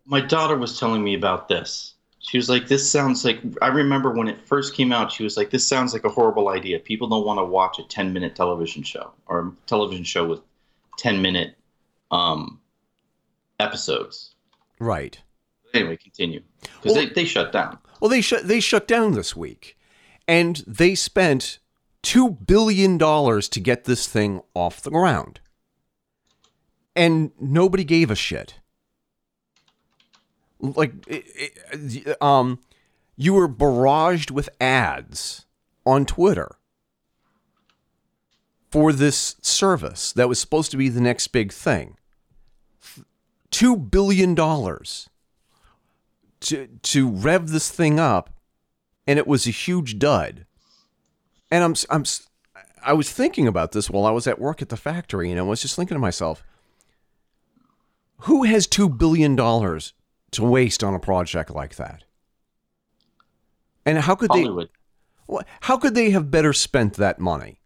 my 0.06 0.22
daughter 0.22 0.58
was 0.58 0.80
telling 0.80 1.04
me 1.04 1.14
about 1.14 1.48
this. 1.48 1.94
She 2.20 2.38
was 2.38 2.50
like, 2.50 2.68
"This 2.70 2.90
sounds 2.90 3.24
like." 3.26 3.40
I 3.62 3.68
remember 3.68 4.10
when 4.12 4.28
it 4.30 4.48
first 4.48 4.74
came 4.76 4.92
out. 4.94 5.12
She 5.12 5.24
was 5.24 5.36
like, 5.38 5.50
"This 5.50 5.68
sounds 5.68 5.92
like 5.94 6.06
a 6.06 6.10
horrible 6.10 6.48
idea. 6.50 6.80
People 6.80 7.08
don't 7.10 7.26
want 7.26 7.38
to 7.40 7.44
watch 7.44 7.80
a 7.80 7.84
ten-minute 7.84 8.34
television 8.34 8.82
show 8.84 9.12
or 9.28 9.40
a 9.40 9.52
television 9.68 10.04
show 10.06 10.26
with 10.26 10.40
ten-minute 10.98 11.56
um, 12.12 12.60
episodes." 13.60 14.36
right 14.80 15.22
Anyway, 15.74 15.98
continue 15.98 16.42
because 16.62 16.94
Well- 16.94 17.06
they, 17.06 17.10
they 17.14 17.26
shut 17.26 17.52
down. 17.52 17.78
well 18.00 18.10
they 18.10 18.22
shut 18.22 18.48
they 18.48 18.60
shut 18.60 18.88
down 18.88 19.14
this 19.14 19.36
week 19.36 19.78
and 20.28 20.64
they 20.68 20.96
spent 20.96 21.60
2 22.04 22.30
billion 22.30 22.98
dollars 22.98 23.50
to 23.50 23.60
get 23.60 23.86
this 23.86 24.08
thing 24.08 24.42
off 24.54 24.82
the 24.82 24.92
ground 24.92 25.40
and 26.96 27.32
nobody 27.40 27.84
gave 27.84 28.12
a 28.12 28.16
shit 28.16 28.60
like 30.60 30.94
it, 31.08 31.24
it, 31.36 32.22
um 32.22 32.60
you 33.16 33.34
were 33.34 33.48
barraged 33.48 34.32
with 34.32 34.50
ads 34.60 35.46
on 35.86 36.06
Twitter 36.06 36.56
for 38.72 38.92
this 38.92 39.36
service 39.42 40.12
that 40.14 40.28
was 40.28 40.40
supposed 40.40 40.72
to 40.72 40.78
be 40.78 40.90
the 40.90 41.02
next 41.02 41.28
big 41.28 41.52
thing. 41.52 41.98
Two 43.52 43.78
billion 43.78 44.34
dollars 44.34 45.10
to 46.42 46.68
to 46.82 47.08
rev 47.08 47.50
this 47.50 47.70
thing 47.70 48.00
up, 48.00 48.32
and 49.06 49.20
it 49.20 49.28
was 49.28 49.46
a 49.46 49.52
huge 49.52 50.00
dud. 50.00 50.46
And 51.54 51.64
I'm 51.64 51.76
I'm 51.92 52.04
I 52.84 52.94
was 52.94 53.12
thinking 53.12 53.48
about 53.48 53.74
this 53.74 53.88
while 53.88 54.08
I 54.08 54.10
was 54.10 54.26
at 54.26 54.40
work 54.40 54.64
at 54.64 54.70
the 54.70 54.76
factory, 54.76 55.30
and 55.30 55.40
I 55.40 55.44
was 55.44 55.62
just 55.62 55.76
thinking 55.76 55.94
to 55.94 56.00
myself, 56.00 56.44
who 58.22 58.42
has 58.42 58.66
two 58.66 58.90
billion 58.90 59.36
dollars 59.36 59.94
to 60.32 60.44
waste 60.44 60.84
on 60.84 60.96
a 60.96 61.00
project 61.00 61.52
like 61.52 61.76
that? 61.76 62.06
And 63.86 64.00
how 64.00 64.16
could 64.16 64.32
Hollywood. 64.32 64.70
they? 65.30 65.36
How 65.62 65.78
could 65.78 65.94
they 65.94 66.10
have 66.10 66.32
better 66.32 66.54
spent 66.54 66.96
that 66.96 67.20
money? 67.20 67.60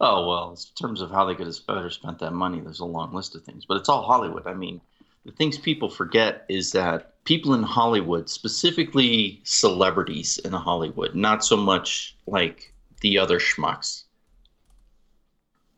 Oh 0.00 0.26
well, 0.26 0.52
in 0.52 0.56
terms 0.74 1.02
of 1.02 1.10
how 1.10 1.26
they 1.26 1.34
could 1.34 1.46
have 1.46 1.66
better 1.66 1.90
spent 1.90 2.20
that 2.20 2.32
money, 2.32 2.60
there's 2.60 2.80
a 2.80 2.86
long 2.86 3.12
list 3.12 3.34
of 3.34 3.42
things. 3.42 3.66
But 3.66 3.76
it's 3.76 3.90
all 3.90 4.04
Hollywood. 4.04 4.46
I 4.46 4.54
mean, 4.54 4.80
the 5.26 5.32
things 5.32 5.58
people 5.58 5.90
forget 5.90 6.46
is 6.48 6.72
that 6.72 7.13
people 7.24 7.54
in 7.54 7.62
Hollywood, 7.62 8.28
specifically 8.28 9.40
celebrities 9.44 10.38
in 10.38 10.52
Hollywood, 10.52 11.14
not 11.14 11.44
so 11.44 11.56
much 11.56 12.16
like 12.26 12.72
the 13.00 13.18
other 13.18 13.38
schmucks, 13.38 14.04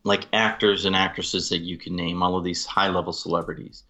like 0.04 0.26
actors 0.32 0.84
and 0.84 0.94
actresses 0.94 1.48
that 1.48 1.58
you 1.62 1.78
can 1.78 1.96
name, 1.96 2.22
all 2.22 2.36
of 2.36 2.44
these 2.44 2.66
high-level 2.66 3.12
celebrities. 3.12 3.84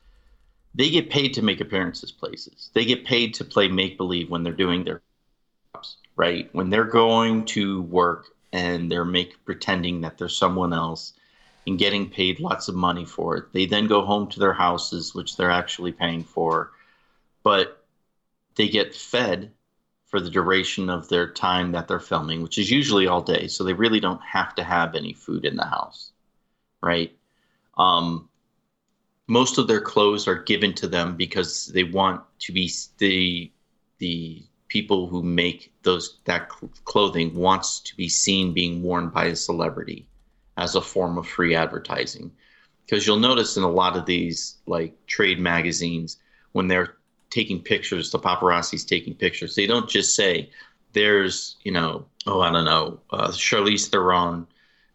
They 0.75 0.91
get 0.91 1.11
paid 1.11 1.33
to 1.35 1.43
make 1.43 1.61
appearances 1.61 2.13
places. 2.13 2.71
They 2.75 2.85
get 2.85 3.07
paid 3.07 3.33
to 3.35 3.45
play 3.45 3.69
make 3.69 3.97
believe 3.97 4.31
when 4.31 4.43
they're 4.43 4.53
doing 4.53 4.85
their 4.85 5.01
jobs, 5.75 5.97
right? 6.17 6.51
When 6.53 6.69
they're 6.69 6.85
going 6.85 7.47
to 7.47 7.83
work 7.83 8.27
and 8.53 8.93
they're 8.93 9.05
make 9.05 9.43
pretending 9.47 10.03
that 10.03 10.19
they're 10.19 10.29
someone 10.29 10.75
else 10.75 11.15
and 11.67 11.79
getting 11.79 12.09
paid 12.09 12.41
lots 12.41 12.69
of 12.69 12.75
money 12.75 13.05
for 13.05 13.37
it. 13.37 13.45
They 13.53 13.67
then 13.67 13.87
go 13.87 14.05
home 14.05 14.29
to 14.29 14.39
their 14.39 14.53
houses, 14.53 15.15
which 15.15 15.37
they're 15.37 15.51
actually 15.51 15.93
paying 15.93 16.23
for. 16.23 16.73
But 17.47 17.87
they 18.57 18.69
get 18.69 18.93
fed 18.93 19.53
for 20.07 20.19
the 20.19 20.31
duration 20.31 20.91
of 20.91 21.09
their 21.09 21.31
time 21.31 21.71
that 21.71 21.87
they're 21.87 22.01
filming, 22.01 22.43
which 22.43 22.59
is 22.59 22.73
usually 22.73 23.07
all 23.07 23.23
day. 23.23 23.47
So 23.47 23.63
they 23.63 23.73
really 23.73 24.01
don't 24.01 24.21
have 24.21 24.57
to 24.57 24.65
have 24.65 24.97
any 24.97 25.13
food 25.13 25.45
in 25.45 25.55
the 25.55 25.65
house, 25.65 26.11
right? 26.83 27.17
Um, 27.79 28.29
most 29.29 29.59
of 29.59 29.69
their 29.69 29.81
clothes 29.81 30.27
are 30.27 30.43
given 30.43 30.75
to 30.75 30.89
them 30.89 31.17
because 31.17 31.67
they 31.67 31.85
want 31.85 32.21
to 32.41 32.53
be 32.53 32.69
the 32.99 33.53
the 33.99 34.43
people 34.67 35.07
who 35.07 35.23
make 35.23 35.73
those 35.85 36.19
that 36.25 36.49
clothing 36.85 37.33
wants 37.33 37.79
to 37.79 37.97
be 37.97 38.09
seen 38.09 38.55
being 38.55 38.83
worn 38.83 39.09
by 39.09 39.27
a 39.27 39.37
celebrity 39.37 40.09
as 40.57 40.75
a 40.75 40.81
form 40.81 41.17
of 41.17 41.29
free 41.29 41.55
advertising 41.55 42.33
because 42.85 43.07
you'll 43.07 43.21
notice 43.21 43.57
in 43.57 43.63
a 43.63 43.71
lot 43.71 43.97
of 43.97 44.05
these 44.05 44.57
like 44.67 44.93
trade 45.07 45.39
magazines 45.39 46.19
when 46.51 46.67
they're 46.67 46.96
taking 47.37 47.61
pictures 47.61 48.11
the 48.11 48.19
paparazzi's 48.19 48.83
taking 48.83 49.15
pictures. 49.15 49.55
They 49.55 49.67
don't 49.67 49.91
just 49.91 50.17
say 50.17 50.49
there's 50.95 51.57
you 51.65 51.73
know 51.73 52.07
oh 52.27 52.41
i 52.41 52.51
don't 52.51 52.65
know 52.65 52.99
uh, 53.11 53.29
charlize 53.29 53.89
theron 53.89 54.47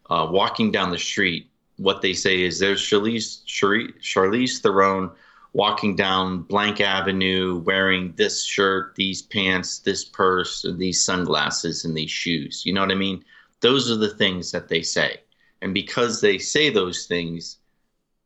uh, 0.10 0.28
walking 0.30 0.72
down 0.72 0.90
the 0.90 0.98
street. 0.98 1.52
What 1.78 2.02
they 2.02 2.14
say 2.14 2.42
is 2.42 2.58
there's 2.58 2.82
charlize, 2.82 3.44
charlize 3.46 4.60
theron 4.60 5.12
walking 5.54 5.96
down 5.96 6.42
blank 6.42 6.82
avenue 6.82 7.62
wearing 7.64 8.14
this 8.16 8.44
shirt 8.44 8.96
these 8.96 9.22
pants 9.22 9.78
this 9.80 10.04
purse 10.04 10.64
and 10.64 10.80
these 10.80 11.06
sunglasses 11.06 11.86
and 11.86 11.96
these 11.96 12.10
shoes. 12.10 12.64
You 12.66 12.74
know 12.74 12.82
what 12.82 12.92
i 12.92 12.96
mean? 13.08 13.24
Those 13.60 13.92
are 13.92 14.02
the 14.08 14.16
things 14.24 14.52
that 14.52 14.68
they 14.68 14.82
say. 14.82 15.22
And 15.62 15.76
because 15.76 16.22
they 16.22 16.40
say 16.40 16.72
those 16.72 17.06
things 17.06 17.58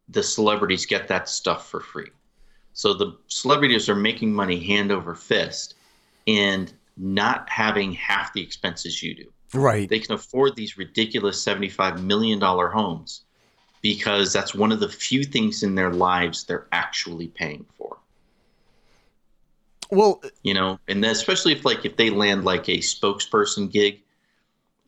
the 0.07 0.23
celebrities 0.23 0.85
get 0.85 1.09
that 1.09 1.27
stuff 1.27 1.67
for 1.69 1.81
free. 1.81 2.11
So 2.75 2.93
the 2.93 3.17
celebrities 3.27 3.87
are 3.87 3.95
making 3.95 4.33
money 4.33 4.59
hand 4.59 4.91
over 4.91 5.15
fist 5.15 5.75
and 6.27 6.71
not 6.97 7.49
having 7.49 7.93
half 7.93 8.33
the 8.33 8.41
expenses 8.41 9.01
you 9.01 9.15
do. 9.15 9.31
Right. 9.53 9.89
They 9.89 9.99
can 9.99 10.13
afford 10.13 10.57
these 10.57 10.77
ridiculous 10.77 11.43
$75 11.43 12.03
million 12.03 12.39
homes 12.41 13.21
because 13.81 14.33
that's 14.33 14.53
one 14.53 14.73
of 14.73 14.81
the 14.81 14.89
few 14.89 15.23
things 15.23 15.63
in 15.63 15.75
their 15.75 15.91
lives 15.91 16.43
they're 16.43 16.67
actually 16.73 17.29
paying 17.29 17.65
for. 17.77 17.97
Well, 19.89 20.21
you 20.43 20.53
know, 20.53 20.77
and 20.89 21.05
especially 21.05 21.53
if 21.53 21.63
like 21.63 21.85
if 21.85 21.95
they 21.95 22.09
land 22.09 22.43
like 22.43 22.67
a 22.67 22.79
spokesperson 22.79 23.71
gig, 23.71 24.01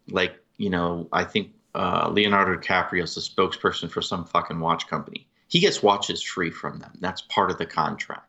like, 0.10 0.36
you 0.58 0.69
know, 0.69 1.08
I 1.13 1.23
think 1.23 1.52
uh, 1.73 2.10
Leonardo 2.12 2.60
DiCaprio 2.60 3.04
is 3.04 3.15
the 3.15 3.21
spokesperson 3.21 3.89
for 3.89 4.02
some 4.02 4.26
fucking 4.26 4.60
watch 4.60 4.88
company. 4.88 5.28
He 5.47 5.60
gets 5.60 5.81
watches 5.81 6.21
free 6.21 6.51
from 6.51 6.79
them. 6.79 6.91
That's 6.99 7.21
part 7.21 7.51
of 7.51 7.57
the 7.57 7.65
contract. 7.65 8.23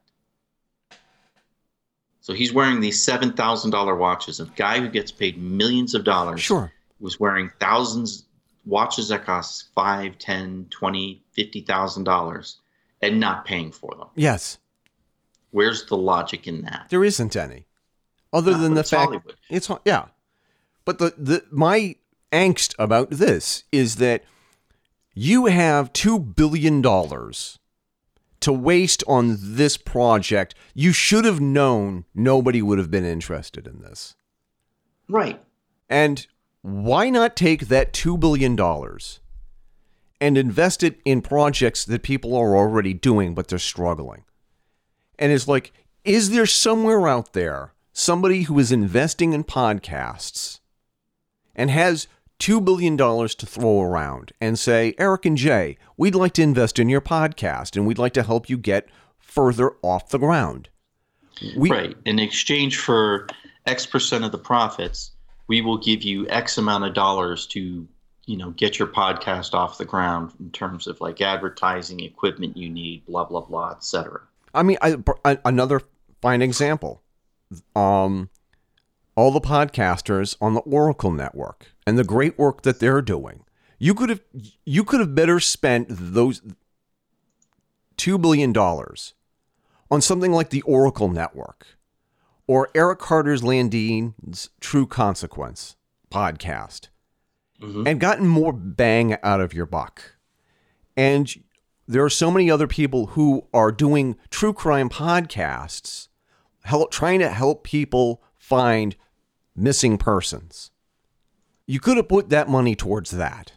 So 2.21 2.35
he's 2.35 2.53
wearing 2.53 2.81
these 2.81 3.03
seven 3.03 3.33
thousand 3.33 3.71
dollar 3.71 3.97
watches. 3.97 4.39
A 4.39 4.45
guy 4.57 4.81
who 4.81 4.89
gets 4.89 5.11
paid 5.11 5.39
millions 5.39 5.95
of 5.95 6.05
dollars 6.05 6.41
sure. 6.41 6.73
was 7.01 7.19
wearing 7.19 7.51
thousands 7.59 8.25
watches 8.67 9.09
that 9.09 9.25
cost 9.25 9.69
five, 9.75 10.19
ten, 10.19 10.67
twenty, 10.71 11.23
fifty 11.33 11.63
thousand 11.63 12.05
dollars 12.05 12.59
and 13.01 13.19
not 13.19 13.45
paying 13.45 13.73
for 13.73 13.95
them. 13.97 14.09
Yes. 14.15 14.59
Where's 15.51 15.87
the 15.87 15.97
logic 15.97 16.47
in 16.47 16.63
that? 16.63 16.89
There 16.91 17.05
isn't 17.05 17.35
any. 17.35 17.65
Other 18.33 18.53
no, 18.53 18.59
than 18.59 18.75
the 18.75 18.85
fact 18.85 19.05
Hollywood. 19.05 19.37
it's 19.49 19.71
yeah. 19.85 20.07
But 20.85 20.99
the, 20.99 21.15
the 21.17 21.45
my 21.51 21.97
angst 22.31 22.75
about 22.79 23.11
this 23.11 23.65
is 23.73 23.97
that 23.97 24.23
you 25.19 25.47
have 25.47 25.93
$2 25.93 26.37
billion 26.37 26.81
to 26.81 28.53
waste 28.53 29.03
on 29.09 29.37
this 29.41 29.77
project. 29.77 30.55
You 30.75 30.93
should 30.93 31.25
have 31.25 31.41
known 31.41 32.05
nobody 32.15 32.63
would 32.63 32.79
have 32.79 32.91
been 32.91 33.05
interested 33.05 33.67
in 33.67 33.81
this. 33.81 34.15
Right. 35.09 35.43
And 35.89 36.25
why 36.63 37.11
not 37.11 37.35
take 37.35 37.67
that 37.67 37.93
$2 37.93 38.21
billion 38.21 38.57
and 40.21 40.39
invest 40.39 40.85
it 40.85 41.01
in 41.05 41.21
projects 41.21 41.85
that 41.85 42.05
people 42.05 42.37
are 42.37 42.57
already 42.57 42.95
doing, 42.95 43.35
but 43.35 43.49
they're 43.49 43.59
struggling? 43.59 44.25
And 45.19 45.33
it's 45.33 45.49
like, 45.49 45.73
is 46.05 46.31
there 46.31 46.47
somewhere 46.47 47.09
out 47.09 47.33
there 47.33 47.73
somebody 47.93 48.43
who 48.43 48.57
is 48.61 48.71
investing 48.71 49.33
in 49.33 49.43
podcasts 49.43 50.61
and 51.57 51.71
has 51.73 52.07
$2 52.39 52.65
billion 52.65 52.97
to 52.97 53.47
throw 53.47 53.83
around 53.83 54.33
and 54.41 54.59
say, 54.59 54.95
Eric 54.99 55.27
and 55.27 55.37
Jay, 55.37 55.77
we'd 55.97 56.15
like 56.15 56.33
to 56.35 56.43
invest 56.43 56.79
in 56.79 56.89
your 56.89 57.01
podcast 57.01 57.77
and 57.77 57.87
we'd 57.87 57.99
like 57.99 58.15
to 58.15 58.23
help 58.23 58.49
you 58.49 58.57
get 58.57 58.89
further 59.19 59.73
off 59.83 60.11
the 60.11 60.19
ground. 60.19 60.69
We- 61.57 61.71
right. 61.71 61.97
In 62.05 62.19
exchange 62.19 62.79
for 62.79 63.27
X 63.67 63.87
percent 63.87 64.25
of 64.25 64.33
the 64.33 64.39
profits, 64.39 65.13
we 65.49 65.61
will 65.61 65.79
give 65.79 66.03
you 66.03 66.29
X 66.29 66.59
amount 66.59 66.85
of 66.85 66.95
dollars 66.95 67.47
to, 67.49 67.87
you 68.27 68.37
know, 68.37 68.51
get 68.51 68.79
your 68.79 68.89
podcast 68.89 69.55
off 69.55 69.79
the 69.79 69.85
ground 69.85 70.33
in 70.39 70.51
terms 70.51 70.87
of 70.87 71.01
like 71.01 71.21
advertising 71.21 72.01
equipment 72.01 72.57
you 72.57 72.69
need, 72.69 73.05
blah, 73.07 73.25
blah, 73.25 73.41
blah, 73.41 73.73
etc. 73.73 74.21
I 74.55 74.63
mean, 74.63 74.79
I, 74.81 74.97
I, 75.25 75.39
another 75.45 75.83
fine 76.21 76.43
example. 76.43 77.03
Um, 77.75 78.31
all 79.15 79.31
the 79.33 79.41
podcasters 79.41 80.37
on 80.41 80.55
the 80.55 80.61
Oracle 80.61 81.11
network 81.11 81.73
and 81.89 81.99
the 81.99 82.05
great 82.05 82.39
work 82.39 82.63
that 82.63 82.81
they're 82.81 83.01
doing. 83.01 83.45
You 83.79 83.95
could 83.95 84.11
have 84.11 84.21
you 84.67 84.85
could 84.85 85.01
have 85.01 85.15
better 85.15 85.41
spent 85.41 85.87
those 85.89 86.43
2 87.97 88.19
billion 88.19 88.53
dollars 88.53 89.15
on 89.91 90.03
something 90.03 90.31
like 90.31 90.51
the 90.51 90.61
Oracle 90.63 91.09
network 91.09 91.79
or 92.47 92.69
Eric 92.75 92.99
Carter's 92.99 93.41
Landine's 93.41 94.51
True 94.61 94.87
Consequence 94.87 95.77
podcast 96.11 96.89
mm-hmm. 97.59 97.87
and 97.87 97.99
gotten 97.99 98.29
more 98.29 98.53
bang 98.53 99.17
out 99.23 99.41
of 99.41 99.55
your 99.55 99.65
buck. 99.65 100.17
And 100.95 101.35
there 101.87 102.05
are 102.05 102.11
so 102.11 102.31
many 102.31 102.51
other 102.51 102.67
people 102.67 103.07
who 103.09 103.47
are 103.55 103.73
doing 103.73 104.17
true 104.29 104.53
crime 104.53 104.91
podcasts 104.91 106.09
help 106.65 106.91
trying 106.91 107.21
to 107.21 107.31
help 107.31 107.65
people 107.65 108.23
find 108.37 108.95
missing 109.57 109.97
persons. 109.97 110.71
You 111.69 111.81
could 111.81 111.99
have 111.99 112.09
put 112.09 112.31
that 112.31 112.49
money 112.49 112.75
towards 112.75 113.11
that. 113.13 113.53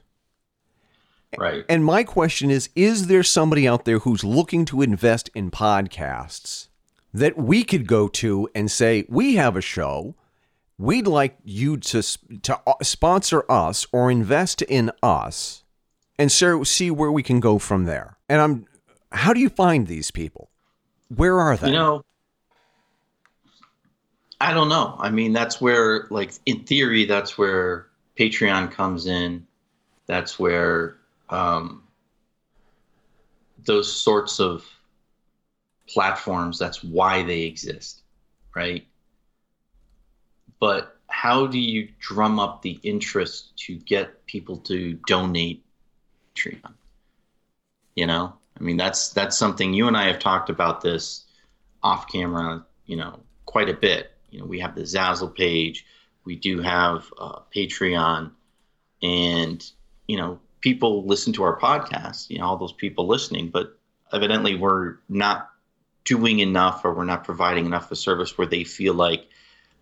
Right. 1.38 1.64
And 1.70 1.86
my 1.86 2.04
question 2.04 2.52
is 2.52 2.70
Is 2.76 3.08
there 3.08 3.24
somebody 3.24 3.66
out 3.66 3.86
there 3.86 4.00
who's 4.00 4.24
looking 4.24 4.66
to 4.66 4.82
invest 4.82 5.30
in 5.34 5.50
podcasts 5.50 6.68
that 7.14 7.38
we 7.38 7.64
could 7.64 7.88
go 7.88 8.10
to 8.10 8.50
and 8.54 8.70
say, 8.70 9.06
We 9.08 9.36
have 9.36 9.56
a 9.56 9.62
show. 9.62 10.16
We'd 10.78 11.08
like 11.08 11.38
you 11.46 11.78
to, 11.78 12.02
to 12.42 12.60
uh, 12.68 12.74
sponsor 12.82 13.50
us 13.50 13.88
or 13.94 14.12
invest 14.12 14.62
in 14.64 14.92
us 15.02 15.64
and 16.18 16.32
so 16.32 16.64
see 16.64 16.92
where 16.92 17.12
we 17.12 17.24
can 17.24 17.40
go 17.40 17.60
from 17.60 17.86
there. 17.86 18.18
And 18.28 18.42
I'm, 18.42 18.66
how 19.12 19.32
do 19.32 19.40
you 19.40 19.50
find 19.50 19.88
these 19.88 20.12
people? 20.12 20.50
Where 21.16 21.40
are 21.40 21.56
they? 21.56 21.68
You 21.68 21.74
know, 21.74 22.04
I 24.42 24.54
don't 24.54 24.70
know. 24.70 24.98
I 25.00 25.12
mean, 25.12 25.34
that's 25.34 25.62
where, 25.62 26.08
like, 26.10 26.34
in 26.46 26.64
theory, 26.64 27.06
that's 27.06 27.38
where 27.38 27.91
Patreon 28.22 28.72
comes 28.72 29.08
in. 29.08 29.48
That's 30.06 30.38
where 30.38 30.98
um, 31.30 31.84
those 33.66 33.92
sorts 33.92 34.40
of 34.40 34.64
platforms, 35.88 36.60
that's 36.60 36.84
why 36.84 37.24
they 37.24 37.42
exist, 37.42 38.04
right? 38.56 38.86
But 40.60 40.98
how 41.08 41.48
do 41.48 41.58
you 41.58 41.90
drum 42.00 42.40
up 42.40 42.62
the 42.62 42.80
interest 42.84 43.58
to 43.66 43.76
get 43.76 44.24
people 44.28 44.58
to 44.58 45.00
donate 45.08 45.66
Patreon? 46.36 46.74
You 47.96 48.06
know, 48.06 48.34
I 48.60 48.64
mean, 48.64 48.78
that's 48.78 49.10
that's 49.10 49.36
something 49.36 49.74
you 49.74 49.88
and 49.88 49.98
I 49.98 50.06
have 50.06 50.20
talked 50.20 50.52
about 50.52 50.82
this 50.82 51.26
off 51.82 52.08
camera, 52.08 52.64
you 52.86 52.98
know, 52.98 53.20
quite 53.46 53.68
a 53.70 53.74
bit 53.74 54.12
you 54.32 54.40
know, 54.40 54.46
we 54.46 54.60
have 54.60 54.76
the 54.76 54.82
Zazzle 54.82 55.36
page, 55.36 55.86
we 56.26 56.36
do 56.36 56.62
have 56.62 57.06
uh, 57.18 57.40
Patreon, 57.56 58.32
and 59.02 59.72
you 60.08 60.18
know, 60.18 60.40
people 60.62 61.06
listen 61.06 61.34
to 61.34 61.44
our 61.44 61.60
podcast. 61.60 62.30
You 62.30 62.40
know, 62.40 62.46
all 62.46 62.58
those 62.58 62.74
people 62.74 63.08
listening, 63.08 63.50
but 63.50 63.78
evidently 64.12 64.56
we're 64.56 64.98
not 65.10 65.50
doing 66.06 66.40
enough, 66.40 66.84
or 66.86 66.94
we're 66.94 67.06
not 67.06 67.24
providing 67.24 67.66
enough 67.66 67.86
of 67.86 67.94
a 67.94 67.96
service 67.96 68.38
where 68.38 68.48
they 68.48 68.64
feel 68.64 68.94
like 68.94 69.28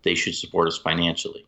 they 0.02 0.14
should 0.14 0.34
support 0.34 0.68
us 0.68 0.78
financially. 0.78 1.46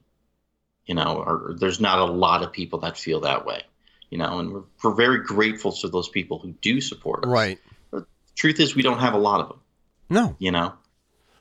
You 0.87 0.94
know, 0.96 1.22
or 1.24 1.55
there's 1.59 1.81
not 1.81 1.98
a 2.00 2.05
lot 2.05 2.42
of 2.42 2.52
people 2.52 2.81
that 2.81 2.98
feel 2.98 3.20
that 3.20 3.46
way. 3.46 3.62
You 4.11 4.18
know, 4.18 4.40
and 4.40 4.52
we're, 4.52 4.62
we're 4.83 4.94
very 4.94 5.22
grateful 5.24 5.72
to 5.72 5.88
those 5.88 6.09
people 6.09 6.38
who 6.38 6.52
do 6.61 6.81
support 6.81 7.24
us. 7.24 7.31
Right. 7.31 7.59
But 7.90 8.00
the 8.00 8.35
truth 8.35 8.61
is, 8.61 8.74
we 8.74 8.83
don't 8.83 8.98
have 8.98 9.14
a 9.14 9.18
lot 9.18 9.40
of 9.40 9.48
them. 9.48 9.61
No. 10.11 10.37
You 10.38 10.50
know, 10.50 10.74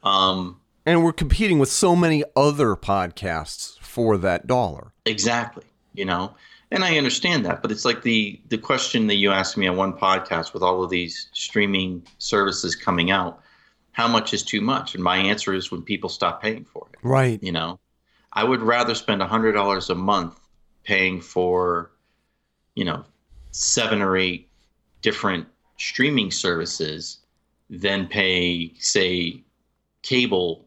um, 0.03 0.60
and 0.85 1.03
we're 1.03 1.13
competing 1.13 1.59
with 1.59 1.69
so 1.69 1.95
many 1.95 2.23
other 2.35 2.75
podcasts 2.75 3.79
for 3.79 4.17
that 4.17 4.47
dollar. 4.47 4.93
Exactly. 5.05 5.63
You 5.93 6.05
know, 6.05 6.33
and 6.71 6.83
I 6.83 6.97
understand 6.97 7.45
that, 7.45 7.61
but 7.61 7.71
it's 7.71 7.83
like 7.85 8.01
the 8.03 8.39
the 8.47 8.57
question 8.57 9.07
that 9.07 9.15
you 9.15 9.31
asked 9.31 9.57
me 9.57 9.67
on 9.67 9.75
one 9.75 9.93
podcast 9.93 10.53
with 10.53 10.63
all 10.63 10.83
of 10.83 10.89
these 10.89 11.29
streaming 11.33 12.03
services 12.17 12.75
coming 12.75 13.11
out. 13.11 13.41
how 13.91 14.07
much 14.07 14.33
is 14.33 14.43
too 14.43 14.61
much? 14.61 14.95
And 14.95 15.03
my 15.03 15.17
answer 15.17 15.53
is 15.53 15.71
when 15.71 15.81
people 15.81 16.09
stop 16.09 16.41
paying 16.41 16.65
for 16.65 16.87
it. 16.93 16.99
Right. 17.03 17.41
You 17.43 17.51
know, 17.51 17.79
I 18.33 18.43
would 18.43 18.61
rather 18.61 18.95
spend 18.95 19.21
hundred 19.21 19.51
dollars 19.53 19.89
a 19.89 19.95
month 19.95 20.39
paying 20.83 21.21
for, 21.21 21.91
you 22.75 22.85
know, 22.85 23.03
seven 23.51 24.01
or 24.01 24.15
eight 24.17 24.49
different 25.01 25.47
streaming 25.77 26.31
services 26.31 27.17
than 27.69 28.07
pay, 28.07 28.73
say, 28.79 29.43
cable, 30.03 30.65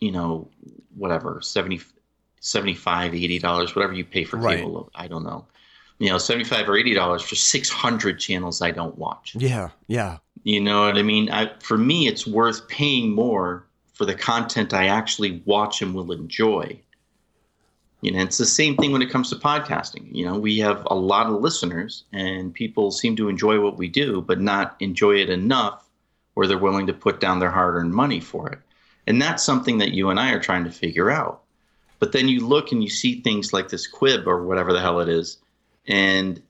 you 0.00 0.12
know, 0.12 0.48
whatever, 0.96 1.40
70, 1.40 1.80
75 2.40 3.12
$80, 3.12 3.74
whatever 3.74 3.92
you 3.92 4.04
pay 4.04 4.24
for 4.24 4.36
Right. 4.36 4.58
cable. 4.58 4.90
I 4.94 5.08
don't 5.08 5.24
know. 5.24 5.46
You 5.98 6.10
know, 6.10 6.18
75 6.18 6.68
or 6.68 6.72
$80 6.76 7.22
for 7.22 7.34
600 7.34 8.20
channels 8.20 8.62
I 8.62 8.70
don't 8.70 8.96
watch. 8.96 9.34
Yeah. 9.36 9.70
Yeah. 9.88 10.18
You 10.44 10.60
know 10.60 10.82
what 10.82 10.96
I 10.96 11.02
mean? 11.02 11.30
I, 11.30 11.50
for 11.60 11.76
me, 11.76 12.06
it's 12.06 12.26
worth 12.26 12.68
paying 12.68 13.12
more 13.12 13.66
for 13.94 14.04
the 14.04 14.14
content 14.14 14.72
I 14.72 14.86
actually 14.86 15.42
watch 15.44 15.82
and 15.82 15.94
will 15.94 16.12
enjoy. 16.12 16.80
You 18.00 18.12
know, 18.12 18.22
it's 18.22 18.38
the 18.38 18.46
same 18.46 18.76
thing 18.76 18.92
when 18.92 19.02
it 19.02 19.10
comes 19.10 19.28
to 19.30 19.36
podcasting. 19.36 20.06
You 20.14 20.24
know, 20.26 20.38
we 20.38 20.58
have 20.58 20.86
a 20.86 20.94
lot 20.94 21.26
of 21.26 21.40
listeners, 21.40 22.04
and 22.12 22.54
people 22.54 22.92
seem 22.92 23.16
to 23.16 23.28
enjoy 23.28 23.60
what 23.60 23.76
we 23.76 23.88
do, 23.88 24.22
but 24.22 24.40
not 24.40 24.76
enjoy 24.78 25.16
it 25.16 25.30
enough 25.30 25.88
where 26.34 26.46
they're 26.46 26.58
willing 26.58 26.86
to 26.86 26.92
put 26.92 27.18
down 27.18 27.40
their 27.40 27.50
hard 27.50 27.74
earned 27.74 27.92
money 27.92 28.20
for 28.20 28.48
it. 28.50 28.60
And 29.08 29.22
that's 29.22 29.42
something 29.42 29.78
that 29.78 29.92
you 29.92 30.10
and 30.10 30.20
I 30.20 30.32
are 30.32 30.38
trying 30.38 30.64
to 30.64 30.70
figure 30.70 31.10
out. 31.10 31.40
But 31.98 32.12
then 32.12 32.28
you 32.28 32.46
look 32.46 32.72
and 32.72 32.84
you 32.84 32.90
see 32.90 33.22
things 33.22 33.54
like 33.54 33.70
this 33.70 33.90
Quib 33.90 34.26
or 34.26 34.44
whatever 34.44 34.70
the 34.74 34.82
hell 34.82 35.00
it 35.00 35.08
is, 35.08 35.38
and 35.86 36.42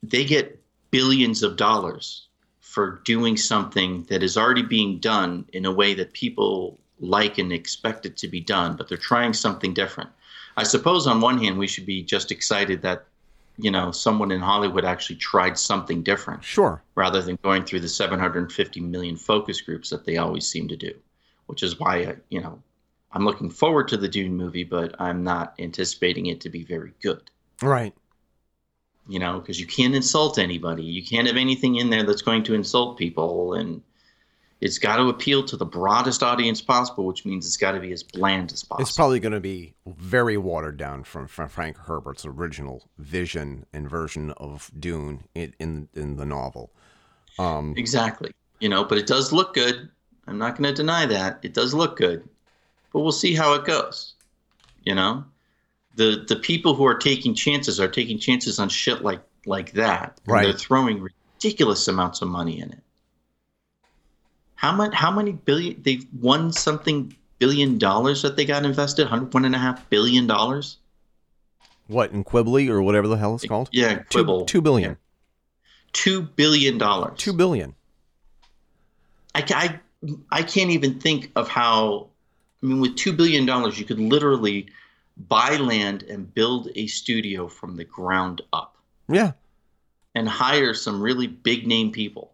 they 0.00 0.24
get 0.24 0.62
billions 0.92 1.42
of 1.42 1.56
dollars 1.56 2.28
for 2.60 3.00
doing 3.04 3.36
something 3.36 4.04
that 4.04 4.22
is 4.22 4.36
already 4.36 4.62
being 4.62 4.98
done 5.00 5.44
in 5.52 5.64
a 5.64 5.72
way 5.72 5.92
that 5.94 6.12
people 6.12 6.78
like 7.00 7.36
and 7.36 7.52
expect 7.52 8.06
it 8.06 8.16
to 8.18 8.28
be 8.28 8.40
done, 8.40 8.76
but 8.76 8.88
they're 8.88 8.96
trying 8.96 9.32
something 9.32 9.74
different. 9.74 10.10
I 10.56 10.62
suppose 10.62 11.08
on 11.08 11.20
one 11.20 11.38
hand 11.38 11.58
we 11.58 11.66
should 11.66 11.84
be 11.84 12.00
just 12.02 12.30
excited 12.30 12.80
that 12.82 13.06
you 13.58 13.72
know 13.72 13.90
someone 13.90 14.30
in 14.30 14.40
Hollywood 14.40 14.84
actually 14.84 15.16
tried 15.16 15.58
something 15.58 16.04
different 16.04 16.44
Sure. 16.44 16.80
rather 16.94 17.20
than 17.22 17.38
going 17.42 17.64
through 17.64 17.80
the 17.80 17.88
750 17.88 18.80
million 18.80 19.16
focus 19.16 19.60
groups 19.60 19.90
that 19.90 20.04
they 20.04 20.16
always 20.16 20.46
seem 20.46 20.68
to 20.68 20.76
do, 20.76 20.94
which 21.46 21.62
is 21.62 21.78
why 21.78 21.96
I, 22.02 22.16
you 22.28 22.40
know 22.40 22.62
I'm 23.12 23.24
looking 23.24 23.50
forward 23.50 23.88
to 23.88 23.96
the 23.96 24.08
Dune 24.08 24.36
movie, 24.36 24.64
but 24.64 24.94
I'm 25.00 25.24
not 25.24 25.54
anticipating 25.58 26.26
it 26.26 26.40
to 26.42 26.50
be 26.50 26.64
very 26.64 26.92
good 27.00 27.30
Right. 27.62 27.94
you 29.08 29.18
know, 29.18 29.38
because 29.40 29.58
you 29.58 29.66
can't 29.66 29.94
insult 29.94 30.38
anybody. 30.38 30.82
You 30.82 31.02
can't 31.04 31.26
have 31.26 31.36
anything 31.36 31.76
in 31.76 31.90
there 31.90 32.02
that's 32.02 32.22
going 32.22 32.42
to 32.44 32.54
insult 32.54 32.98
people, 32.98 33.54
and 33.54 33.80
it's 34.60 34.78
got 34.78 34.96
to 34.96 35.08
appeal 35.08 35.44
to 35.44 35.56
the 35.56 35.64
broadest 35.64 36.22
audience 36.22 36.60
possible, 36.60 37.04
which 37.06 37.24
means 37.24 37.46
it's 37.46 37.56
got 37.56 37.72
to 37.72 37.80
be 37.80 37.92
as 37.92 38.02
bland 38.02 38.52
as 38.52 38.64
possible. 38.64 38.82
It's 38.82 38.96
probably 38.96 39.20
going 39.20 39.32
to 39.32 39.40
be 39.40 39.74
very 39.86 40.36
watered 40.36 40.76
down 40.76 41.04
from, 41.04 41.28
from 41.28 41.48
Frank 41.48 41.76
Herbert's 41.76 42.26
original 42.26 42.88
vision 42.98 43.64
and 43.72 43.88
version 43.88 44.32
of 44.32 44.70
Dune 44.78 45.24
in 45.34 45.54
in, 45.58 45.88
in 45.94 46.16
the 46.16 46.26
novel. 46.26 46.72
Um, 47.38 47.74
exactly, 47.76 48.32
you 48.60 48.68
know, 48.68 48.84
but 48.84 48.98
it 48.98 49.06
does 49.06 49.32
look 49.32 49.54
good. 49.54 49.88
I'm 50.26 50.38
not 50.38 50.56
going 50.56 50.68
to 50.68 50.74
deny 50.74 51.06
that 51.06 51.38
it 51.42 51.54
does 51.54 51.72
look 51.72 51.96
good, 51.96 52.28
but 52.92 53.00
we'll 53.00 53.12
see 53.12 53.34
how 53.34 53.54
it 53.54 53.64
goes. 53.64 54.14
You 54.84 54.94
know, 54.94 55.24
the 55.96 56.24
the 56.28 56.36
people 56.36 56.74
who 56.74 56.84
are 56.86 56.96
taking 56.96 57.34
chances 57.34 57.80
are 57.80 57.88
taking 57.88 58.18
chances 58.18 58.58
on 58.58 58.68
shit 58.68 59.02
like 59.02 59.20
like 59.46 59.72
that. 59.72 60.20
and 60.24 60.32
Right. 60.32 60.44
They're 60.44 60.52
throwing 60.52 61.00
ridiculous 61.00 61.86
amounts 61.88 62.22
of 62.22 62.28
money 62.28 62.60
in 62.60 62.72
it. 62.72 62.82
How 64.56 64.72
much? 64.72 64.94
How 64.94 65.10
many 65.10 65.32
billion? 65.32 65.82
They've 65.82 66.06
won 66.20 66.52
something 66.52 67.14
billion 67.38 67.78
dollars 67.78 68.22
that 68.22 68.36
they 68.36 68.44
got 68.44 68.64
invested. 68.64 69.10
One 69.10 69.30
one 69.30 69.44
and 69.44 69.54
a 69.54 69.58
half 69.58 69.88
billion 69.90 70.26
dollars. 70.26 70.78
what 71.88 72.12
in 72.12 72.24
Quibbly 72.24 72.68
or 72.68 72.82
whatever 72.82 73.06
the 73.06 73.16
hell 73.16 73.34
it's 73.34 73.46
called? 73.46 73.68
Yeah, 73.72 74.02
Two, 74.08 74.44
two 74.46 74.60
billion. 74.62 74.96
Two 75.92 76.22
billion 76.22 76.78
dollars. 76.78 77.18
Two 77.18 77.32
billion. 77.32 77.74
I, 79.34 79.44
I, 79.50 79.80
I 80.30 80.42
can't 80.42 80.70
even 80.70 81.00
think 81.00 81.30
of 81.36 81.48
how. 81.48 82.08
I 82.62 82.66
mean, 82.66 82.80
with 82.80 82.96
two 82.96 83.12
billion 83.12 83.46
dollars, 83.46 83.78
you 83.78 83.84
could 83.84 83.98
literally 83.98 84.66
buy 85.28 85.56
land 85.56 86.02
and 86.04 86.32
build 86.34 86.68
a 86.74 86.86
studio 86.86 87.48
from 87.48 87.76
the 87.76 87.84
ground 87.84 88.40
up, 88.52 88.76
Yeah. 89.08 89.32
and 90.14 90.28
hire 90.28 90.74
some 90.74 91.00
really 91.00 91.26
big 91.26 91.66
name 91.66 91.90
people, 91.92 92.32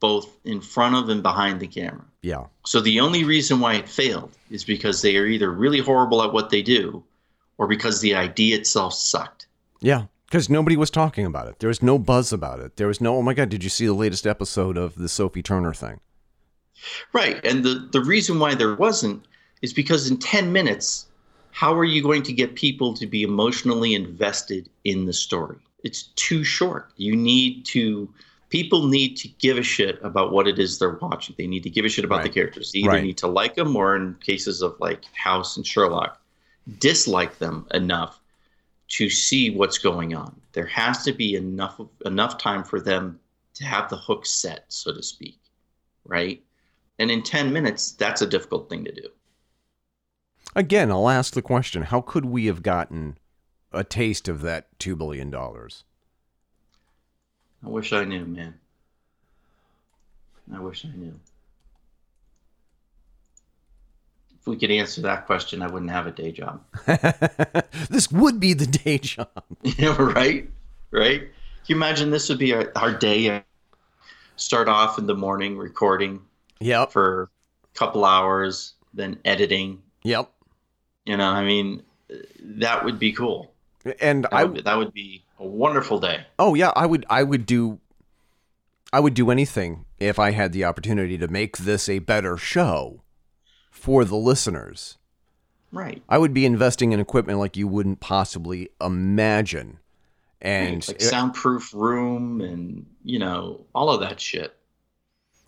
both 0.00 0.28
in 0.44 0.60
front 0.60 0.94
of 0.96 1.08
and 1.08 1.22
behind 1.22 1.60
the 1.60 1.66
camera. 1.66 2.04
Yeah. 2.22 2.46
So 2.64 2.80
the 2.80 3.00
only 3.00 3.24
reason 3.24 3.60
why 3.60 3.74
it 3.74 3.88
failed 3.88 4.32
is 4.50 4.64
because 4.64 5.02
they 5.02 5.16
are 5.16 5.26
either 5.26 5.50
really 5.50 5.80
horrible 5.80 6.22
at 6.22 6.32
what 6.32 6.50
they 6.50 6.62
do, 6.62 7.02
or 7.58 7.66
because 7.66 8.00
the 8.00 8.14
idea 8.14 8.56
itself 8.56 8.94
sucked. 8.94 9.46
Yeah. 9.80 10.06
Because 10.26 10.48
nobody 10.48 10.76
was 10.76 10.90
talking 10.90 11.26
about 11.26 11.48
it. 11.48 11.58
There 11.58 11.68
was 11.68 11.82
no 11.82 11.98
buzz 11.98 12.32
about 12.32 12.60
it. 12.60 12.76
There 12.76 12.86
was 12.86 13.00
no, 13.00 13.16
oh 13.16 13.22
my 13.22 13.34
God, 13.34 13.50
did 13.50 13.62
you 13.62 13.68
see 13.70 13.86
the 13.86 13.92
latest 13.92 14.26
episode 14.26 14.78
of 14.78 14.94
the 14.94 15.08
Sophie 15.08 15.42
Turner 15.42 15.74
thing? 15.74 16.00
Right. 17.12 17.44
And 17.44 17.64
the, 17.64 17.88
the 17.92 18.00
reason 18.00 18.38
why 18.38 18.54
there 18.54 18.74
wasn't 18.74 19.24
is 19.62 19.72
because 19.72 20.10
in 20.10 20.18
10 20.18 20.52
minutes, 20.52 21.06
how 21.50 21.74
are 21.74 21.84
you 21.84 22.02
going 22.02 22.22
to 22.24 22.32
get 22.32 22.54
people 22.54 22.94
to 22.94 23.06
be 23.06 23.22
emotionally 23.22 23.94
invested 23.94 24.68
in 24.84 25.06
the 25.06 25.12
story? 25.12 25.58
It's 25.84 26.04
too 26.16 26.44
short. 26.44 26.92
You 26.96 27.14
need 27.14 27.64
to, 27.66 28.08
people 28.48 28.86
need 28.86 29.16
to 29.18 29.28
give 29.28 29.58
a 29.58 29.62
shit 29.62 29.98
about 30.02 30.32
what 30.32 30.48
it 30.48 30.58
is 30.58 30.78
they're 30.78 30.98
watching. 31.00 31.34
They 31.38 31.46
need 31.46 31.62
to 31.64 31.70
give 31.70 31.84
a 31.84 31.88
shit 31.88 32.04
about 32.04 32.22
the 32.22 32.28
characters. 32.28 32.72
They 32.72 32.80
either 32.80 32.88
Right. 32.88 33.04
need 33.04 33.18
to 33.18 33.26
like 33.26 33.54
them 33.54 33.76
or, 33.76 33.96
in 33.96 34.14
cases 34.16 34.62
of 34.62 34.76
like 34.80 35.04
House 35.14 35.56
and 35.56 35.66
Sherlock, 35.66 36.20
dislike 36.78 37.38
them 37.38 37.66
enough 37.72 38.20
to 38.88 39.08
see 39.10 39.50
what's 39.50 39.78
going 39.78 40.14
on. 40.14 40.40
There 40.52 40.66
has 40.66 41.02
to 41.04 41.12
be 41.12 41.34
enough 41.34 41.80
enough 42.04 42.38
time 42.38 42.62
for 42.62 42.78
them 42.80 43.18
to 43.54 43.64
have 43.64 43.88
the 43.88 43.96
hook 43.96 44.26
set, 44.26 44.64
so 44.68 44.92
to 44.92 45.02
speak, 45.02 45.38
right? 46.04 46.42
And 47.02 47.10
in 47.10 47.24
10 47.24 47.52
minutes, 47.52 47.90
that's 47.90 48.22
a 48.22 48.28
difficult 48.28 48.70
thing 48.70 48.84
to 48.84 48.92
do. 48.92 49.08
Again, 50.54 50.92
I'll 50.92 51.08
ask 51.08 51.34
the 51.34 51.42
question 51.42 51.82
how 51.82 52.00
could 52.00 52.24
we 52.24 52.46
have 52.46 52.62
gotten 52.62 53.18
a 53.72 53.82
taste 53.82 54.28
of 54.28 54.40
that 54.42 54.78
$2 54.78 54.96
billion? 54.96 55.34
I 55.34 55.68
wish 57.62 57.92
I 57.92 58.04
knew, 58.04 58.24
man. 58.24 58.54
I 60.54 60.60
wish 60.60 60.84
I 60.84 60.96
knew. 60.96 61.18
If 64.38 64.46
we 64.46 64.56
could 64.56 64.70
answer 64.70 65.00
that 65.00 65.26
question, 65.26 65.60
I 65.60 65.66
wouldn't 65.66 65.90
have 65.90 66.06
a 66.06 66.12
day 66.12 66.30
job. 66.30 66.62
this 67.90 68.12
would 68.12 68.38
be 68.38 68.52
the 68.52 68.66
day 68.66 68.98
job. 68.98 69.26
Yeah, 69.64 70.00
right? 70.00 70.48
Right? 70.92 71.22
Can 71.22 71.30
you 71.66 71.74
imagine 71.74 72.12
this 72.12 72.28
would 72.28 72.38
be 72.38 72.54
our, 72.54 72.70
our 72.76 72.92
day? 72.92 73.28
Uh, 73.28 73.40
start 74.36 74.68
off 74.68 75.00
in 75.00 75.06
the 75.06 75.16
morning 75.16 75.58
recording 75.58 76.20
Yep. 76.62 76.92
for 76.92 77.30
a 77.64 77.78
couple 77.78 78.04
hours, 78.04 78.74
then 78.94 79.18
editing. 79.24 79.82
Yep. 80.04 80.30
You 81.04 81.16
know, 81.16 81.26
I 81.28 81.44
mean, 81.44 81.82
that 82.40 82.84
would 82.84 82.98
be 82.98 83.12
cool. 83.12 83.52
And 84.00 84.24
That, 84.24 84.34
I 84.34 84.44
would, 84.44 84.64
that 84.64 84.76
would 84.76 84.92
be 84.92 85.24
a 85.38 85.46
wonderful 85.46 85.98
day. 85.98 86.24
Oh 86.38 86.54
yeah, 86.54 86.72
I 86.76 86.86
would 86.86 87.04
I 87.10 87.24
would 87.24 87.46
do 87.46 87.80
I 88.92 89.00
would 89.00 89.14
do 89.14 89.30
anything 89.30 89.86
if 89.98 90.18
I 90.18 90.30
had 90.30 90.52
the 90.52 90.64
opportunity 90.64 91.18
to 91.18 91.28
make 91.28 91.58
this 91.58 91.88
a 91.88 91.98
better 91.98 92.36
show 92.36 93.02
for 93.70 94.04
the 94.04 94.16
listeners. 94.16 94.98
Right. 95.72 96.02
I 96.08 96.18
would 96.18 96.34
be 96.34 96.44
investing 96.44 96.92
in 96.92 97.00
equipment 97.00 97.38
like 97.38 97.56
you 97.56 97.66
wouldn't 97.66 98.00
possibly 98.00 98.68
imagine. 98.80 99.78
And 100.42 100.86
like 100.86 101.00
soundproof 101.00 101.72
room 101.72 102.40
and, 102.40 102.84
you 103.04 103.18
know, 103.18 103.64
all 103.74 103.90
of 103.90 104.00
that 104.00 104.20
shit. 104.20 104.54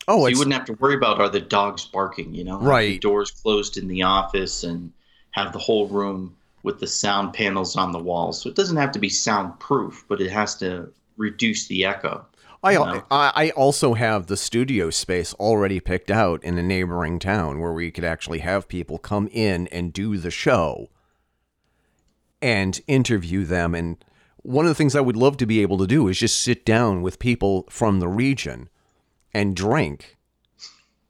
Oh, 0.09 0.23
so 0.23 0.29
you 0.29 0.39
wouldn't 0.39 0.55
have 0.55 0.67
to 0.67 0.75
worry 0.75 0.95
about 0.95 1.21
are 1.21 1.29
the 1.29 1.41
dogs 1.41 1.85
barking, 1.85 2.35
you 2.35 2.45
know? 2.45 2.53
Have 2.53 2.61
the 2.61 2.67
Right. 2.67 3.01
doors 3.01 3.31
closed 3.31 3.77
in 3.77 3.89
the 3.89 4.03
office 4.03 4.65
and 4.65 4.93
have 5.33 5.53
the 5.53 5.59
whole 5.59 5.89
room 5.89 6.37
with 6.63 6.81
the 6.81 6.87
sound 6.87 7.33
panels 7.35 7.77
on 7.77 7.93
the 7.93 7.99
walls. 7.99 8.41
So 8.41 8.49
it 8.49 8.57
doesn't 8.57 8.77
have 8.77 8.93
to 8.93 8.99
be 8.99 9.09
soundproof, 9.09 10.05
but 10.09 10.21
it 10.21 10.31
has 10.31 10.57
to 10.57 10.93
reduce 11.17 11.67
the 11.67 11.85
echo. 11.85 12.27
I 12.65 12.77
I 13.11 13.51
also 13.51 13.93
have 13.93 14.27
the 14.27 14.39
studio 14.39 14.89
space 14.89 15.35
already 15.35 15.81
picked 15.81 16.11
out 16.11 16.43
in 16.43 16.57
a 16.57 16.63
neighboring 16.63 17.19
town 17.19 17.61
where 17.61 17.73
we 17.75 17.91
could 17.91 18.05
actually 18.05 18.39
have 18.39 18.69
people 18.69 18.97
come 18.99 19.29
in 19.31 19.67
and 19.69 19.93
do 19.93 20.17
the 20.17 20.31
show 20.31 20.89
and 22.41 22.81
interview 22.87 23.45
them. 23.45 23.75
And 23.75 24.03
one 24.39 24.65
of 24.65 24.71
the 24.71 24.75
things 24.75 24.97
I 24.97 25.03
would 25.03 25.17
love 25.17 25.37
to 25.39 25.47
be 25.47 25.61
able 25.61 25.77
to 25.79 25.87
do 25.87 26.09
is 26.09 26.19
just 26.19 26.43
sit 26.43 26.65
down 26.65 27.03
with 27.03 27.19
people 27.19 27.67
from 27.69 28.01
the 28.01 28.09
region 28.09 28.71
and 29.35 29.57
drink 29.57 30.17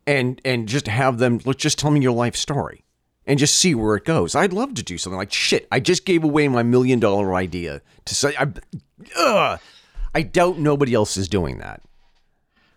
and 0.06 0.40
and 0.44 0.68
just 0.68 0.87
have 0.88 1.18
them 1.18 1.40
let's 1.44 1.62
just 1.62 1.78
tell 1.78 1.90
me 1.90 2.00
your 2.00 2.12
life 2.12 2.34
story 2.37 2.84
and 3.26 3.38
just 3.38 3.54
see 3.56 3.74
where 3.74 3.96
it 3.96 4.04
goes. 4.04 4.34
I'd 4.34 4.52
love 4.52 4.74
to 4.74 4.82
do 4.82 4.98
something 4.98 5.16
like 5.16 5.32
shit. 5.32 5.66
I 5.72 5.80
just 5.80 6.04
gave 6.04 6.24
away 6.24 6.46
my 6.48 6.62
million 6.62 7.00
dollar 7.00 7.34
idea 7.34 7.80
to 8.04 8.14
say 8.14 8.34
I 8.38 8.52
ugh, 9.16 9.60
I 10.14 10.22
doubt 10.22 10.58
nobody 10.58 10.94
else 10.94 11.16
is 11.16 11.28
doing 11.28 11.58
that. 11.58 11.80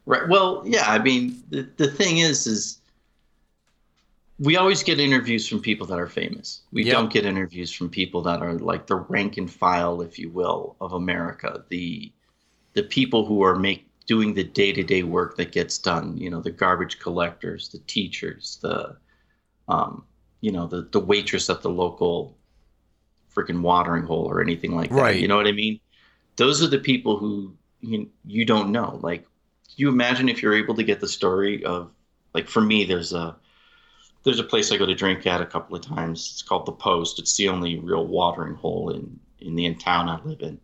Right. 0.06 0.28
Well, 0.30 0.64
yeah. 0.66 0.86
I 0.88 1.00
mean, 1.00 1.42
the 1.50 1.68
the 1.78 1.90
thing 1.92 2.20
is, 2.20 2.48
is 2.48 2.80
we 4.40 4.56
always 4.56 4.84
get 4.84 5.00
interviews 5.00 5.48
from 5.48 5.60
people 5.62 5.88
that 5.88 6.00
are 6.00 6.08
famous. 6.08 6.62
We 6.72 6.84
Yep. 6.86 6.94
don't 6.94 7.12
get 7.12 7.26
interviews 7.26 7.72
from 7.72 7.90
people 7.90 8.22
that 8.22 8.42
are 8.42 8.54
like 8.54 8.88
the 8.88 8.96
rank 8.96 9.38
and 9.38 9.52
file, 9.52 10.02
if 10.02 10.18
you 10.20 10.30
will, 10.30 10.76
of 10.80 10.94
America. 10.94 11.64
The 11.70 12.12
the 12.74 12.84
people 12.84 13.26
who 13.26 13.42
are 13.42 13.56
make 13.56 13.87
doing 14.08 14.34
the 14.34 14.44
day 14.44 14.72
to 14.74 14.84
day 14.84 15.04
work 15.04 15.38
that 15.38 15.52
gets 15.52 15.78
done. 15.78 16.18
You 16.18 16.32
know, 16.32 16.42
the 16.42 16.52
garbage 16.52 16.98
collectors, 17.00 17.70
the 17.70 17.80
teachers, 17.80 18.58
the 18.62 18.98
um, 19.68 20.06
you 20.42 20.52
know, 20.52 20.66
the 20.66 20.88
the 20.92 21.00
waitress 21.00 21.50
at 21.50 21.62
the 21.62 21.70
local 21.70 22.38
freaking 23.36 23.62
watering 23.62 24.04
hole 24.04 24.26
or 24.26 24.42
anything 24.42 24.76
like 24.76 24.90
that. 24.90 24.96
Right. 24.96 25.22
You 25.22 25.28
know 25.28 25.38
what 25.38 25.48
I 25.48 25.52
mean? 25.52 25.80
Those 26.38 26.64
are 26.64 26.68
the 26.68 26.80
people 26.80 27.18
who 27.18 27.54
you, 27.82 28.10
you 28.26 28.46
don't 28.46 28.72
know. 28.72 29.00
Like, 29.04 29.28
you 29.76 29.90
imagine 29.90 30.30
if 30.30 30.42
you're 30.42 30.56
able 30.56 30.76
to 30.76 30.84
get 30.84 31.00
the 31.00 31.08
story 31.08 31.64
of 31.64 31.92
like 32.34 32.48
for 32.48 32.62
me, 32.62 32.86
there's 32.86 33.14
a 33.14 33.36
there's 34.24 34.40
a 34.40 34.44
place 34.44 34.72
I 34.72 34.78
go 34.78 34.86
to 34.86 34.96
drink 34.96 35.28
at 35.28 35.42
a 35.42 35.46
couple 35.46 35.76
of 35.76 35.82
times. 35.82 36.32
It's 36.34 36.42
called 36.42 36.66
the 36.66 36.72
Post. 36.72 37.20
It's 37.20 37.36
the 37.38 37.50
only 37.50 37.80
real 37.80 38.06
watering 38.06 38.56
hole 38.56 38.90
in 38.90 39.20
in 39.40 39.56
the 39.56 39.66
in 39.66 39.78
town 39.78 40.10
I 40.10 40.20
live 40.24 40.42
in. 40.42 40.60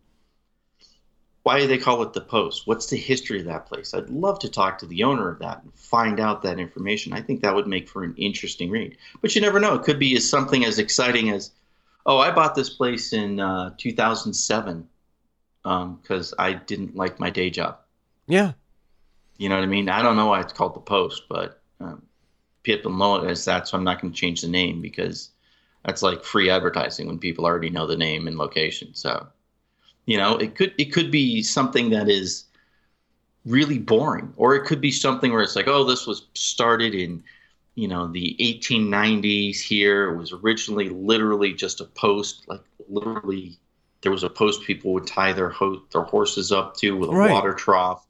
Why 1.44 1.60
do 1.60 1.66
they 1.66 1.76
call 1.76 2.02
it 2.02 2.14
the 2.14 2.22
Post? 2.22 2.66
What's 2.66 2.86
the 2.86 2.96
history 2.96 3.38
of 3.38 3.44
that 3.44 3.66
place? 3.66 3.92
I'd 3.92 4.08
love 4.08 4.38
to 4.40 4.48
talk 4.48 4.78
to 4.78 4.86
the 4.86 5.04
owner 5.04 5.28
of 5.28 5.38
that 5.40 5.62
and 5.62 5.74
find 5.74 6.18
out 6.18 6.42
that 6.42 6.58
information. 6.58 7.12
I 7.12 7.20
think 7.20 7.42
that 7.42 7.54
would 7.54 7.66
make 7.66 7.86
for 7.86 8.02
an 8.02 8.14
interesting 8.16 8.70
read. 8.70 8.96
But 9.20 9.34
you 9.34 9.42
never 9.42 9.60
know. 9.60 9.74
It 9.74 9.82
could 9.82 9.98
be 9.98 10.16
as 10.16 10.28
something 10.28 10.64
as 10.64 10.78
exciting 10.78 11.28
as, 11.28 11.50
oh, 12.06 12.18
I 12.18 12.30
bought 12.30 12.54
this 12.54 12.70
place 12.70 13.12
in 13.12 13.40
uh, 13.40 13.74
2007 13.76 14.88
because 15.62 16.32
um, 16.32 16.36
I 16.38 16.54
didn't 16.54 16.96
like 16.96 17.20
my 17.20 17.28
day 17.28 17.50
job. 17.50 17.76
Yeah. 18.26 18.52
You 19.36 19.50
know 19.50 19.56
what 19.56 19.64
I 19.64 19.66
mean? 19.66 19.90
I 19.90 20.00
don't 20.00 20.16
know 20.16 20.28
why 20.28 20.40
it's 20.40 20.54
called 20.54 20.74
the 20.74 20.80
Post, 20.80 21.24
but 21.28 21.60
um, 21.78 22.02
people 22.62 22.90
know 22.90 23.16
it 23.16 23.30
as 23.30 23.44
that, 23.44 23.68
so 23.68 23.76
I'm 23.76 23.84
not 23.84 24.00
going 24.00 24.14
to 24.14 24.18
change 24.18 24.40
the 24.40 24.48
name 24.48 24.80
because 24.80 25.28
that's 25.84 26.00
like 26.00 26.24
free 26.24 26.48
advertising 26.48 27.06
when 27.06 27.18
people 27.18 27.44
already 27.44 27.68
know 27.68 27.86
the 27.86 27.98
name 27.98 28.28
and 28.28 28.38
location. 28.38 28.94
So, 28.94 29.26
you 30.06 30.16
know, 30.18 30.36
it 30.36 30.54
could 30.54 30.74
it 30.78 30.92
could 30.92 31.10
be 31.10 31.42
something 31.42 31.90
that 31.90 32.08
is 32.08 32.46
really 33.44 33.78
boring, 33.78 34.32
or 34.36 34.54
it 34.54 34.64
could 34.64 34.80
be 34.80 34.90
something 34.90 35.32
where 35.32 35.42
it's 35.42 35.56
like, 35.56 35.68
oh, 35.68 35.84
this 35.84 36.06
was 36.06 36.28
started 36.34 36.94
in, 36.94 37.22
you 37.74 37.88
know, 37.88 38.06
the 38.08 38.36
1890s. 38.40 39.60
Here 39.60 40.10
it 40.10 40.16
was 40.16 40.32
originally 40.32 40.88
literally 40.88 41.52
just 41.52 41.80
a 41.80 41.84
post, 41.84 42.44
like 42.48 42.62
literally 42.88 43.58
there 44.02 44.12
was 44.12 44.22
a 44.24 44.30
post 44.30 44.62
people 44.62 44.92
would 44.94 45.06
tie 45.06 45.32
their 45.32 45.50
ho- 45.50 45.82
their 45.92 46.02
horses 46.04 46.52
up 46.52 46.76
to 46.78 46.96
with 46.96 47.10
a 47.10 47.12
Right. 47.12 47.30
water 47.30 47.54
trough 47.54 48.06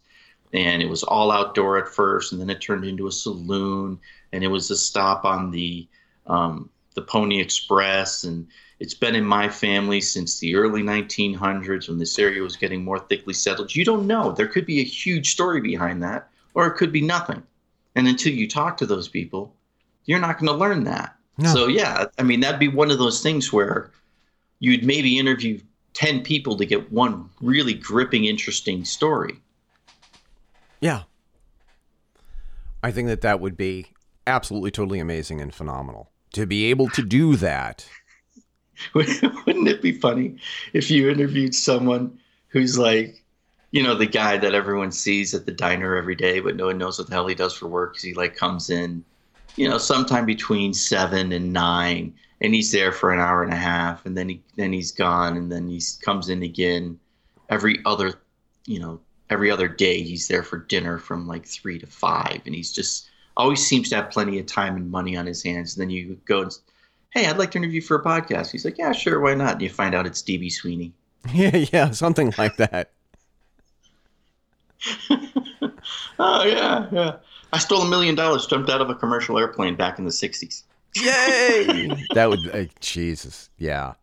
and 0.52 0.82
it 0.82 0.88
was 0.88 1.02
all 1.02 1.30
outdoor 1.30 1.78
at 1.78 1.88
first 1.88 2.32
and 2.32 2.40
then 2.40 2.50
it 2.50 2.60
turned 2.60 2.84
into 2.84 3.06
a 3.06 3.12
saloon 3.12 3.98
and 4.32 4.44
it 4.44 4.48
was 4.48 4.70
a 4.70 4.76
stop 4.76 5.24
on 5.24 5.50
the 5.50 5.88
um, 6.26 6.70
the 6.94 7.02
pony 7.02 7.40
express 7.40 8.24
and 8.24 8.46
it's 8.80 8.94
been 8.94 9.14
in 9.14 9.24
my 9.24 9.48
family 9.48 10.00
since 10.00 10.38
the 10.38 10.54
early 10.56 10.82
1900s 10.82 11.88
when 11.88 11.98
this 11.98 12.18
area 12.18 12.42
was 12.42 12.56
getting 12.56 12.82
more 12.84 12.98
thickly 12.98 13.34
settled 13.34 13.74
you 13.74 13.84
don't 13.84 14.06
know 14.06 14.32
there 14.32 14.48
could 14.48 14.66
be 14.66 14.80
a 14.80 14.84
huge 14.84 15.30
story 15.30 15.60
behind 15.60 16.02
that 16.02 16.28
or 16.54 16.66
it 16.66 16.74
could 16.76 16.92
be 16.92 17.00
nothing 17.00 17.42
and 17.94 18.08
until 18.08 18.32
you 18.32 18.48
talk 18.48 18.76
to 18.76 18.86
those 18.86 19.08
people 19.08 19.54
you're 20.06 20.20
not 20.20 20.38
going 20.38 20.52
to 20.52 20.58
learn 20.58 20.84
that 20.84 21.16
No. 21.38 21.52
so 21.54 21.66
yeah 21.68 22.06
i 22.18 22.22
mean 22.22 22.40
that'd 22.40 22.60
be 22.60 22.68
one 22.68 22.90
of 22.90 22.98
those 22.98 23.22
things 23.22 23.52
where 23.52 23.90
you'd 24.58 24.84
maybe 24.84 25.18
interview 25.18 25.60
10 25.94 26.22
people 26.22 26.56
to 26.56 26.66
get 26.66 26.90
one 26.90 27.28
really 27.40 27.74
gripping 27.74 28.24
interesting 28.24 28.84
story 28.84 29.40
Yeah. 30.80 31.02
I 32.82 32.90
think 32.90 33.08
that 33.08 33.22
that 33.22 33.40
would 33.40 33.56
be 33.56 33.86
absolutely 34.26 34.70
totally 34.70 34.98
amazing 34.98 35.40
and 35.40 35.54
phenomenal 35.54 36.10
to 36.34 36.44
be 36.46 36.64
able 36.66 36.88
to 36.90 37.02
do 37.02 37.34
that. 37.36 37.88
Wouldn't 38.94 39.68
it 39.68 39.82
be 39.82 39.92
funny 39.92 40.36
if 40.72 40.90
you 40.90 41.10
interviewed 41.10 41.54
someone 41.54 42.18
who's 42.48 42.78
like, 42.78 43.22
you 43.70 43.82
know, 43.82 43.94
the 43.94 44.06
guy 44.06 44.36
that 44.36 44.54
everyone 44.54 44.92
sees 44.92 45.34
at 45.34 45.46
the 45.46 45.52
diner 45.52 45.96
every 45.96 46.14
day, 46.14 46.40
but 46.40 46.56
no 46.56 46.66
one 46.66 46.78
knows 46.78 46.98
what 46.98 47.08
the 47.08 47.14
hell 47.14 47.26
he 47.26 47.34
does 47.34 47.54
for 47.54 47.66
work 47.66 47.92
because 47.92 48.04
he 48.04 48.14
like 48.14 48.36
comes 48.36 48.70
in, 48.70 49.04
you 49.56 49.68
know, 49.68 49.78
sometime 49.78 50.26
between 50.26 50.72
seven 50.72 51.32
and 51.32 51.52
nine, 51.52 52.14
and 52.40 52.54
he's 52.54 52.70
there 52.70 52.92
for 52.92 53.12
an 53.12 53.20
hour 53.20 53.42
and 53.42 53.52
a 53.52 53.56
half, 53.56 54.06
and 54.06 54.16
then 54.16 54.28
he 54.28 54.42
then 54.56 54.72
he's 54.72 54.92
gone, 54.92 55.36
and 55.36 55.50
then 55.50 55.68
he 55.68 55.80
comes 56.02 56.28
in 56.28 56.42
again 56.42 56.98
every 57.48 57.80
other, 57.84 58.14
you 58.66 58.78
know, 58.78 59.00
every 59.30 59.50
other 59.50 59.68
day. 59.68 60.02
He's 60.02 60.28
there 60.28 60.42
for 60.42 60.58
dinner 60.58 60.98
from 60.98 61.26
like 61.26 61.46
three 61.46 61.78
to 61.78 61.86
five, 61.86 62.42
and 62.46 62.54
he's 62.54 62.72
just 62.72 63.08
always 63.36 63.66
seems 63.66 63.88
to 63.88 63.96
have 63.96 64.10
plenty 64.10 64.38
of 64.38 64.46
time 64.46 64.76
and 64.76 64.90
money 64.90 65.16
on 65.16 65.26
his 65.26 65.42
hands. 65.42 65.76
And 65.76 65.82
then 65.82 65.90
you 65.90 66.18
go 66.26 66.42
and 66.42 66.56
hey, 67.14 67.26
I'd 67.26 67.38
like 67.38 67.52
to 67.52 67.58
interview 67.58 67.80
for 67.80 67.96
a 67.96 68.02
podcast. 68.02 68.50
He's 68.50 68.64
like, 68.64 68.76
yeah, 68.76 68.92
sure, 68.92 69.20
why 69.20 69.34
not? 69.34 69.54
And 69.54 69.62
you 69.62 69.70
find 69.70 69.94
out 69.94 70.06
it's 70.06 70.22
DB 70.22 70.52
Sweeney. 70.52 70.92
Yeah, 71.32 71.64
yeah, 71.72 71.90
something 71.92 72.34
like 72.36 72.56
that. 72.58 72.90
Oh 76.18 76.44
yeah, 76.44 76.86
yeah. 76.92 77.16
I 77.52 77.58
stole 77.58 77.82
a 77.82 77.88
million 77.88 78.14
dollars, 78.14 78.46
jumped 78.46 78.70
out 78.70 78.80
of 78.80 78.90
a 78.90 78.94
commercial 78.94 79.38
airplane 79.38 79.74
back 79.74 79.98
in 79.98 80.04
the 80.04 80.10
'60s. 80.10 80.62
Yay! 80.96 81.90
that 82.14 82.28
would 82.30 82.54
uh, 82.54 82.64
Jesus. 82.80 83.50
Yeah. 83.58 83.94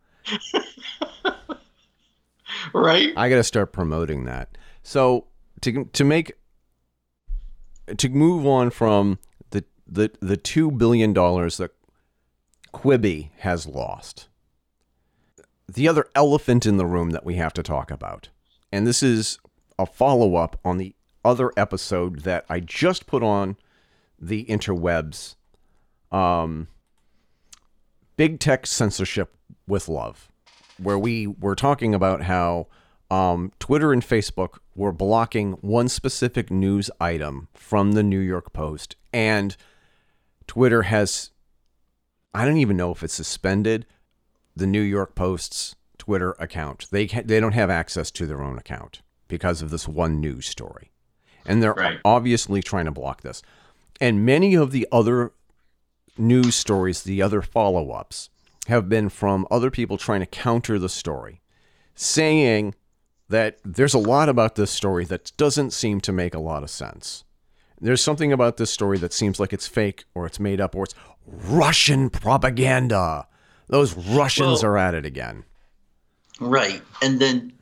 Right? 2.73 3.13
I 3.15 3.29
got 3.29 3.35
to 3.35 3.43
start 3.43 3.71
promoting 3.71 4.25
that. 4.25 4.57
So 4.83 5.27
to 5.61 5.85
to 5.85 6.03
make 6.03 6.33
to 7.97 8.09
move 8.09 8.45
on 8.45 8.69
from 8.69 9.19
the 9.51 9.63
the 9.87 10.11
the 10.19 10.37
2 10.37 10.71
billion 10.71 11.13
dollars 11.13 11.57
that 11.57 11.71
Quibi 12.73 13.29
has 13.39 13.65
lost. 13.65 14.27
The 15.67 15.87
other 15.87 16.05
elephant 16.15 16.65
in 16.65 16.77
the 16.77 16.85
room 16.85 17.11
that 17.11 17.25
we 17.25 17.35
have 17.35 17.53
to 17.53 17.63
talk 17.63 17.91
about. 17.91 18.29
And 18.71 18.85
this 18.85 19.03
is 19.03 19.39
a 19.77 19.85
follow-up 19.85 20.59
on 20.63 20.77
the 20.77 20.95
other 21.23 21.51
episode 21.55 22.21
that 22.21 22.45
I 22.49 22.59
just 22.59 23.05
put 23.05 23.23
on 23.23 23.57
the 24.19 24.45
interwebs 24.45 25.35
um 26.11 26.67
big 28.17 28.39
tech 28.39 28.67
censorship 28.67 29.35
with 29.65 29.87
love 29.87 30.31
where 30.81 30.97
we 30.97 31.27
were 31.27 31.55
talking 31.55 31.93
about 31.93 32.23
how 32.23 32.67
um, 33.09 33.51
Twitter 33.59 33.91
and 33.91 34.01
Facebook 34.01 34.57
were 34.75 34.91
blocking 34.91 35.53
one 35.53 35.89
specific 35.89 36.49
news 36.49 36.89
item 36.99 37.49
from 37.53 37.91
the 37.91 38.03
New 38.03 38.19
York 38.19 38.53
Post, 38.53 38.95
and 39.13 39.55
Twitter 40.47 40.83
has, 40.83 41.31
I 42.33 42.45
don't 42.45 42.57
even 42.57 42.77
know 42.77 42.91
if 42.91 43.03
it's 43.03 43.13
suspended 43.13 43.85
the 44.55 44.67
New 44.67 44.81
York 44.81 45.15
Post's 45.15 45.75
Twitter 45.97 46.35
account. 46.39 46.87
They 46.91 47.07
ca- 47.07 47.23
they 47.25 47.39
don't 47.39 47.53
have 47.53 47.69
access 47.69 48.11
to 48.11 48.25
their 48.25 48.41
own 48.41 48.57
account 48.57 49.01
because 49.27 49.61
of 49.61 49.69
this 49.69 49.87
one 49.87 50.19
news 50.19 50.45
story, 50.47 50.91
and 51.45 51.61
they're 51.61 51.73
Right. 51.73 51.99
obviously 52.03 52.61
trying 52.61 52.85
to 52.85 52.91
block 52.91 53.21
this. 53.21 53.41
And 53.99 54.25
many 54.25 54.55
of 54.55 54.71
the 54.71 54.87
other 54.91 55.31
news 56.17 56.55
stories, 56.55 57.03
the 57.03 57.21
other 57.21 57.41
follow 57.41 57.91
ups, 57.91 58.29
have 58.67 58.89
been 58.89 59.09
from 59.09 59.47
other 59.51 59.71
people 59.71 59.97
trying 59.97 60.19
to 60.21 60.25
counter 60.25 60.77
the 60.79 60.89
story, 60.89 61.41
saying 61.95 62.75
that 63.29 63.59
there's 63.63 63.93
a 63.93 63.99
lot 63.99 64.27
about 64.29 64.55
this 64.55 64.71
story 64.71 65.05
that 65.05 65.31
doesn't 65.37 65.71
seem 65.71 66.01
to 66.01 66.11
make 66.11 66.33
a 66.33 66.39
lot 66.39 66.63
of 66.63 66.69
sense. 66.69 67.23
There's 67.81 68.01
something 68.01 68.31
about 68.31 68.57
this 68.57 68.69
story 68.69 68.99
that 68.99 69.11
seems 69.11 69.39
like 69.39 69.51
it's 69.53 69.67
fake 69.67 70.03
or 70.13 70.27
it's 70.27 70.39
made 70.39 70.61
up 70.61 70.75
or 70.75 70.83
it's 70.83 70.93
Russian 71.25 72.11
propaganda. 72.11 73.27
Those 73.67 73.95
Russians 73.95 74.61
Well- 74.61 74.73
are 74.73 74.77
at 74.77 74.93
it 74.93 75.05
again. 75.05 75.43
Right. 76.39 76.81
And 77.01 77.19
then, 77.19 77.53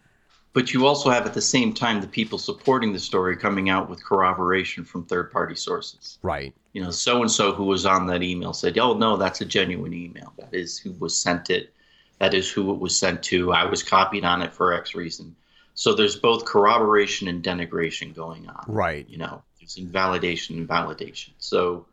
but 0.53 0.73
you 0.73 0.85
also 0.85 1.09
have 1.09 1.25
at 1.25 1.33
the 1.33 1.41
same 1.41 1.73
time 1.73 2.01
the 2.01 2.07
people 2.07 2.37
supporting 2.37 2.93
the 2.93 2.99
story 2.99 3.35
coming 3.37 3.69
out 3.69 3.89
with 3.89 4.03
corroboration 4.03 4.83
from 4.83 5.05
third 5.05 5.31
party 5.31 5.55
sources. 5.55 6.17
Right. 6.21 6.53
You 6.73 6.83
know, 6.83 6.91
so 6.91 7.21
and 7.21 7.31
so 7.31 7.53
who 7.53 7.65
was 7.65 7.85
on 7.85 8.07
that 8.07 8.23
email 8.23 8.53
said, 8.53 8.77
oh, 8.77 8.93
no, 8.93 9.17
that's 9.17 9.41
a 9.41 9.45
genuine 9.45 9.93
email. 9.93 10.33
That 10.37 10.53
is 10.53 10.77
who 10.77 10.91
was 10.93 11.19
sent 11.19 11.49
it. 11.49 11.73
That 12.19 12.33
is 12.33 12.49
who 12.51 12.73
it 12.73 12.79
was 12.79 12.97
sent 12.97 13.23
to. 13.23 13.53
I 13.53 13.65
was 13.65 13.83
copied 13.83 14.25
on 14.25 14.41
it 14.41 14.53
for 14.53 14.73
X 14.73 14.95
reason. 14.95 15.35
So 15.73 15.93
there's 15.93 16.17
both 16.17 16.43
corroboration 16.45 17.29
and 17.29 17.41
denigration 17.41 18.13
going 18.13 18.49
on. 18.49 18.65
Right. 18.67 19.07
you 19.09 19.17
know 19.17 19.43
there's 19.69 19.85
invalidation 19.85 20.57
and 20.57 20.67
validation 20.67 21.29
so 21.37 21.85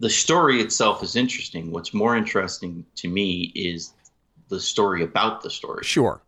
the 0.00 0.10
story 0.10 0.60
itself 0.60 1.02
is 1.02 1.16
interesting 1.16 1.70
what's 1.70 1.92
more 1.92 2.16
interesting 2.16 2.84
to 2.94 3.08
me 3.08 3.52
is 3.54 3.92
the 4.48 4.60
story 4.60 5.02
about 5.02 5.42
the 5.42 5.50
story 5.50 5.84
Sure. 5.84 6.22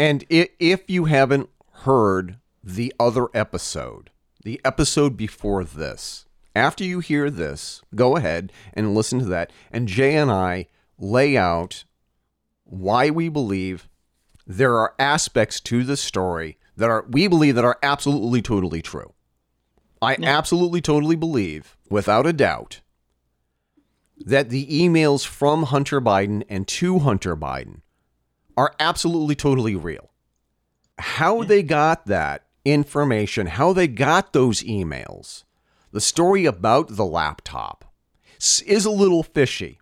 And 0.00 0.24
if 0.30 0.88
you 0.88 1.04
haven't 1.04 1.50
heard 1.82 2.38
the 2.64 2.90
other 2.98 3.26
episode, 3.34 4.08
the 4.42 4.58
episode 4.64 5.14
before 5.14 5.62
this, 5.62 6.24
after 6.56 6.84
you 6.84 7.00
hear 7.00 7.28
this, 7.28 7.82
go 7.94 8.16
ahead 8.16 8.50
and 8.72 8.94
listen 8.94 9.18
to 9.18 9.26
that. 9.26 9.52
And 9.70 9.86
Jay 9.86 10.16
and 10.16 10.30
I 10.30 10.68
lay 10.98 11.36
out 11.36 11.84
why 12.64 13.10
we 13.10 13.28
believe 13.28 13.90
there 14.46 14.78
are 14.78 14.94
aspects 14.98 15.60
to 15.60 15.84
the 15.84 15.98
story 15.98 16.56
that 16.80 16.90
are 16.90 17.04
we 17.08 17.28
believe 17.28 17.54
that 17.54 17.64
are 17.64 17.78
absolutely 17.82 18.42
totally 18.42 18.82
true. 18.82 19.12
I 20.02 20.16
Yeah. 20.18 20.36
absolutely 20.36 20.80
totally 20.80 21.16
believe, 21.16 21.76
without 21.88 22.26
a 22.26 22.32
doubt, 22.32 22.80
that 24.16 24.50
the 24.50 24.66
emails 24.66 25.26
from 25.26 25.64
Hunter 25.64 26.00
Biden 26.00 26.42
and 26.48 26.66
to 26.68 27.00
Hunter 27.00 27.36
Biden 27.36 27.82
are 28.56 28.74
absolutely 28.80 29.34
totally 29.34 29.76
real. 29.76 30.10
How 30.98 31.44
they 31.44 31.62
got 31.62 32.06
that 32.06 32.46
information, 32.64 33.46
how 33.46 33.72
they 33.72 33.88
got 33.88 34.32
those 34.32 34.62
emails, 34.62 35.44
the 35.92 36.00
story 36.00 36.44
about 36.44 36.96
the 36.96 37.06
laptop 37.06 37.84
is 38.66 38.84
a 38.84 38.90
little 38.90 39.22
fishy. 39.22 39.80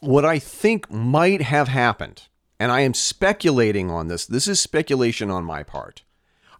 What 0.00 0.24
I 0.24 0.38
think 0.38 0.90
might 0.92 1.42
have 1.42 1.68
happened, 1.68 2.28
and 2.60 2.70
I 2.70 2.80
am 2.80 2.94
speculating 2.94 3.90
on 3.90 4.08
this, 4.08 4.26
this 4.26 4.46
is 4.46 4.60
speculation 4.60 5.30
on 5.30 5.44
my 5.44 5.62
part. 5.62 6.02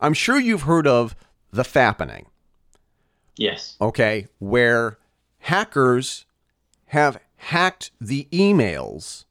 I'm 0.01 0.15
sure 0.15 0.39
you've 0.39 0.63
heard 0.63 0.87
of 0.87 1.17
the 1.51 1.63
fappening 1.63 2.27
Yes. 3.37 3.77
okay, 3.81 4.27
where 4.39 4.99
hackers 5.39 6.27
have 6.87 7.21
hacked 7.37 7.91
the 8.01 8.27
emails 8.33 9.25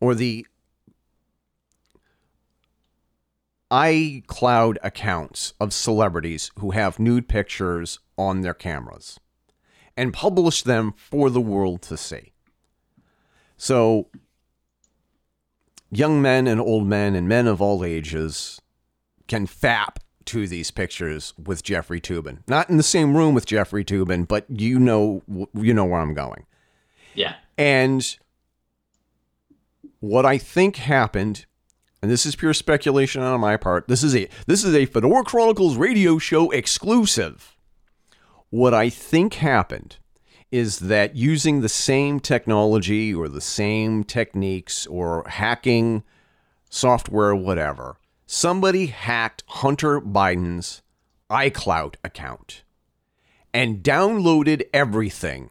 or 0.00 0.14
the 0.14 0.46
iCloud 3.70 4.76
accounts 4.82 5.54
of 5.58 5.72
celebrities 5.72 6.50
who 6.58 6.72
have 6.72 6.98
nude 6.98 7.28
pictures 7.28 7.98
on 8.18 8.42
their 8.42 8.54
cameras 8.54 9.18
and 9.96 10.12
published 10.12 10.64
them 10.64 10.92
for 10.96 11.30
the 11.30 11.40
world 11.40 11.82
to 11.82 11.96
see. 11.96 12.32
So, 13.56 14.08
young 15.90 16.20
men 16.20 16.46
and 16.46 16.60
old 16.60 16.86
men 16.86 17.14
and 17.14 17.28
men 17.28 17.46
of 17.46 17.60
all 17.60 17.84
ages 17.84 18.60
can 19.32 19.46
fap 19.46 19.96
to 20.26 20.46
these 20.46 20.70
pictures 20.70 21.32
with 21.42 21.62
Jeffrey 21.62 22.02
Toobin. 22.02 22.40
Not 22.46 22.68
in 22.68 22.76
the 22.76 22.82
same 22.82 23.16
room 23.16 23.34
with 23.34 23.46
Jeffrey 23.46 23.82
Toobin, 23.82 24.28
but 24.28 24.44
you 24.48 24.78
know 24.78 25.22
you 25.54 25.72
know 25.72 25.86
where 25.86 26.02
I'm 26.02 26.12
going. 26.12 26.44
Yeah. 27.14 27.36
And 27.56 28.18
what 30.00 30.26
I 30.26 30.36
think 30.36 30.76
happened, 30.76 31.46
and 32.02 32.10
this 32.10 32.26
is 32.26 32.36
pure 32.36 32.52
speculation 32.52 33.22
on 33.22 33.40
my 33.40 33.56
part. 33.56 33.88
This 33.88 34.02
is 34.02 34.14
a 34.14 34.28
this 34.46 34.64
is 34.64 34.74
a 34.74 34.84
Fedora 34.84 35.24
Chronicles 35.24 35.78
radio 35.78 36.18
show 36.18 36.50
exclusive. 36.50 37.56
What 38.50 38.74
I 38.74 38.90
think 38.90 39.34
happened 39.34 39.96
is 40.50 40.80
that 40.80 41.16
using 41.16 41.62
the 41.62 41.70
same 41.70 42.20
technology 42.20 43.14
or 43.14 43.30
the 43.30 43.40
same 43.40 44.04
techniques 44.04 44.86
or 44.88 45.26
hacking 45.26 46.02
software, 46.68 47.34
whatever, 47.34 47.96
somebody 48.32 48.86
hacked 48.86 49.44
Hunter 49.46 50.00
Biden's 50.00 50.80
iCloud 51.30 51.96
account 52.02 52.62
and 53.52 53.82
downloaded 53.82 54.62
everything 54.72 55.50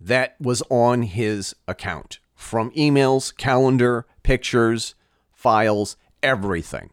that 0.00 0.34
was 0.40 0.62
on 0.70 1.02
his 1.02 1.54
account 1.68 2.20
from 2.34 2.70
emails, 2.70 3.36
calendar, 3.36 4.06
pictures, 4.22 4.94
files, 5.30 5.96
everything. 6.22 6.88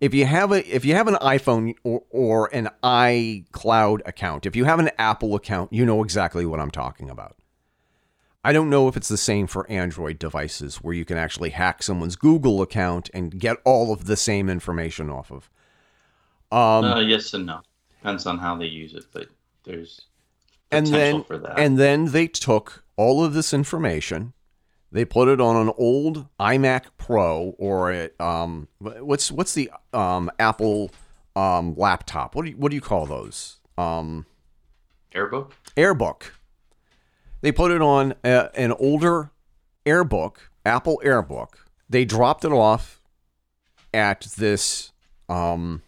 If 0.00 0.12
you 0.12 0.26
have 0.26 0.52
a 0.52 0.74
if 0.74 0.84
you 0.84 0.94
have 0.94 1.08
an 1.08 1.16
iPhone 1.16 1.74
or, 1.82 2.02
or 2.10 2.54
an 2.54 2.68
iCloud 2.84 4.00
account, 4.06 4.44
if 4.44 4.54
you 4.54 4.66
have 4.66 4.80
an 4.80 4.90
Apple 4.98 5.34
account, 5.34 5.72
you 5.72 5.86
know 5.86 6.04
exactly 6.04 6.44
what 6.44 6.60
I'm 6.60 6.70
talking 6.70 7.08
about. 7.08 7.39
I 8.42 8.52
don't 8.52 8.70
know 8.70 8.88
if 8.88 8.96
it's 8.96 9.08
the 9.08 9.16
same 9.18 9.46
for 9.46 9.70
Android 9.70 10.18
devices 10.18 10.76
where 10.76 10.94
you 10.94 11.04
can 11.04 11.18
actually 11.18 11.50
hack 11.50 11.82
someone's 11.82 12.16
Google 12.16 12.62
account 12.62 13.10
and 13.12 13.38
get 13.38 13.58
all 13.64 13.92
of 13.92 14.06
the 14.06 14.16
same 14.16 14.48
information 14.48 15.10
off 15.10 15.30
of. 15.30 15.50
Um, 16.50 16.84
uh, 16.84 17.00
yes 17.00 17.34
and 17.34 17.46
no. 17.46 17.60
Depends 17.98 18.24
on 18.26 18.38
how 18.38 18.56
they 18.56 18.66
use 18.66 18.94
it, 18.94 19.04
but 19.12 19.28
there's 19.64 20.00
and 20.70 20.86
then 20.86 21.24
for 21.24 21.38
that. 21.38 21.58
and 21.58 21.78
then 21.78 22.06
they 22.06 22.26
took 22.26 22.84
all 22.96 23.24
of 23.24 23.34
this 23.34 23.52
information 23.52 24.32
they 24.92 25.04
put 25.04 25.28
it 25.28 25.40
on 25.40 25.56
an 25.56 25.72
old 25.76 26.26
iMac 26.38 26.86
Pro 26.98 27.54
or 27.58 27.92
a, 27.92 28.10
um 28.18 28.68
what's 28.78 29.30
what's 29.30 29.54
the 29.54 29.70
um 29.92 30.30
Apple 30.38 30.90
um 31.36 31.74
laptop 31.76 32.34
what 32.34 32.44
do 32.44 32.50
you, 32.50 32.56
what 32.56 32.70
do 32.70 32.74
you 32.74 32.80
call 32.80 33.06
those 33.06 33.58
um 33.78 34.26
Airbook. 35.14 35.52
AirBook 35.76 36.22
they 37.40 37.52
put 37.52 37.70
it 37.70 37.82
on 37.82 38.14
a, 38.24 38.50
an 38.54 38.72
older 38.72 39.30
AirBook 39.86 40.36
Apple 40.64 41.00
AirBook 41.04 41.54
they 41.88 42.04
dropped 42.04 42.44
it 42.44 42.52
off 42.52 43.00
at 43.92 44.28
this 44.36 44.92
um 45.28 45.82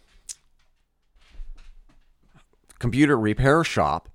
computer 2.79 3.17
repair 3.17 3.63
shop 3.63 4.09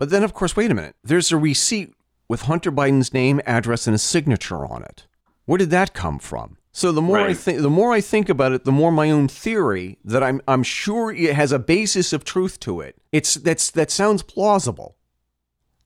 but 0.00 0.08
then, 0.08 0.24
of 0.24 0.32
course, 0.32 0.56
wait 0.56 0.70
a 0.70 0.74
minute. 0.74 0.96
There's 1.04 1.30
a 1.30 1.36
receipt 1.36 1.92
with 2.26 2.42
Hunter 2.42 2.72
Biden's 2.72 3.12
name, 3.12 3.38
address, 3.44 3.86
and 3.86 3.94
a 3.94 3.98
signature 3.98 4.64
on 4.64 4.82
it. 4.82 5.06
Where 5.44 5.58
did 5.58 5.68
that 5.70 5.92
come 5.92 6.18
from? 6.18 6.56
So 6.72 6.90
the 6.90 7.02
more 7.02 7.18
I 7.20 7.34
think, 7.34 7.60
the 7.60 7.68
more 7.68 7.92
I 7.92 8.00
think 8.00 8.30
about 8.30 8.52
it, 8.52 8.64
the 8.64 8.72
more 8.72 8.90
my 8.90 9.10
own 9.10 9.28
theory 9.28 9.98
that 10.02 10.22
I'm 10.22 10.40
I'm 10.48 10.62
sure 10.62 11.12
it 11.12 11.34
has 11.34 11.52
a 11.52 11.58
basis 11.58 12.14
of 12.14 12.24
truth 12.24 12.58
to 12.60 12.80
it. 12.80 12.96
It's 13.12 13.34
that's 13.34 13.70
that 13.72 13.90
sounds 13.90 14.22
plausible. 14.22 14.96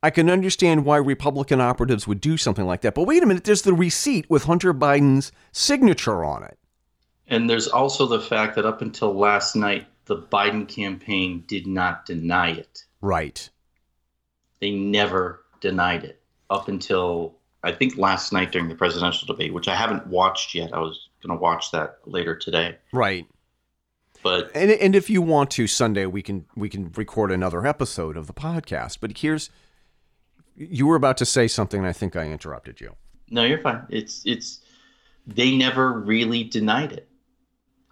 I 0.05 0.11
can 0.11 0.29
understand 0.29 0.85
why 0.85 0.99
Republican 0.99 1.63
operatives 1.63 2.07
would 2.07 2.21
do 2.21 2.37
something 2.37 2.67
like 2.67 2.83
that. 2.83 2.95
But 2.95 3.05
wait 3.07 3.23
a 3.23 3.27
minute, 3.27 3.45
there's 3.45 3.63
the 3.63 3.73
receipt 3.73 4.29
with 4.29 4.45
Hunter 4.45 4.75
Biden's 4.75 5.33
signature 5.51 6.23
on 6.23 6.43
it. 6.43 6.59
And 7.27 7.49
there's 7.49 7.69
also 7.69 8.05
the 8.07 8.21
fact 8.21 8.55
that 8.57 8.67
up 8.67 8.83
until 8.83 9.15
last 9.15 9.57
night, 9.57 9.87
the 10.05 10.19
Biden 10.19 10.69
campaign 10.69 11.45
did 11.47 11.67
not 11.67 12.05
deny 12.05 12.51
it. 12.51 12.85
Right. 13.01 13.49
They 14.61 14.73
never 14.73 15.43
denied 15.63 16.05
it 16.05 16.21
up 16.51 16.69
until 16.69 17.37
I 17.63 17.73
think 17.73 17.97
last 17.97 18.31
night 18.31 18.53
during 18.53 18.69
the 18.69 18.75
presidential 18.75 19.27
debate, 19.27 19.55
which 19.55 19.69
I 19.69 19.75
haven't 19.75 20.07
watched 20.09 20.55
yet. 20.55 20.75
I 20.75 20.81
was 20.81 21.09
going 21.23 21.35
to 21.35 21.43
watch 21.43 21.71
that 21.71 22.01
later 22.05 22.37
today. 22.37 22.77
Right. 22.93 23.27
But 24.23 24.51
And 24.55 24.71
and 24.71 24.95
if 24.95 25.09
you 25.09 25.23
want 25.23 25.51
to 25.53 25.67
Sunday 25.67 26.05
we 26.05 26.21
can 26.21 26.45
we 26.55 26.69
can 26.69 26.93
record 26.93 27.33
another 27.33 27.67
episode 27.67 28.19
of 28.19 28.27
the 28.27 28.35
podcast. 28.35 28.99
But 29.01 29.17
here's 29.17 29.49
you 30.57 30.87
were 30.87 30.97
about 30.97 31.17
to 31.19 31.25
say 31.25 31.49
something 31.49 31.81
and 31.81 31.89
I 31.89 31.93
think 31.93 32.17
I 32.17 32.27
interrupted 32.29 32.81
you. 32.81 32.95
no, 33.31 33.45
you're 33.45 33.59
fine. 33.59 33.85
It's 33.89 34.23
it's 34.25 34.61
they 35.27 35.57
never 35.57 35.93
really 35.93 36.45
denied 36.45 36.93
it. 36.93 37.09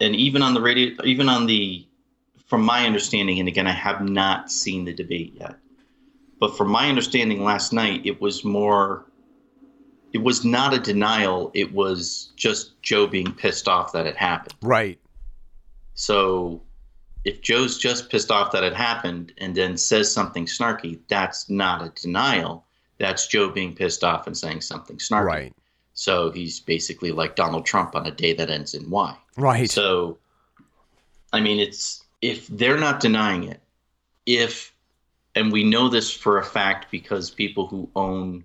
And 0.00 0.16
even 0.16 0.42
on 0.42 0.54
the 0.54 0.60
radio, 0.60 0.94
even 1.04 1.28
on 1.28 1.46
the, 1.46 1.86
from 2.46 2.62
my 2.62 2.86
understanding, 2.86 3.38
and 3.38 3.48
again, 3.48 3.66
I 3.66 3.72
have 3.72 4.02
not 4.02 4.50
seen 4.50 4.84
the 4.84 4.92
debate 4.92 5.34
yet, 5.38 5.56
but 6.40 6.56
from 6.56 6.68
my 6.68 6.88
understanding 6.88 7.44
last 7.44 7.72
night, 7.72 8.04
it 8.04 8.20
was 8.20 8.44
more, 8.44 9.06
it 10.12 10.18
was 10.18 10.44
not 10.44 10.74
a 10.74 10.78
denial. 10.78 11.50
It 11.54 11.72
was 11.72 12.32
just 12.36 12.82
Joe 12.82 13.06
being 13.06 13.32
pissed 13.32 13.68
off 13.68 13.92
that 13.92 14.06
it 14.06 14.16
happened. 14.16 14.54
Right. 14.60 14.98
So 15.94 16.62
if 17.24 17.40
Joe's 17.40 17.78
just 17.78 18.10
pissed 18.10 18.30
off 18.30 18.52
that 18.52 18.64
it 18.64 18.74
happened 18.74 19.32
and 19.38 19.54
then 19.54 19.76
says 19.76 20.12
something 20.12 20.46
snarky, 20.46 20.98
that's 21.08 21.48
not 21.48 21.82
a 21.82 21.92
denial. 22.00 22.64
That's 22.98 23.26
Joe 23.26 23.50
being 23.50 23.74
pissed 23.74 24.02
off 24.02 24.26
and 24.26 24.36
saying 24.36 24.62
something 24.62 24.96
snarky. 24.96 25.24
Right. 25.24 25.54
So 25.94 26.30
he's 26.30 26.58
basically 26.60 27.12
like 27.12 27.36
Donald 27.36 27.66
Trump 27.66 27.94
on 27.94 28.06
a 28.06 28.10
day 28.10 28.32
that 28.34 28.50
ends 28.50 28.74
in 28.74 28.90
Y. 28.90 29.16
Right. 29.36 29.70
So, 29.70 30.18
I 31.32 31.40
mean, 31.40 31.60
it's 31.60 32.02
if 32.22 32.46
they're 32.48 32.78
not 32.78 33.00
denying 33.00 33.44
it, 33.44 33.60
if, 34.26 34.72
and 35.34 35.52
we 35.52 35.64
know 35.64 35.88
this 35.88 36.10
for 36.12 36.38
a 36.38 36.44
fact 36.44 36.90
because 36.90 37.30
people 37.30 37.66
who 37.66 37.88
own 37.94 38.44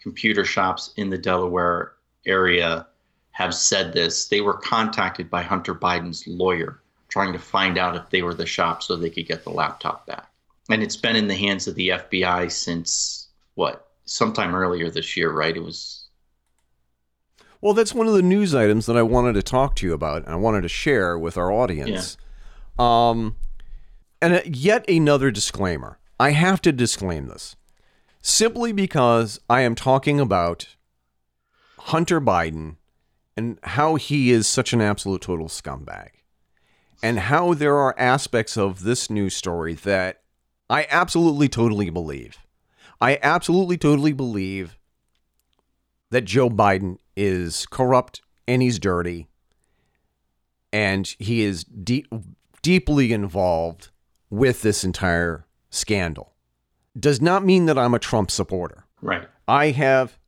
computer 0.00 0.44
shops 0.44 0.92
in 0.96 1.10
the 1.10 1.18
Delaware 1.18 1.92
area 2.26 2.86
have 3.32 3.54
said 3.54 3.92
this, 3.92 4.28
they 4.28 4.40
were 4.40 4.54
contacted 4.54 5.30
by 5.30 5.42
Hunter 5.42 5.74
Biden's 5.74 6.26
lawyer 6.26 6.80
trying 7.10 7.32
to 7.32 7.38
find 7.38 7.76
out 7.76 7.96
if 7.96 8.08
they 8.10 8.22
were 8.22 8.34
the 8.34 8.46
shop 8.46 8.82
so 8.82 8.96
they 8.96 9.10
could 9.10 9.26
get 9.26 9.44
the 9.44 9.50
laptop 9.50 10.06
back. 10.06 10.30
And 10.70 10.82
it's 10.82 10.96
been 10.96 11.16
in 11.16 11.28
the 11.28 11.34
hands 11.34 11.66
of 11.66 11.74
the 11.74 11.90
FBI 11.90 12.50
since 12.50 13.28
what? 13.54 13.88
Sometime 14.04 14.54
earlier 14.54 14.90
this 14.90 15.16
year, 15.16 15.30
right? 15.30 15.56
It 15.56 15.62
was 15.62 16.08
Well, 17.60 17.74
that's 17.74 17.92
one 17.92 18.06
of 18.06 18.14
the 18.14 18.22
news 18.22 18.54
items 18.54 18.86
that 18.86 18.96
I 18.96 19.02
wanted 19.02 19.34
to 19.34 19.42
talk 19.42 19.76
to 19.76 19.86
you 19.86 19.92
about 19.92 20.24
and 20.24 20.32
I 20.32 20.36
wanted 20.36 20.62
to 20.62 20.68
share 20.68 21.18
with 21.18 21.36
our 21.36 21.52
audience. 21.52 22.16
Yeah. 22.78 23.08
Um, 23.10 23.36
and 24.22 24.34
uh, 24.34 24.40
yet 24.44 24.88
another 24.88 25.30
disclaimer. 25.30 25.98
I 26.18 26.30
have 26.32 26.60
to 26.62 26.72
disclaim 26.72 27.26
this 27.26 27.56
simply 28.20 28.72
because 28.72 29.40
I 29.48 29.62
am 29.62 29.74
talking 29.74 30.20
about 30.20 30.76
Hunter 31.78 32.20
Biden 32.20 32.76
and 33.36 33.58
how 33.62 33.94
he 33.94 34.30
is 34.30 34.46
such 34.46 34.72
an 34.72 34.82
absolute 34.82 35.22
total 35.22 35.48
scumbag, 35.48 36.08
and 37.02 37.18
how 37.18 37.54
there 37.54 37.76
are 37.76 37.94
aspects 37.98 38.56
of 38.56 38.82
this 38.82 39.10
news 39.10 39.34
story 39.34 39.74
that 39.74 40.22
I 40.68 40.86
absolutely 40.90 41.48
totally 41.48 41.90
believe. 41.90 42.38
I 43.00 43.18
absolutely 43.22 43.78
totally 43.78 44.12
believe 44.12 44.78
that 46.10 46.24
Joe 46.24 46.50
Biden 46.50 46.98
is 47.16 47.66
corrupt 47.66 48.20
and 48.46 48.62
he's 48.62 48.78
dirty 48.78 49.28
and 50.72 51.06
he 51.18 51.42
is 51.42 51.64
deep, 51.64 52.06
deeply 52.62 53.12
involved 53.12 53.90
with 54.28 54.62
this 54.62 54.84
entire 54.84 55.46
scandal. 55.70 56.34
Does 56.98 57.20
not 57.20 57.44
mean 57.44 57.66
that 57.66 57.78
I'm 57.78 57.94
a 57.94 57.98
Trump 57.98 58.30
supporter. 58.30 58.84
Right. 59.00 59.28
I 59.48 59.70
have 59.70 60.18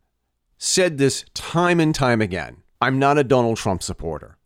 said 0.59 0.99
this 0.99 1.25
time 1.35 1.81
and 1.81 1.95
time 1.95 2.21
again. 2.21 2.63
I'm 2.81 2.99
not 2.99 3.19
a 3.19 3.25
Donald 3.25 3.59
Trump 3.59 3.83
supporter. 3.83 4.39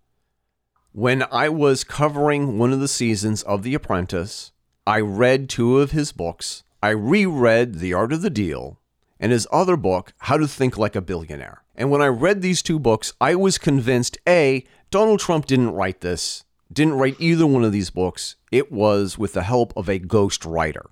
When 0.97 1.25
I 1.31 1.51
was 1.51 1.85
covering 1.85 2.57
one 2.57 2.73
of 2.73 2.81
the 2.81 2.89
seasons 2.89 3.43
of 3.43 3.63
The 3.63 3.75
Apprentice, 3.75 4.53
I 4.87 5.01
read 5.01 5.51
two 5.51 5.79
of 5.79 5.91
his 5.91 6.11
books. 6.11 6.65
I 6.83 6.89
reread 6.89 7.75
The 7.75 7.93
Art 7.93 8.15
of 8.15 8.23
the 8.23 8.31
Deal 8.31 8.81
and 9.21 9.31
his 9.31 9.47
other 9.53 9.77
book, 9.77 10.15
How 10.21 10.39
to 10.39 10.49
Think 10.49 10.79
Like 10.79 10.97
a 10.97 11.03
Billionaire. 11.03 11.65
And 11.75 11.91
when 11.91 12.01
I 12.01 12.07
read 12.07 12.41
these 12.41 12.63
two 12.63 12.79
books, 12.79 13.13
I 13.21 13.35
was 13.35 13.59
convinced 13.59 14.17
A, 14.27 14.65
Donald 14.91 15.21
Trump 15.21 15.45
didn't 15.45 15.75
write 15.75 16.01
this, 16.01 16.45
didn't 16.73 16.95
write 16.95 17.21
either 17.21 17.47
one 17.47 17.63
of 17.63 17.73
these 17.73 17.91
books. 17.91 18.37
It 18.51 18.73
was 18.73 19.19
with 19.19 19.35
the 19.35 19.43
help 19.43 19.75
of 19.77 19.91
a 19.91 19.99
ghost 19.99 20.47
writer. 20.47 20.87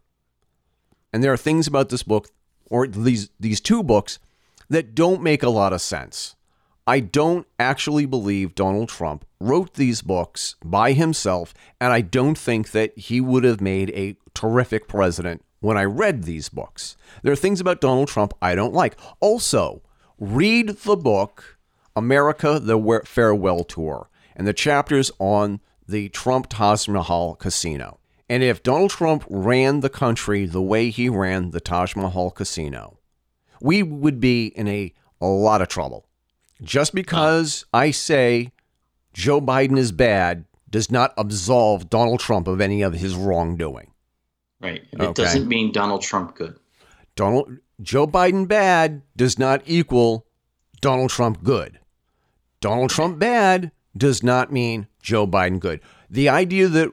And 1.15 1.25
there 1.25 1.33
are 1.33 1.39
things 1.39 1.67
about 1.67 1.89
this 1.89 2.03
book, 2.03 2.29
or 2.67 2.87
these, 2.87 3.31
these 3.41 3.63
two 3.63 3.83
books, 3.83 4.19
that 4.69 4.95
don't 4.95 5.23
make 5.23 5.43
a 5.43 5.49
lot 5.49 5.73
of 5.73 5.81
sense. 5.81 6.37
I 6.87 7.01
don't 7.01 7.47
actually 7.59 8.05
believe 8.05 8.55
Donald 8.55 8.91
Trump 8.91 9.25
wrote 9.41 9.75
these 9.75 10.03
books 10.03 10.57
by 10.63 10.93
himself, 10.93 11.55
and 11.81 11.93
I 11.93 12.03
don't 12.03 12.37
think 12.37 12.73
that 12.73 12.97
he 12.99 13.23
would 13.23 13.45
have 13.45 13.61
made 13.61 13.91
a 13.91 14.17
terrific 14.35 14.87
president 14.87 15.43
when 15.61 15.79
I 15.79 15.85
read 15.85 16.25
these 16.25 16.51
books. 16.51 16.97
There 17.23 17.33
are 17.33 17.37
things 17.37 17.61
about 17.61 17.81
Donald 17.81 18.09
Trump 18.09 18.35
I 18.43 18.55
don't 18.55 18.75
like. 18.75 18.99
Also, 19.21 19.83
read 20.19 20.69
the 20.69 20.97
book 20.97 21.59
America 21.97 22.59
the 22.61 23.01
Farewell 23.07 23.65
Tour 23.65 24.11
and 24.37 24.47
the 24.47 24.53
chapters 24.53 25.11
on 25.19 25.61
the 25.89 26.11
Trump 26.11 26.49
Taj 26.51 26.87
Mahal 26.89 27.35
casino. 27.35 27.99
And 28.29 28.43
if 28.43 28.63
Donald 28.63 28.91
Trump 28.91 29.25
ran 29.31 29.81
the 29.81 29.89
country 29.89 30.45
the 30.45 30.63
way 30.63 30.91
he 30.91 31.09
ran 31.09 31.51
the 31.51 31.61
Taj 31.61 31.97
Mahal 31.97 32.31
casino, 32.31 32.99
we 33.61 33.83
would 33.83 34.21
be 34.21 34.49
in 34.49 34.69
a, 34.69 34.93
a 35.21 35.27
lot 35.27 35.63
of 35.63 35.69
trouble. 35.69 36.07
Just 36.63 36.95
because 36.95 37.67
I 37.73 37.91
say 37.91 38.53
Joe 39.13 39.41
Biden 39.41 39.79
is 39.79 39.93
bad 39.93 40.45
does 40.71 40.91
not 40.91 41.13
absolve 41.17 41.91
Donald 41.91 42.21
Trump 42.21 42.49
of 42.49 42.61
any 42.61 42.83
of 42.83 42.95
his 42.95 43.15
wrongdoing. 43.15 43.93
Right. 44.61 44.85
It 44.93 45.15
doesn't 45.15 45.47
mean 45.47 45.73
Donald 45.73 46.03
Trump 46.03 46.35
good. 46.35 46.59
Donald 47.17 47.59
Joe 47.83 48.07
Biden 48.07 48.49
bad 48.49 49.03
does 49.17 49.39
not 49.39 49.63
equal 49.67 50.27
Donald 50.81 51.11
Trump 51.11 51.43
good. 51.43 51.79
Donald 52.61 52.91
Trump 52.91 53.19
bad 53.19 53.73
does 53.97 54.23
not 54.23 54.53
mean 54.53 54.87
Joe 55.03 55.27
Biden 55.27 55.61
good. 55.61 55.81
The 56.09 56.29
idea 56.29 56.69
that 56.69 56.91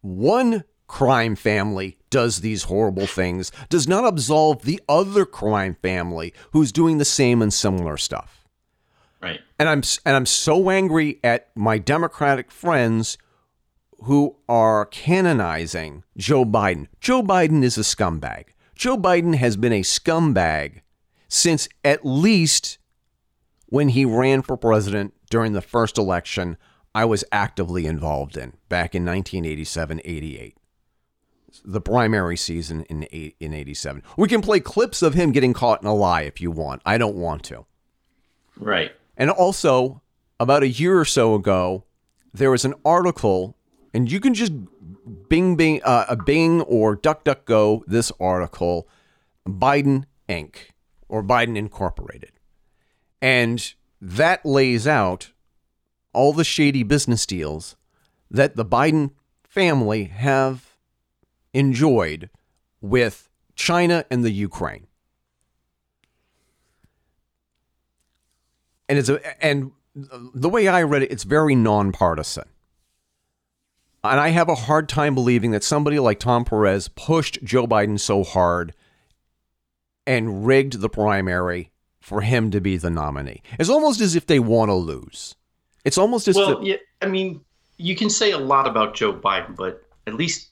one 0.00 0.64
crime 0.86 1.34
family 1.34 1.96
does 2.10 2.40
these 2.40 2.64
horrible 2.64 3.06
things 3.06 3.50
does 3.68 3.88
not 3.88 4.04
absolve 4.04 4.62
the 4.62 4.80
other 4.88 5.24
crime 5.24 5.76
family 5.80 6.32
who's 6.52 6.72
doing 6.72 6.98
the 6.98 7.04
same 7.04 7.40
and 7.40 7.52
similar 7.52 7.96
stuff. 7.96 8.43
Right. 9.24 9.40
And 9.58 9.70
I'm 9.70 9.82
and 10.04 10.16
I'm 10.16 10.26
so 10.26 10.68
angry 10.68 11.18
at 11.24 11.48
my 11.56 11.78
Democratic 11.78 12.50
friends 12.50 13.16
who 14.02 14.36
are 14.50 14.84
canonizing 14.84 16.04
Joe 16.16 16.44
Biden. 16.44 16.88
Joe 17.00 17.22
Biden 17.22 17.62
is 17.62 17.78
a 17.78 17.82
scumbag. 17.82 18.48
Joe 18.74 18.98
Biden 18.98 19.36
has 19.36 19.56
been 19.56 19.72
a 19.72 19.80
scumbag 19.80 20.82
since 21.26 21.70
at 21.82 22.04
least 22.04 22.76
when 23.66 23.88
he 23.88 24.04
ran 24.04 24.42
for 24.42 24.58
president 24.58 25.14
during 25.30 25.54
the 25.54 25.62
first 25.62 25.96
election 25.96 26.58
I 26.94 27.06
was 27.06 27.24
actively 27.32 27.86
involved 27.86 28.36
in 28.36 28.52
back 28.68 28.94
in 28.94 29.06
1987 29.06 30.02
88. 30.04 30.56
The 31.64 31.80
primary 31.80 32.36
season 32.36 32.82
in 32.90 33.04
in 33.04 33.54
87. 33.54 34.02
We 34.18 34.28
can 34.28 34.42
play 34.42 34.60
clips 34.60 35.00
of 35.00 35.14
him 35.14 35.32
getting 35.32 35.54
caught 35.54 35.80
in 35.80 35.88
a 35.88 35.94
lie 35.94 36.22
if 36.22 36.42
you 36.42 36.50
want. 36.50 36.82
I 36.84 36.98
don't 36.98 37.16
want 37.16 37.42
to. 37.44 37.64
Right. 38.58 38.92
And 39.16 39.30
also, 39.30 40.02
about 40.40 40.62
a 40.62 40.68
year 40.68 40.98
or 40.98 41.04
so 41.04 41.34
ago, 41.34 41.84
there 42.32 42.50
was 42.50 42.64
an 42.64 42.74
article 42.84 43.56
and 43.94 44.10
you 44.10 44.20
can 44.20 44.34
just 44.34 44.52
Bing 45.28 45.56
Bing 45.56 45.80
uh, 45.84 46.04
a 46.08 46.16
Bing 46.16 46.60
or 46.62 46.96
DuckDuckGo 46.96 47.82
this 47.86 48.10
article, 48.18 48.88
Biden 49.48 50.04
Inc. 50.28 50.56
or 51.08 51.22
Biden 51.22 51.56
Incorporated, 51.56 52.32
and 53.22 53.74
that 54.00 54.44
lays 54.44 54.86
out 54.86 55.32
all 56.12 56.32
the 56.32 56.44
shady 56.44 56.82
business 56.82 57.24
deals 57.24 57.76
that 58.30 58.56
the 58.56 58.64
Biden 58.64 59.12
family 59.44 60.04
have 60.04 60.76
enjoyed 61.52 62.30
with 62.80 63.28
China 63.54 64.04
and 64.10 64.24
the 64.24 64.32
Ukraine. 64.32 64.86
And 68.88 68.98
it's 68.98 69.08
a 69.08 69.44
and 69.44 69.72
the 69.94 70.48
way 70.48 70.68
I 70.68 70.82
read 70.82 71.02
it, 71.02 71.12
it's 71.12 71.24
very 71.24 71.54
nonpartisan. 71.54 72.44
And 74.02 74.20
I 74.20 74.28
have 74.28 74.48
a 74.48 74.54
hard 74.54 74.88
time 74.88 75.14
believing 75.14 75.52
that 75.52 75.64
somebody 75.64 75.98
like 75.98 76.18
Tom 76.20 76.44
Perez 76.44 76.88
pushed 76.88 77.42
Joe 77.42 77.66
Biden 77.66 77.98
so 77.98 78.22
hard 78.22 78.74
and 80.06 80.46
rigged 80.46 80.80
the 80.80 80.90
primary 80.90 81.70
for 82.00 82.20
him 82.20 82.50
to 82.50 82.60
be 82.60 82.76
the 82.76 82.90
nominee. 82.90 83.40
It's 83.58 83.70
almost 83.70 84.02
as 84.02 84.14
if 84.14 84.26
they 84.26 84.38
want 84.38 84.68
to 84.68 84.74
lose. 84.74 85.36
It's 85.84 85.96
almost 85.96 86.28
as 86.28 86.36
well. 86.36 86.60
The- 86.60 86.66
yeah, 86.66 86.76
I 87.00 87.06
mean, 87.06 87.40
you 87.78 87.96
can 87.96 88.10
say 88.10 88.32
a 88.32 88.38
lot 88.38 88.66
about 88.66 88.94
Joe 88.94 89.14
Biden, 89.14 89.56
but 89.56 89.82
at 90.06 90.14
least 90.14 90.48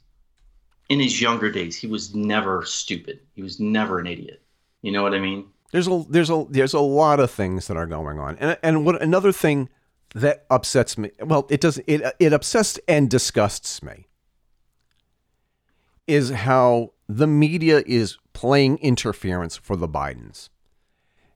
in 0.89 0.99
his 0.99 1.21
younger 1.21 1.51
days, 1.51 1.77
he 1.77 1.87
was 1.87 2.15
never 2.15 2.65
stupid. 2.65 3.21
He 3.35 3.43
was 3.43 3.61
never 3.61 3.99
an 3.99 4.07
idiot. 4.07 4.43
You 4.81 4.93
know 4.93 5.03
what 5.03 5.15
I 5.15 5.19
mean? 5.19 5.47
There's 5.73 5.89
a 5.89 6.05
there's 6.09 6.31
a 6.31 6.47
there's 6.49 6.75
a 6.75 6.81
lot 6.81 7.19
of 7.19 7.31
things 7.31 7.67
that 7.67 7.77
are 7.77 7.87
going 7.87 8.19
on, 8.19 8.37
and 8.39 8.57
and 8.63 8.85
what 8.85 9.01
another 9.03 9.33
thing 9.33 9.69
that 10.15 10.45
upsets 10.51 10.97
me. 10.97 11.11
Well, 11.21 11.47
it 11.51 11.61
does 11.61 11.79
it 11.87 12.03
it 12.21 12.33
upsets 12.33 12.79
and 12.87 13.11
disgusts 13.11 13.83
me. 13.83 14.07
Is 16.07 16.31
how 16.31 16.93
the 17.09 17.27
media 17.27 17.83
is 17.87 18.19
playing 18.33 18.79
interference 18.79 19.57
for 19.57 19.77
the 19.77 19.89
Bidens. 19.89 20.51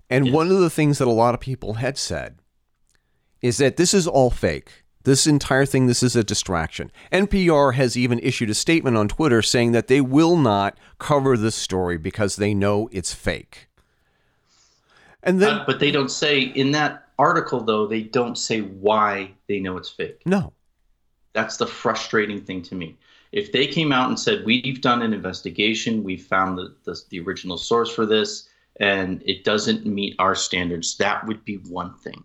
And 0.08 0.32
one 0.32 0.50
of 0.50 0.60
the 0.60 0.70
things 0.70 0.98
that 0.98 1.08
a 1.08 1.12
lot 1.12 1.34
of 1.34 1.40
people 1.40 1.74
had 1.74 1.98
said 1.98 2.38
is 3.42 3.58
that 3.58 3.76
this 3.76 3.92
is 3.92 4.06
all 4.06 4.30
fake. 4.30 4.84
This 5.02 5.26
entire 5.26 5.66
thing, 5.66 5.86
this 5.86 6.02
is 6.02 6.16
a 6.16 6.24
distraction. 6.24 6.90
NPR 7.12 7.74
has 7.74 7.96
even 7.96 8.18
issued 8.20 8.50
a 8.50 8.54
statement 8.54 8.96
on 8.96 9.08
Twitter 9.08 9.40
saying 9.40 9.72
that 9.72 9.86
they 9.86 10.00
will 10.00 10.36
not 10.36 10.76
cover 10.98 11.36
this 11.36 11.54
story 11.54 11.96
because 11.96 12.36
they 12.36 12.54
know 12.54 12.88
it's 12.92 13.14
fake. 13.14 13.68
And 15.22 15.40
then, 15.40 15.54
uh, 15.54 15.64
but 15.66 15.80
they 15.80 15.90
don't 15.90 16.10
say 16.10 16.40
in 16.40 16.72
that 16.72 17.08
article, 17.18 17.60
though, 17.60 17.86
they 17.86 18.02
don't 18.02 18.36
say 18.36 18.60
why 18.60 19.32
they 19.48 19.60
know 19.60 19.76
it's 19.76 19.88
fake. 19.88 20.22
No. 20.26 20.52
That's 21.32 21.56
the 21.56 21.66
frustrating 21.66 22.40
thing 22.40 22.62
to 22.62 22.74
me. 22.74 22.96
If 23.32 23.52
they 23.52 23.66
came 23.66 23.92
out 23.92 24.08
and 24.08 24.18
said, 24.18 24.44
We've 24.44 24.80
done 24.80 25.02
an 25.02 25.12
investigation, 25.12 26.02
we 26.02 26.16
found 26.16 26.56
the, 26.56 26.74
the, 26.84 27.00
the 27.10 27.20
original 27.20 27.58
source 27.58 27.92
for 27.92 28.06
this, 28.06 28.48
and 28.80 29.22
it 29.26 29.44
doesn't 29.44 29.84
meet 29.84 30.14
our 30.18 30.34
standards, 30.34 30.96
that 30.98 31.26
would 31.26 31.44
be 31.44 31.56
one 31.56 31.94
thing. 31.98 32.24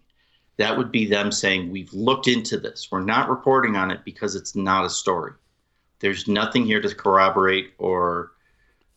That 0.58 0.78
would 0.78 0.92
be 0.92 1.06
them 1.06 1.32
saying, 1.32 1.72
We've 1.72 1.92
looked 1.94 2.28
into 2.28 2.58
this. 2.58 2.90
We're 2.92 3.02
not 3.02 3.30
reporting 3.30 3.76
on 3.76 3.92
it 3.92 4.06
because 4.06 4.36
it's 4.36 4.56
not 4.56 4.86
a 4.86 4.90
story. 4.90 5.34
There's 6.00 6.28
nothing 6.28 6.66
here 6.66 6.82
to 6.82 6.94
corroborate 6.94 7.74
or 7.78 8.34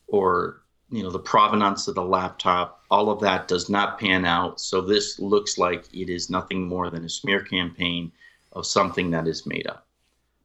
or 0.07 0.62
you 0.95 1.03
know 1.03 1.11
the 1.11 1.18
provenance 1.18 1.88
of 1.88 1.97
the 1.97 2.05
laptop 2.05 2.84
all 2.88 3.11
of 3.11 3.18
that 3.20 3.49
does 3.49 3.68
not 3.68 3.99
pan 3.99 4.24
out. 4.24 4.61
So 4.61 4.80
this 4.80 5.18
looks 5.18 5.59
like 5.59 5.92
it 5.92 6.09
is 6.09 6.30
nothing 6.30 6.68
more 6.68 6.90
than 6.90 7.05
a 7.05 7.09
smear 7.09 7.42
campaign 7.42 8.12
of 8.53 8.66
something 8.66 9.11
that 9.11 9.26
is 9.26 9.47
made 9.47 9.66
up. 9.66 9.88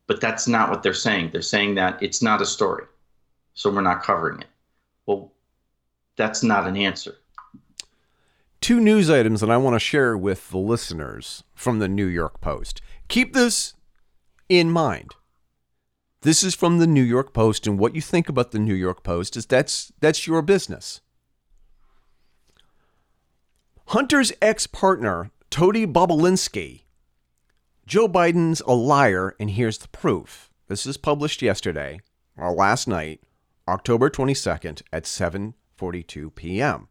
But 0.08 0.20
that's 0.20 0.48
not 0.48 0.72
what 0.72 0.82
they're 0.82 0.96
saying. 0.96 1.30
They're 1.32 1.44
saying 1.44 1.76
that 1.76 2.02
it's 2.02 2.24
not 2.24 2.42
a 2.42 2.48
story. 2.48 2.86
So 3.54 3.70
we're 3.70 3.82
not 3.82 4.02
covering 4.02 4.42
it. 4.42 4.48
Well 5.06 5.32
that's 6.16 6.42
not 6.42 6.68
an 6.68 6.76
answer. 6.76 7.16
Two 8.60 8.80
news 8.80 9.10
items 9.10 9.42
that 9.42 9.52
i 9.52 9.58
want 9.58 9.76
to 9.76 9.80
share 9.80 10.18
with 10.18 10.50
the 10.50 10.58
listeners 10.58 11.44
from 11.54 11.78
the 11.78 11.88
new 11.88 12.08
york 12.08 12.42
post. 12.42 12.82
Keep 13.08 13.34
this 13.34 13.76
in 14.50 14.72
mind 14.72 15.14
this 16.22 16.44
is 16.44 16.56
from 16.56 16.78
the 16.78 16.88
New 16.88 17.04
York 17.04 17.34
Post, 17.34 17.66
and 17.66 17.80
what 17.80 17.96
you 17.96 18.02
think 18.02 18.28
about 18.28 18.52
the 18.52 18.60
New 18.60 18.74
York 18.74 19.04
Post 19.04 19.38
is 19.38 19.46
that's 19.46 19.92
that's 20.00 20.28
your 20.28 20.42
business. 20.42 21.02
Hunter's 23.88 24.32
ex-partner, 24.42 25.32
Tony 25.50 25.88
Bobulinski. 25.88 26.84
Joe 27.88 28.08
Biden's 28.08 28.62
a 28.68 28.74
liar, 28.74 29.36
and 29.40 29.50
here's 29.50 29.80
the 29.80 29.88
proof. 29.88 30.52
This 30.68 30.86
is 30.86 30.98
published 30.98 31.42
yesterday, 31.42 32.00
or 32.38 32.54
last 32.54 32.88
night, 32.88 33.24
October 33.68 34.10
22nd 34.10 34.84
at 34.94 35.06
7:42 35.06 36.36
p.m. 36.36 36.88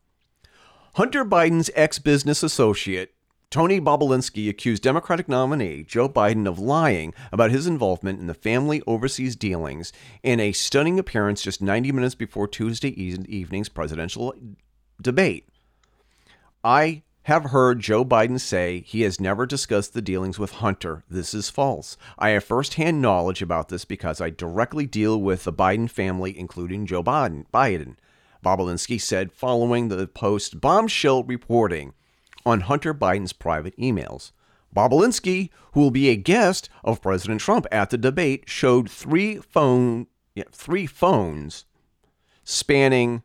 Hunter 0.94 1.24
Biden's 1.24 1.70
ex-business 1.74 2.42
associate, 2.42 3.14
Tony 3.50 3.80
Bobulinski 3.80 4.50
accused 4.50 4.82
Democratic 4.82 5.26
nominee 5.26 5.82
Joe 5.82 6.06
Biden 6.06 6.46
of 6.46 6.58
lying 6.58 7.14
about 7.32 7.50
his 7.50 7.66
involvement 7.66 8.20
in 8.20 8.26
the 8.26 8.34
family 8.34 8.82
overseas 8.86 9.36
dealings 9.36 9.90
in 10.22 10.38
a 10.38 10.52
stunning 10.52 10.98
appearance 10.98 11.40
just 11.40 11.62
90 11.62 11.90
minutes 11.92 12.14
before 12.14 12.46
Tuesday 12.46 12.90
evening's 12.90 13.70
presidential 13.70 14.34
debate. 15.00 15.48
I 16.62 17.04
have 17.22 17.44
heard 17.44 17.80
Joe 17.80 18.04
Biden 18.04 18.38
say 18.38 18.80
he 18.80 19.00
has 19.02 19.18
never 19.18 19.46
discussed 19.46 19.94
the 19.94 20.02
dealings 20.02 20.38
with 20.38 20.52
Hunter. 20.52 21.04
This 21.08 21.32
is 21.32 21.48
false. 21.48 21.96
I 22.18 22.30
have 22.30 22.44
firsthand 22.44 23.00
knowledge 23.00 23.40
about 23.40 23.70
this 23.70 23.86
because 23.86 24.20
I 24.20 24.28
directly 24.28 24.84
deal 24.84 25.18
with 25.22 25.44
the 25.44 25.52
Biden 25.54 25.88
family, 25.88 26.38
including 26.38 26.84
Joe 26.84 27.02
Biden. 27.02 27.46
Biden. 27.52 27.96
Bobulinski 28.44 29.00
said 29.00 29.32
following 29.32 29.88
the 29.88 30.06
post 30.06 30.60
bombshell 30.60 31.24
reporting 31.24 31.94
on 32.44 32.62
Hunter 32.62 32.94
Biden's 32.94 33.32
private 33.32 33.76
emails. 33.76 34.32
Bobulinski, 34.74 35.50
who 35.72 35.80
will 35.80 35.90
be 35.90 36.08
a 36.08 36.16
guest 36.16 36.68
of 36.84 37.02
President 37.02 37.40
Trump 37.40 37.66
at 37.72 37.90
the 37.90 37.98
debate, 37.98 38.44
showed 38.46 38.90
three 38.90 39.36
phone 39.36 40.06
yeah, 40.34 40.44
three 40.52 40.86
phones 40.86 41.64
spanning 42.44 43.22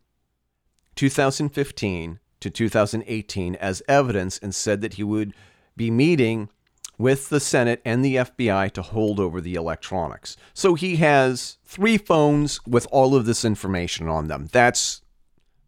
2015 0.96 2.20
to 2.40 2.50
2018 2.50 3.56
as 3.56 3.84
evidence 3.88 4.40
and 4.40 4.56
said 4.56 4.82
that 4.82 4.96
he 4.96 5.04
would 5.04 5.34
be 5.78 5.92
meeting 5.92 6.50
with 6.98 7.30
the 7.30 7.40
Senate 7.40 7.82
and 7.86 8.04
the 8.04 8.16
FBI 8.16 8.72
to 8.72 8.82
hold 8.82 9.20
over 9.20 9.40
the 9.42 9.56
electronics. 9.56 10.38
So 10.54 10.74
he 10.74 10.98
has 10.98 11.58
three 11.64 11.98
phones 11.98 12.60
with 12.66 12.88
all 12.92 13.16
of 13.16 13.26
this 13.26 13.46
information 13.46 14.08
on 14.08 14.28
them. 14.28 14.50
That's 14.52 15.02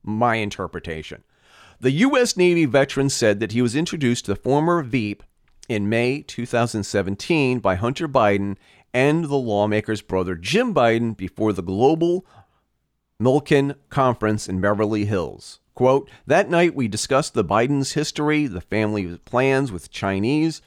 my 0.03 0.35
interpretation. 0.35 1.23
The 1.85 1.91
U.S. 1.91 2.35
Navy 2.35 2.65
veteran 2.65 3.11
said 3.11 3.39
that 3.39 3.51
he 3.51 3.61
was 3.61 3.75
introduced 3.75 4.25
to 4.25 4.33
the 4.33 4.41
former 4.41 4.81
Veep 4.81 5.21
in 5.69 5.87
May 5.87 6.23
2017 6.23 7.59
by 7.59 7.75
Hunter 7.75 8.07
Biden 8.07 8.57
and 8.91 9.25
the 9.25 9.35
lawmaker's 9.35 10.01
brother 10.01 10.33
Jim 10.33 10.73
Biden 10.73 11.15
before 11.15 11.53
the 11.53 11.61
Global 11.61 12.25
Milken 13.21 13.75
Conference 13.91 14.49
in 14.49 14.59
Beverly 14.59 15.05
Hills. 15.05 15.59
Quote, 15.75 16.09
that 16.25 16.49
night 16.49 16.73
we 16.73 16.87
discussed 16.87 17.35
the 17.35 17.45
Biden's 17.45 17.91
history, 17.91 18.47
the 18.47 18.61
family's 18.61 19.19
plans 19.19 19.71
with 19.71 19.91
Chinese, 19.91 20.63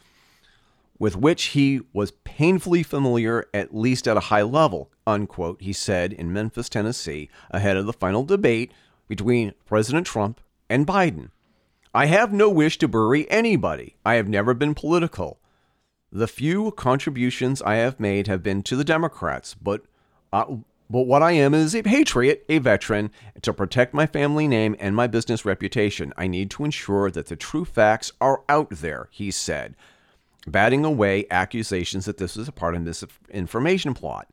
with 1.01 1.17
which 1.17 1.47
he 1.47 1.81
was 1.93 2.13
painfully 2.23 2.85
familiar, 2.85 3.45
at 3.53 3.75
least 3.75 4.07
at 4.07 4.17
a 4.17 4.31
high 4.31 4.43
level, 4.43 4.93
unquote, 5.05 5.63
he 5.63 5.73
said 5.73 6.13
in 6.13 6.33
Memphis, 6.33 6.69
Tennessee, 6.69 7.29
ahead 7.51 7.77
of 7.77 7.87
the 7.87 7.93
final 7.93 8.23
debate 8.23 8.71
between 9.09 9.53
President 9.67 10.07
Trump 10.07 10.41
and 10.69 10.87
Biden. 10.87 11.31
I 11.95 12.07
have 12.07 12.33
no 12.33 12.49
wish 12.51 12.79
to 12.79 12.89
bury 12.89 13.31
anybody. 13.31 13.97
I 14.05 14.15
have 14.15 14.29
never 14.29 14.55
been 14.55 14.75
political. 14.75 15.41
The 16.13 16.29
few 16.29 16.71
contributions 16.73 17.61
I 17.63 17.77
have 17.77 17.99
made 17.99 18.27
have 18.27 18.43
been 18.43 18.63
to 18.65 18.77
the 18.77 18.85
Democrats, 18.85 19.55
but 19.55 19.83
uh, 20.33 20.45
but 20.91 21.03
what 21.03 21.23
I 21.23 21.33
am 21.33 21.53
is 21.53 21.75
a 21.75 21.83
patriot, 21.83 22.45
a 22.49 22.59
veteran. 22.59 23.11
To 23.43 23.53
protect 23.53 23.93
my 23.93 24.07
family 24.07 24.49
name 24.49 24.75
and 24.79 24.97
my 24.97 25.07
business 25.07 25.45
reputation, 25.45 26.15
I 26.17 26.27
need 26.27 26.51
to 26.53 26.65
ensure 26.65 27.11
that 27.11 27.27
the 27.27 27.37
true 27.37 27.67
facts 27.67 28.13
are 28.21 28.43
out 28.49 28.71
there, 28.71 29.09
he 29.11 29.31
said, 29.31 29.77
batting 30.47 30.85
away 30.85 31.27
accusations 31.31 32.07
that 32.07 32.17
this 32.17 32.37
was 32.37 32.49
a 32.49 32.53
part 32.53 32.75
of 32.75 32.87
this 32.87 33.05
information 33.31 33.93
plot. 33.93 34.29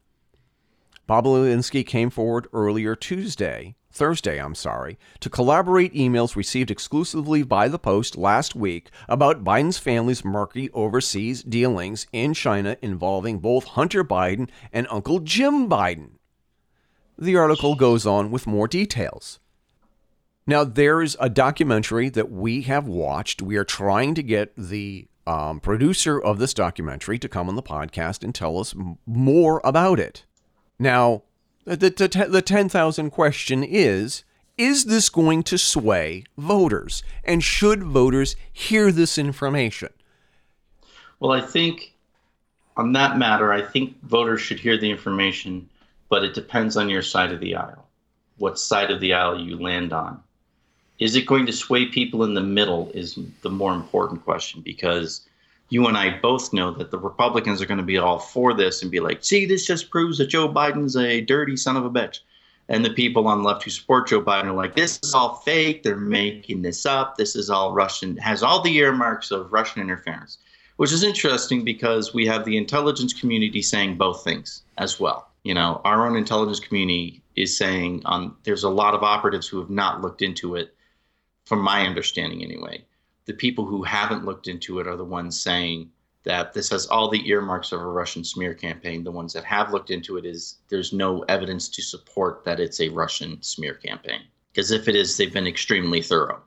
Bobulinski 1.09 1.85
came 1.85 2.09
forward 2.09 2.47
earlier 2.53 2.95
Tuesday 2.95 3.75
Thursday, 3.95 4.37
I'm 4.39 4.55
sorry, 4.55 4.99
to 5.21 5.29
collaborate 5.29 5.93
emails 5.93 6.35
received 6.35 6.69
exclusively 6.69 7.43
by 7.43 7.69
the 7.69 7.79
Post 7.79 8.17
last 8.17 8.53
week 8.53 8.89
about 9.07 9.45
Biden's 9.45 9.77
family's 9.77 10.25
murky 10.25 10.69
overseas 10.71 11.41
dealings 11.41 12.05
in 12.11 12.33
China 12.33 12.75
involving 12.81 13.39
both 13.39 13.63
Hunter 13.63 14.03
Biden 14.03 14.49
and 14.73 14.85
Uncle 14.91 15.19
Jim 15.19 15.69
Biden. 15.69 16.17
The 17.17 17.37
article 17.37 17.75
goes 17.75 18.05
on 18.05 18.31
with 18.31 18.45
more 18.45 18.67
details. 18.67 19.39
Now, 20.45 20.65
there's 20.65 21.15
a 21.19 21.29
documentary 21.29 22.09
that 22.09 22.29
we 22.29 22.63
have 22.63 22.87
watched. 22.87 23.41
We 23.41 23.55
are 23.55 23.63
trying 23.63 24.13
to 24.15 24.23
get 24.23 24.53
the 24.57 25.07
um, 25.25 25.61
producer 25.61 26.19
of 26.19 26.37
this 26.37 26.53
documentary 26.53 27.17
to 27.19 27.29
come 27.29 27.47
on 27.47 27.55
the 27.55 27.63
podcast 27.63 28.25
and 28.25 28.35
tell 28.35 28.59
us 28.59 28.75
m- 28.75 28.97
more 29.05 29.61
about 29.63 29.99
it. 29.99 30.25
Now, 30.77 31.23
the, 31.65 31.89
the, 31.89 32.27
the 32.29 32.41
10,000 32.41 33.09
question 33.09 33.63
is 33.63 34.23
Is 34.57 34.85
this 34.85 35.09
going 35.09 35.43
to 35.43 35.57
sway 35.57 36.23
voters? 36.37 37.03
And 37.23 37.43
should 37.43 37.83
voters 37.83 38.35
hear 38.51 38.91
this 38.91 39.17
information? 39.17 39.89
Well, 41.19 41.31
I 41.31 41.41
think 41.41 41.93
on 42.77 42.93
that 42.93 43.17
matter, 43.17 43.51
I 43.51 43.61
think 43.61 44.01
voters 44.03 44.41
should 44.41 44.59
hear 44.59 44.77
the 44.77 44.91
information, 44.91 45.69
but 46.09 46.23
it 46.23 46.33
depends 46.33 46.77
on 46.77 46.89
your 46.89 47.01
side 47.01 47.31
of 47.31 47.39
the 47.39 47.55
aisle, 47.55 47.87
what 48.37 48.59
side 48.59 48.91
of 48.91 48.99
the 48.99 49.13
aisle 49.13 49.39
you 49.39 49.57
land 49.57 49.93
on. 49.93 50.21
Is 50.99 51.15
it 51.15 51.25
going 51.25 51.45
to 51.45 51.53
sway 51.53 51.87
people 51.87 52.23
in 52.23 52.33
the 52.33 52.41
middle? 52.41 52.91
Is 52.93 53.17
the 53.41 53.49
more 53.49 53.73
important 53.73 54.23
question 54.23 54.61
because 54.61 55.21
you 55.69 55.87
and 55.87 55.97
I 55.97 56.19
both 56.19 56.53
know 56.53 56.71
that 56.71 56.91
the 56.91 56.97
Republicans 56.97 57.61
are 57.61 57.65
going 57.65 57.79
to 57.79 57.83
be 57.83 57.97
all 57.97 58.19
for 58.19 58.53
this 58.53 58.81
and 58.81 58.91
be 58.91 58.99
like, 58.99 59.23
see, 59.23 59.45
this 59.45 59.65
just 59.65 59.89
proves 59.89 60.17
that 60.19 60.27
Joe 60.27 60.47
Biden's 60.47 60.95
a 60.95 61.21
dirty 61.21 61.57
son 61.57 61.75
of 61.75 61.85
a 61.85 61.89
bitch. 61.89 62.19
And 62.67 62.83
the 62.83 62.91
people 62.91 63.27
on 63.27 63.39
the 63.39 63.47
left 63.47 63.63
who 63.63 63.69
support 63.69 64.07
Joe 64.07 64.21
Biden 64.21 64.45
are 64.45 64.53
like, 64.53 64.75
this 64.75 64.99
is 65.03 65.13
all 65.13 65.35
fake. 65.37 65.83
They're 65.83 65.97
making 65.97 66.61
this 66.61 66.85
up. 66.85 67.15
This 67.15 67.35
is 67.35 67.49
all 67.49 67.73
Russian, 67.73 68.17
has 68.17 68.41
all 68.41 68.61
the 68.61 68.75
earmarks 68.75 69.31
of 69.31 69.53
Russian 69.53 69.81
interference, 69.81 70.39
which 70.77 70.91
is 70.91 71.03
interesting 71.03 71.63
because 71.63 72.13
we 72.13 72.25
have 72.25 72.43
the 72.43 72.57
intelligence 72.57 73.13
community 73.13 73.61
saying 73.61 73.97
both 73.97 74.23
things 74.23 74.63
as 74.77 74.99
well. 74.99 75.29
You 75.43 75.53
know, 75.53 75.81
our 75.85 76.07
own 76.07 76.15
intelligence 76.15 76.59
community 76.59 77.21
is 77.35 77.55
saying 77.55 78.01
um, 78.05 78.35
there's 78.43 78.63
a 78.63 78.69
lot 78.69 78.95
of 78.95 79.03
operatives 79.03 79.47
who 79.47 79.59
have 79.59 79.69
not 79.69 80.01
looked 80.01 80.23
into 80.23 80.55
it, 80.55 80.73
from 81.45 81.59
my 81.59 81.85
understanding 81.85 82.41
anyway 82.41 82.83
the 83.25 83.33
people 83.33 83.65
who 83.65 83.83
haven't 83.83 84.25
looked 84.25 84.47
into 84.47 84.79
it 84.79 84.87
are 84.87 84.97
the 84.97 85.03
ones 85.03 85.39
saying 85.39 85.89
that 86.23 86.53
this 86.53 86.69
has 86.69 86.87
all 86.87 87.09
the 87.09 87.27
earmarks 87.29 87.71
of 87.71 87.81
a 87.81 87.85
Russian 87.85 88.23
smear 88.23 88.53
campaign. 88.53 89.03
The 89.03 89.11
ones 89.11 89.33
that 89.33 89.43
have 89.45 89.71
looked 89.71 89.91
into 89.91 90.17
it 90.17 90.25
is 90.25 90.57
there's 90.69 90.91
no 90.91 91.21
evidence 91.29 91.69
to 91.69 91.81
support 91.81 92.43
that 92.45 92.59
it's 92.59 92.81
a 92.81 92.89
Russian 92.89 93.41
smear 93.41 93.75
campaign. 93.75 94.21
Because 94.51 94.71
if 94.71 94.87
it 94.87 94.95
is, 94.95 95.17
they've 95.17 95.33
been 95.33 95.47
extremely 95.47 96.01
thorough. 96.01 96.41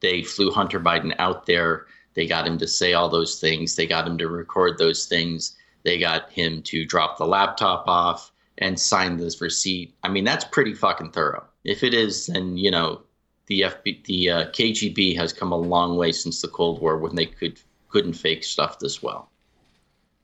They 0.00 0.22
flew 0.22 0.50
Hunter 0.50 0.80
Biden 0.80 1.14
out 1.18 1.46
there. 1.46 1.86
They 2.14 2.26
got 2.26 2.46
him 2.46 2.58
to 2.58 2.68
say 2.68 2.92
all 2.92 3.08
those 3.08 3.40
things. 3.40 3.76
They 3.76 3.86
got 3.86 4.06
him 4.06 4.18
to 4.18 4.28
record 4.28 4.78
those 4.78 5.06
things. 5.06 5.56
They 5.82 5.98
got 5.98 6.30
him 6.30 6.62
to 6.62 6.84
drop 6.84 7.16
the 7.16 7.26
laptop 7.26 7.86
off 7.86 8.32
and 8.58 8.78
sign 8.78 9.16
this 9.16 9.40
receipt. 9.40 9.94
I 10.02 10.08
mean, 10.08 10.24
that's 10.24 10.44
pretty 10.44 10.74
fucking 10.74 11.12
thorough. 11.12 11.44
If 11.64 11.82
it 11.82 11.94
is, 11.94 12.26
then, 12.26 12.56
you 12.56 12.70
know, 12.70 13.02
the 13.46 13.62
FB, 13.62 14.04
the 14.04 14.30
uh, 14.30 14.46
KGB 14.46 15.16
has 15.16 15.32
come 15.32 15.52
a 15.52 15.56
long 15.56 15.96
way 15.96 16.12
since 16.12 16.42
the 16.42 16.48
Cold 16.48 16.80
War 16.80 16.98
when 16.98 17.14
they 17.14 17.26
could 17.26 17.60
couldn't 17.88 18.14
fake 18.14 18.44
stuff 18.44 18.78
this 18.78 19.02
well. 19.02 19.30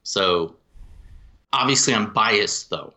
So 0.02 0.56
obviously 1.52 1.94
I'm 1.94 2.12
biased 2.12 2.70
though. 2.70 2.94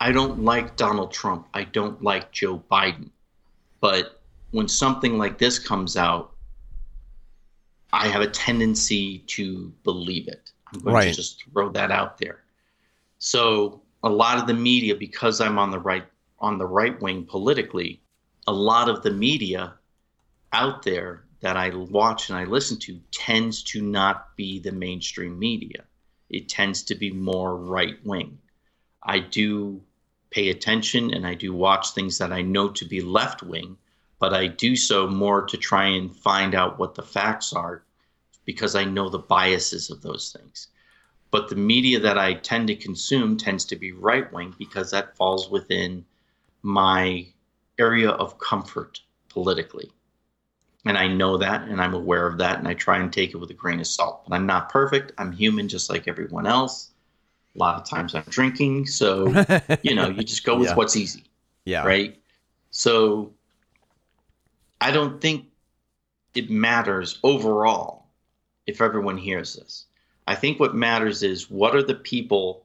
I 0.00 0.12
don't 0.12 0.44
like 0.44 0.76
Donald 0.76 1.12
Trump. 1.12 1.48
I 1.54 1.64
don't 1.64 2.02
like 2.02 2.30
Joe 2.30 2.62
Biden. 2.70 3.10
But 3.80 4.20
when 4.52 4.68
something 4.68 5.18
like 5.18 5.38
this 5.38 5.58
comes 5.58 5.96
out, 5.96 6.32
I 7.92 8.08
have 8.08 8.22
a 8.22 8.26
tendency 8.26 9.18
to 9.26 9.72
believe 9.82 10.28
it. 10.28 10.50
I'm 10.72 10.80
going 10.80 10.94
right. 10.94 11.08
to 11.08 11.14
just 11.14 11.44
throw 11.52 11.70
that 11.70 11.90
out 11.90 12.18
there. 12.18 12.44
So 13.18 13.82
a 14.02 14.08
lot 14.08 14.38
of 14.38 14.46
the 14.46 14.54
media, 14.54 14.94
because 14.94 15.40
I'm 15.40 15.58
on 15.58 15.70
the 15.70 15.78
right 15.78 16.04
on 16.40 16.58
the 16.58 16.66
right 16.66 17.00
wing 17.00 17.24
politically, 17.24 18.02
a 18.46 18.52
lot 18.52 18.88
of 18.88 19.02
the 19.02 19.10
media 19.10 19.74
out 20.52 20.82
there 20.82 21.24
that 21.40 21.56
I 21.56 21.68
watch 21.74 22.30
and 22.30 22.38
I 22.38 22.44
listen 22.44 22.78
to 22.80 23.00
tends 23.10 23.62
to 23.64 23.82
not 23.82 24.36
be 24.36 24.58
the 24.58 24.72
mainstream 24.72 25.38
media. 25.38 25.84
It 26.30 26.48
tends 26.48 26.82
to 26.84 26.94
be 26.94 27.10
more 27.10 27.56
right 27.56 27.98
wing. 28.04 28.38
I 29.02 29.18
do 29.18 29.82
pay 30.30 30.48
attention 30.48 31.12
and 31.12 31.26
I 31.26 31.34
do 31.34 31.52
watch 31.52 31.90
things 31.90 32.18
that 32.18 32.32
I 32.32 32.42
know 32.42 32.70
to 32.70 32.84
be 32.84 33.00
left 33.00 33.42
wing, 33.42 33.76
but 34.18 34.32
I 34.32 34.46
do 34.46 34.74
so 34.74 35.06
more 35.06 35.44
to 35.46 35.56
try 35.56 35.86
and 35.86 36.14
find 36.14 36.54
out 36.54 36.78
what 36.78 36.94
the 36.94 37.02
facts 37.02 37.52
are 37.52 37.84
because 38.44 38.74
I 38.74 38.84
know 38.84 39.08
the 39.08 39.18
biases 39.18 39.90
of 39.90 40.02
those 40.02 40.32
things. 40.32 40.68
But 41.30 41.48
the 41.48 41.56
media 41.56 42.00
that 42.00 42.18
I 42.18 42.34
tend 42.34 42.68
to 42.68 42.76
consume 42.76 43.36
tends 43.36 43.64
to 43.66 43.76
be 43.76 43.92
right 43.92 44.32
wing 44.32 44.54
because 44.58 44.90
that 44.90 45.16
falls 45.16 45.50
within 45.50 46.04
my 46.62 47.26
area 47.78 48.10
of 48.10 48.38
comfort 48.38 49.00
politically. 49.28 49.90
And 50.86 50.98
I 50.98 51.08
know 51.08 51.38
that 51.38 51.62
and 51.62 51.80
I'm 51.80 51.94
aware 51.94 52.26
of 52.26 52.38
that 52.38 52.58
and 52.58 52.68
I 52.68 52.74
try 52.74 52.98
and 52.98 53.12
take 53.12 53.30
it 53.30 53.38
with 53.38 53.50
a 53.50 53.54
grain 53.54 53.80
of 53.80 53.86
salt. 53.86 54.24
But 54.28 54.34
I'm 54.34 54.46
not 54.46 54.68
perfect. 54.68 55.12
I'm 55.18 55.32
human 55.32 55.68
just 55.68 55.88
like 55.88 56.06
everyone 56.06 56.46
else. 56.46 56.90
A 57.54 57.58
lot 57.58 57.80
of 57.80 57.88
times 57.88 58.14
I'm 58.14 58.24
drinking. 58.28 58.86
So, 58.86 59.28
you 59.82 59.94
know, 59.94 60.08
you 60.08 60.22
just 60.22 60.44
go 60.44 60.56
with 60.58 60.68
yeah. 60.68 60.74
what's 60.74 60.96
easy. 60.96 61.24
Yeah. 61.64 61.86
Right. 61.86 62.20
So 62.70 63.32
I 64.80 64.90
don't 64.90 65.20
think 65.20 65.46
it 66.34 66.50
matters 66.50 67.18
overall 67.22 68.08
if 68.66 68.80
everyone 68.80 69.16
hears 69.16 69.54
this. 69.54 69.86
I 70.26 70.34
think 70.34 70.58
what 70.58 70.74
matters 70.74 71.22
is 71.22 71.50
what 71.50 71.74
are 71.74 71.82
the 71.82 71.94
people 71.94 72.63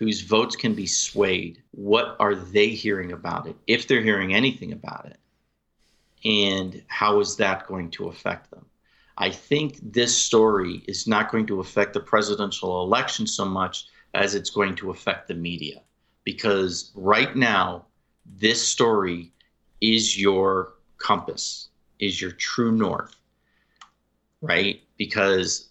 whose 0.00 0.22
votes 0.22 0.56
can 0.56 0.74
be 0.74 0.86
swayed? 0.86 1.62
What 1.72 2.16
are 2.18 2.34
they 2.34 2.68
hearing 2.70 3.12
about 3.12 3.46
it, 3.46 3.54
if 3.66 3.86
they're 3.86 4.02
hearing 4.02 4.34
anything 4.34 4.72
about 4.72 5.06
it? 5.06 5.18
And 6.24 6.82
how 6.88 7.20
is 7.20 7.36
that 7.36 7.66
going 7.68 7.90
to 7.92 8.08
affect 8.08 8.50
them? 8.50 8.64
I 9.18 9.30
think 9.30 9.78
this 9.82 10.16
story 10.16 10.82
is 10.88 11.06
not 11.06 11.30
going 11.30 11.46
to 11.48 11.60
affect 11.60 11.92
the 11.92 12.00
presidential 12.00 12.82
election 12.82 13.26
so 13.26 13.44
much 13.44 13.88
as 14.14 14.34
it's 14.34 14.48
going 14.48 14.74
to 14.76 14.90
affect 14.90 15.28
the 15.28 15.34
media. 15.34 15.82
Because 16.24 16.92
right 16.94 17.36
now, 17.36 17.84
this 18.24 18.66
story 18.66 19.32
is 19.82 20.18
your 20.18 20.74
compass, 20.96 21.68
is 21.98 22.22
your 22.22 22.32
true 22.32 22.72
north, 22.72 23.14
right? 24.40 24.80
Because 24.96 25.69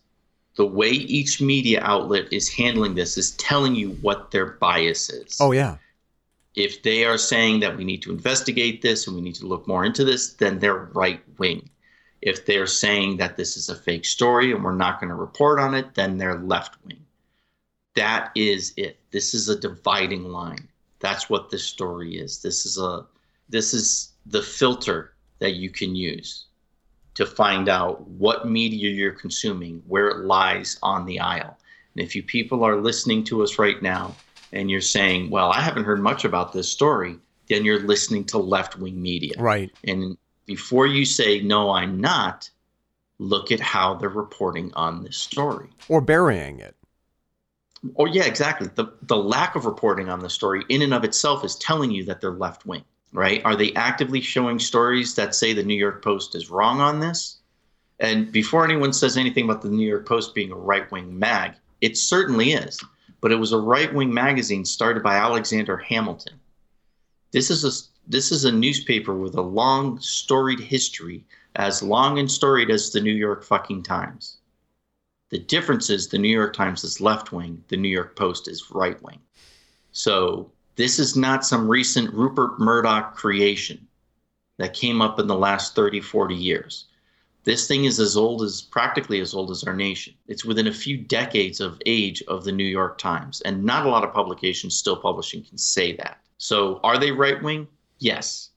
the 0.56 0.66
way 0.66 0.89
each 0.89 1.41
media 1.41 1.82
outlet 1.84 2.32
is 2.32 2.50
handling 2.50 2.95
this 2.95 3.18
is 3.18 3.32
telling 3.32 3.76
you 3.76 3.91
what 4.02 4.32
their 4.32 4.45
bias 4.45 5.10
is. 5.10 5.38
Oh, 5.39 5.52
yeah. 5.52 5.78
If 6.56 6.84
they 6.84 7.06
are 7.06 7.18
saying 7.18 7.62
that 7.62 7.78
we 7.78 7.86
need 7.86 8.02
to 8.02 8.12
investigate 8.12 8.82
this 8.82 9.08
and 9.08 9.16
we 9.16 9.22
need 9.22 9.36
to 9.36 9.47
look 9.47 9.68
more 9.68 9.86
into 9.86 10.04
this, 10.04 10.34
then 10.34 10.60
they're 10.60 10.89
right 10.93 11.22
wing. 11.38 11.70
If 12.22 12.45
they're 12.45 12.68
saying 12.68 13.18
that 13.18 13.38
this 13.38 13.56
is 13.56 13.70
a 13.70 13.76
fake 13.76 14.04
story 14.04 14.52
and 14.52 14.64
we're 14.64 14.76
not 14.76 15.00
going 15.00 15.10
to 15.10 15.16
report 15.16 15.60
on 15.60 15.74
it, 15.74 15.95
then 15.95 16.18
they're 16.18 16.39
left 16.39 16.76
wing. 16.86 17.06
That 17.95 18.32
is 18.36 18.74
it. 18.76 19.00
This 19.12 19.34
is 19.34 19.47
a 19.47 19.60
dividing 19.60 20.26
line. 20.26 20.68
That's 21.00 21.30
what 21.30 21.50
this 21.50 21.64
story 21.64 22.18
is. 22.18 22.41
This 22.41 22.66
is 22.66 22.78
a 22.78 23.06
this 23.47 23.74
is 23.74 24.12
the 24.26 24.43
filter 24.43 25.14
that 25.39 25.56
you 25.56 25.70
can 25.70 25.95
use 25.95 26.45
to 27.20 27.26
find 27.26 27.67
out 27.67 28.07
what 28.07 28.47
media 28.47 28.89
you're 28.89 29.11
consuming, 29.11 29.84
where 29.88 30.07
it 30.07 30.24
lies 30.24 30.80
on 30.82 31.05
the 31.05 31.20
aisle. 31.20 31.57
And 31.93 32.01
if 32.05 32.15
you 32.15 32.24
people 32.24 32.63
are 32.63 32.80
listening 32.80 33.26
to 33.26 33.43
us 33.43 33.59
right 33.59 33.82
now 33.82 34.15
and 34.53 34.72
you're 34.72 34.80
saying, 34.80 35.30
well, 35.30 35.51
I 35.51 35.59
haven't 35.59 35.84
heard 35.84 35.99
much 35.99 36.24
about 36.24 36.53
this 36.53 36.72
story, 36.72 37.17
then 37.49 37.65
you're 37.65 37.86
listening 37.86 38.24
to 38.28 38.38
left 38.38 38.78
wing 38.78 39.01
media. 39.01 39.34
Right. 39.38 39.70
And 39.84 40.17
before 40.45 40.88
you 40.88 41.03
say, 41.03 41.41
no, 41.41 41.72
I'm 41.72 41.99
not, 41.99 42.49
look 43.17 43.51
at 43.51 43.59
how 43.59 43.95
they're 43.95 44.07
reporting 44.07 44.72
on 44.76 45.03
this 45.03 45.17
story. 45.17 45.67
Or 45.89 45.99
burying 45.99 46.61
it. 46.61 46.78
Oh, 47.97 48.05
yeah, 48.05 48.24
exactly. 48.24 48.70
The, 48.76 48.93
the 49.01 49.17
lack 49.17 49.57
of 49.57 49.65
reporting 49.65 50.07
on 50.07 50.22
the 50.22 50.30
story 50.30 50.63
in 50.70 50.82
and 50.82 50.93
of 50.93 51.03
itself 51.03 51.43
is 51.43 51.57
telling 51.57 51.91
you 51.91 52.05
that 52.05 52.22
they're 52.22 52.32
left 52.32 52.65
wing 52.65 52.86
right? 53.12 53.41
Are 53.45 53.55
they 53.55 53.74
actively 53.74 54.22
showing 54.22 54.60
stories 54.60 55.16
that 55.16 55.36
say 55.36 55.53
the 55.53 55.64
New 55.64 55.76
York 55.76 56.03
Post 56.03 56.36
is 56.36 56.49
wrong 56.49 56.82
on 56.82 56.99
this? 56.99 57.38
And 57.99 58.32
before 58.32 58.64
anyone 58.64 58.93
says 58.93 59.18
anything 59.18 59.45
about 59.45 59.62
the 59.62 59.70
New 59.70 59.88
York 59.88 60.07
Post 60.07 60.34
being 60.34 60.51
a 60.51 60.55
right 60.55 60.89
wing 60.91 61.18
mag, 61.18 61.53
it 61.82 61.97
certainly 61.97 62.53
is. 62.53 62.80
But 63.22 63.32
it 63.32 63.36
was 63.36 63.51
a 63.51 63.60
right 63.60 63.93
wing 63.93 64.14
magazine 64.14 64.64
started 64.64 65.03
by 65.03 65.16
Alexander 65.16 65.78
Hamilton. 65.78 66.39
This 67.32 67.51
is 67.51 67.66
a 67.66 67.72
this 68.07 68.32
is 68.32 68.45
a 68.45 68.51
newspaper 68.51 69.14
with 69.14 69.36
a 69.36 69.41
long 69.41 69.99
storied 69.99 70.60
history, 70.60 71.24
as 71.55 71.84
long 71.84 72.18
and 72.18 72.32
storied 72.32 72.72
as 72.72 72.91
the 72.91 73.01
New 73.01 73.14
York 73.14 73.43
fucking 73.43 73.84
Times. 73.84 74.38
The 75.30 75.38
difference 75.38 75.91
is 75.91 76.07
the 76.07 76.18
New 76.18 76.30
York 76.30 76.55
Times 76.55 76.84
is 76.84 77.01
left 77.01 77.32
wing, 77.32 77.64
the 77.68 77.78
New 77.78 77.89
York 77.89 78.16
Post 78.16 78.47
is 78.47 78.72
right 78.72 78.99
wing. 79.03 79.20
So 79.91 80.51
this 80.80 80.97
is 80.97 81.17
not 81.17 81.45
some 81.45 81.67
recent 81.67 82.13
Rupert 82.13 82.57
Murdoch 82.57 83.13
creation 83.13 83.86
that 84.59 84.73
came 84.73 85.01
up 85.01 85.19
in 85.19 85.27
the 85.27 85.36
last 85.36 85.75
30, 85.75 85.99
40 85.99 86.34
years. 86.34 86.86
This 87.43 87.67
thing 87.67 87.84
is 87.84 87.99
as 87.99 88.15
old 88.15 88.43
as 88.43 88.61
practically 88.61 89.19
as 89.19 89.34
old 89.34 89.51
as 89.51 89.65
our 89.65 89.75
nation. 89.75 90.13
It's 90.27 90.45
within 90.45 90.67
a 90.67 90.73
few 90.73 90.95
decades 90.95 91.59
of 91.59 91.82
age 91.86 92.23
of 92.30 92.45
the 92.45 92.53
New 92.53 92.63
York 92.63 92.97
Times, 92.97 93.41
and 93.41 93.65
not 93.65 93.86
a 93.86 93.89
lot 93.89 94.05
of 94.05 94.13
publications 94.13 94.77
still 94.77 94.95
publishing 94.95 95.43
can 95.43 95.57
say 95.57 95.97
that. 95.97 96.19
So, 96.38 96.80
are 96.82 96.97
they 96.97 97.11
right 97.11 97.43
wing? 97.43 97.67
Yes. 97.97 98.51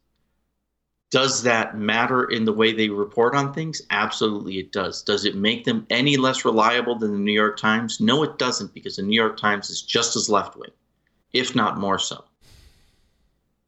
Does 1.10 1.42
that 1.42 1.76
matter 1.76 2.30
in 2.30 2.44
the 2.44 2.52
way 2.52 2.72
they 2.72 2.88
report 2.88 3.34
on 3.34 3.52
things? 3.52 3.82
Absolutely, 3.90 4.60
it 4.60 4.70
does. 4.70 5.02
Does 5.02 5.24
it 5.24 5.34
make 5.34 5.64
them 5.64 5.88
any 5.90 6.16
less 6.16 6.44
reliable 6.44 6.96
than 6.96 7.10
the 7.10 7.18
New 7.18 7.32
York 7.32 7.58
Times? 7.58 7.98
No, 7.98 8.22
it 8.22 8.38
doesn't, 8.38 8.74
because 8.74 8.94
the 8.94 9.02
New 9.02 9.20
York 9.20 9.38
Times 9.40 9.70
is 9.70 9.82
just 9.82 10.14
as 10.14 10.28
left 10.28 10.54
wing 10.54 10.70
if 11.32 11.54
not 11.54 11.78
more 11.78 11.98
so. 11.98 12.24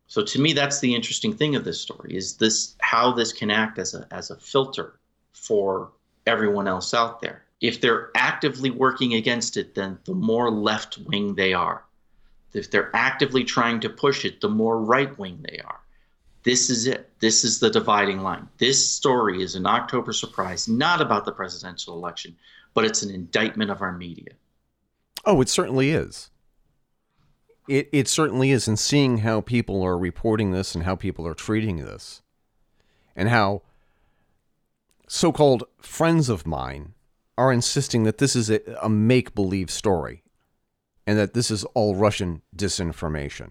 So 0.07 0.23
to 0.23 0.41
me, 0.41 0.53
that's 0.53 0.81
the 0.81 0.95
interesting 0.95 1.35
thing 1.35 1.57
of 1.57 1.65
this 1.65 1.81
story 1.81 2.15
is 2.15 2.37
this 2.37 2.77
how 2.81 3.13
this 3.13 3.33
can 3.33 3.51
act 3.51 3.79
as 3.79 3.95
a 3.95 4.07
as 4.11 4.31
a 4.31 4.37
filter 4.37 4.99
for 5.33 5.91
everyone 6.27 6.69
else 6.69 6.95
out 6.95 7.21
there. 7.21 7.43
If 7.61 7.81
they're 7.81 8.11
actively 8.15 8.71
working 8.71 9.15
against 9.15 9.57
it, 9.57 9.75
then 9.75 9.99
the 10.05 10.15
more 10.15 10.51
left 10.51 10.99
wing 10.99 11.35
they 11.35 11.53
are. 11.53 11.85
If 12.53 12.71
they're 12.71 12.95
actively 12.95 13.43
trying 13.43 13.81
to 13.81 13.89
push 13.89 14.25
it, 14.25 14.41
the 14.41 14.49
more 14.49 14.81
right 14.81 15.17
wing 15.19 15.45
they 15.49 15.59
are. 15.59 15.81
This 16.45 16.69
is 16.69 16.87
it. 16.87 17.11
This 17.21 17.43
is 17.43 17.59
the 17.59 17.71
dividing 17.71 18.21
line. 18.21 18.49
This 18.59 18.89
story 18.89 19.43
is 19.43 19.55
an 19.55 19.67
October 19.67 20.13
surprise, 20.13 20.69
not 20.69 21.01
about 21.01 21.25
the 21.25 21.33
presidential 21.33 21.95
election, 21.95 22.37
but 22.75 22.85
it's 22.85 23.03
an 23.03 23.11
indictment 23.11 23.71
of 23.71 23.81
our 23.81 23.93
media. 23.93 24.35
Oh, 25.25 25.41
it 25.41 25.49
certainly 25.49 25.91
is. 25.91 26.31
It 27.69 27.89
it 27.93 28.09
certainly 28.09 28.51
is, 28.51 28.69
and 28.69 28.79
seeing 28.79 29.19
how 29.19 29.41
people 29.41 29.83
are 29.83 29.97
reporting 29.97 30.51
this 30.51 30.75
and 30.75 30.85
how 30.85 30.97
people 30.97 31.27
are 31.27 31.35
treating 31.35 31.79
this, 31.79 32.23
and 33.17 33.29
how 33.29 33.63
so-called 35.09 35.65
friends 35.81 36.29
of 36.29 36.47
mine 36.47 36.95
are 37.37 37.53
insisting 37.53 38.05
that 38.05 38.19
this 38.19 38.37
is 38.37 38.51
a, 38.51 38.61
a 38.83 38.89
make-believe 38.89 39.71
story, 39.71 40.23
and 41.07 41.19
that 41.19 41.35
this 41.35 41.51
is 41.51 41.65
all 41.75 41.95
Russian 41.95 42.43
disinformation. 42.55 43.51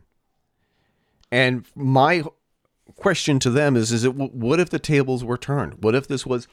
And 1.31 1.65
my 1.75 2.23
question 2.95 3.39
to 3.39 3.49
them 3.49 3.75
is: 3.75 3.91
Is 3.91 4.03
it 4.03 4.15
what 4.15 4.59
if 4.59 4.69
the 4.69 4.79
tables 4.79 5.23
were 5.23 5.37
turned? 5.37 5.83
What 5.83 5.95
if 5.95 6.07
this 6.07 6.25
was 6.25 6.47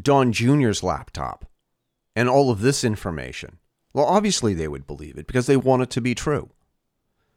Don 0.00 0.32
Jr.'s 0.32 0.82
laptop 0.82 1.44
and 2.16 2.28
all 2.28 2.50
of 2.50 2.62
this 2.62 2.84
information? 2.84 3.58
Well, 3.92 4.06
obviously 4.06 4.54
they 4.54 4.68
would 4.68 4.86
believe 4.86 5.18
it 5.18 5.26
because 5.26 5.46
they 5.46 5.56
want 5.56 5.82
it 5.82 5.90
to 5.90 6.00
be 6.00 6.14
true. 6.14 6.50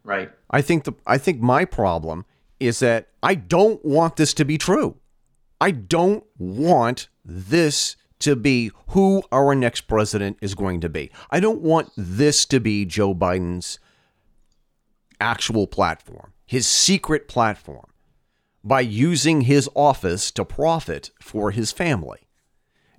Right. 0.03 0.31
I 0.49 0.61
think 0.61 0.83
the 0.83 0.93
I 1.05 1.17
think 1.17 1.41
my 1.41 1.65
problem 1.65 2.25
is 2.59 2.79
that 2.79 3.09
I 3.21 3.35
don't 3.35 3.83
want 3.83 4.15
this 4.15 4.33
to 4.35 4.45
be 4.45 4.57
true. 4.57 4.97
I 5.59 5.71
don't 5.71 6.25
want 6.37 7.07
this 7.23 7.95
to 8.19 8.35
be 8.35 8.71
who 8.89 9.23
our 9.31 9.55
next 9.55 9.81
president 9.81 10.37
is 10.41 10.55
going 10.55 10.81
to 10.81 10.89
be. 10.89 11.11
I 11.29 11.39
don't 11.39 11.61
want 11.61 11.91
this 11.97 12.45
to 12.47 12.59
be 12.59 12.85
Joe 12.85 13.13
Biden's 13.13 13.79
actual 15.19 15.67
platform, 15.67 16.33
his 16.45 16.67
secret 16.67 17.27
platform, 17.27 17.87
by 18.63 18.81
using 18.81 19.41
his 19.41 19.69
office 19.75 20.31
to 20.31 20.45
profit 20.45 21.11
for 21.21 21.51
his 21.51 21.71
family. 21.71 22.27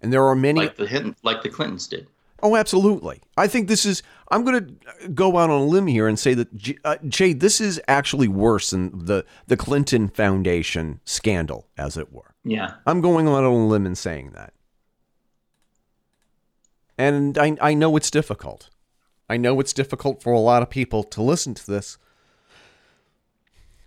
And 0.00 0.12
there 0.12 0.26
are 0.26 0.34
many 0.34 0.60
like 0.60 0.76
the 0.76 1.14
like 1.22 1.42
the 1.42 1.48
Clintons 1.48 1.86
did. 1.86 2.06
Oh, 2.42 2.56
absolutely. 2.56 3.22
I 3.36 3.46
think 3.46 3.68
this 3.68 3.86
is. 3.86 4.02
I'm 4.28 4.44
going 4.44 4.78
to 5.00 5.08
go 5.08 5.38
out 5.38 5.50
on 5.50 5.60
a 5.60 5.64
limb 5.64 5.86
here 5.86 6.08
and 6.08 6.18
say 6.18 6.34
that 6.34 6.74
uh, 6.84 6.96
Jay, 7.08 7.32
this 7.32 7.60
is 7.60 7.80
actually 7.88 8.28
worse 8.28 8.70
than 8.70 9.06
the 9.06 9.24
the 9.46 9.56
Clinton 9.56 10.08
Foundation 10.08 11.00
scandal, 11.04 11.68
as 11.78 11.96
it 11.96 12.12
were. 12.12 12.34
Yeah. 12.44 12.74
I'm 12.86 13.00
going 13.00 13.28
out 13.28 13.44
on 13.44 13.44
a 13.44 13.66
limb 13.66 13.86
and 13.86 13.96
saying 13.96 14.32
that. 14.34 14.52
And 16.98 17.38
I 17.38 17.56
I 17.60 17.74
know 17.74 17.96
it's 17.96 18.10
difficult. 18.10 18.68
I 19.28 19.36
know 19.36 19.58
it's 19.58 19.72
difficult 19.72 20.22
for 20.22 20.32
a 20.32 20.40
lot 20.40 20.62
of 20.62 20.68
people 20.68 21.02
to 21.04 21.22
listen 21.22 21.54
to 21.54 21.66
this 21.66 21.96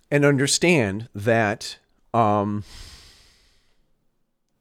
and 0.09 0.25
understand 0.25 1.09
that. 1.13 1.77
Um, 2.13 2.63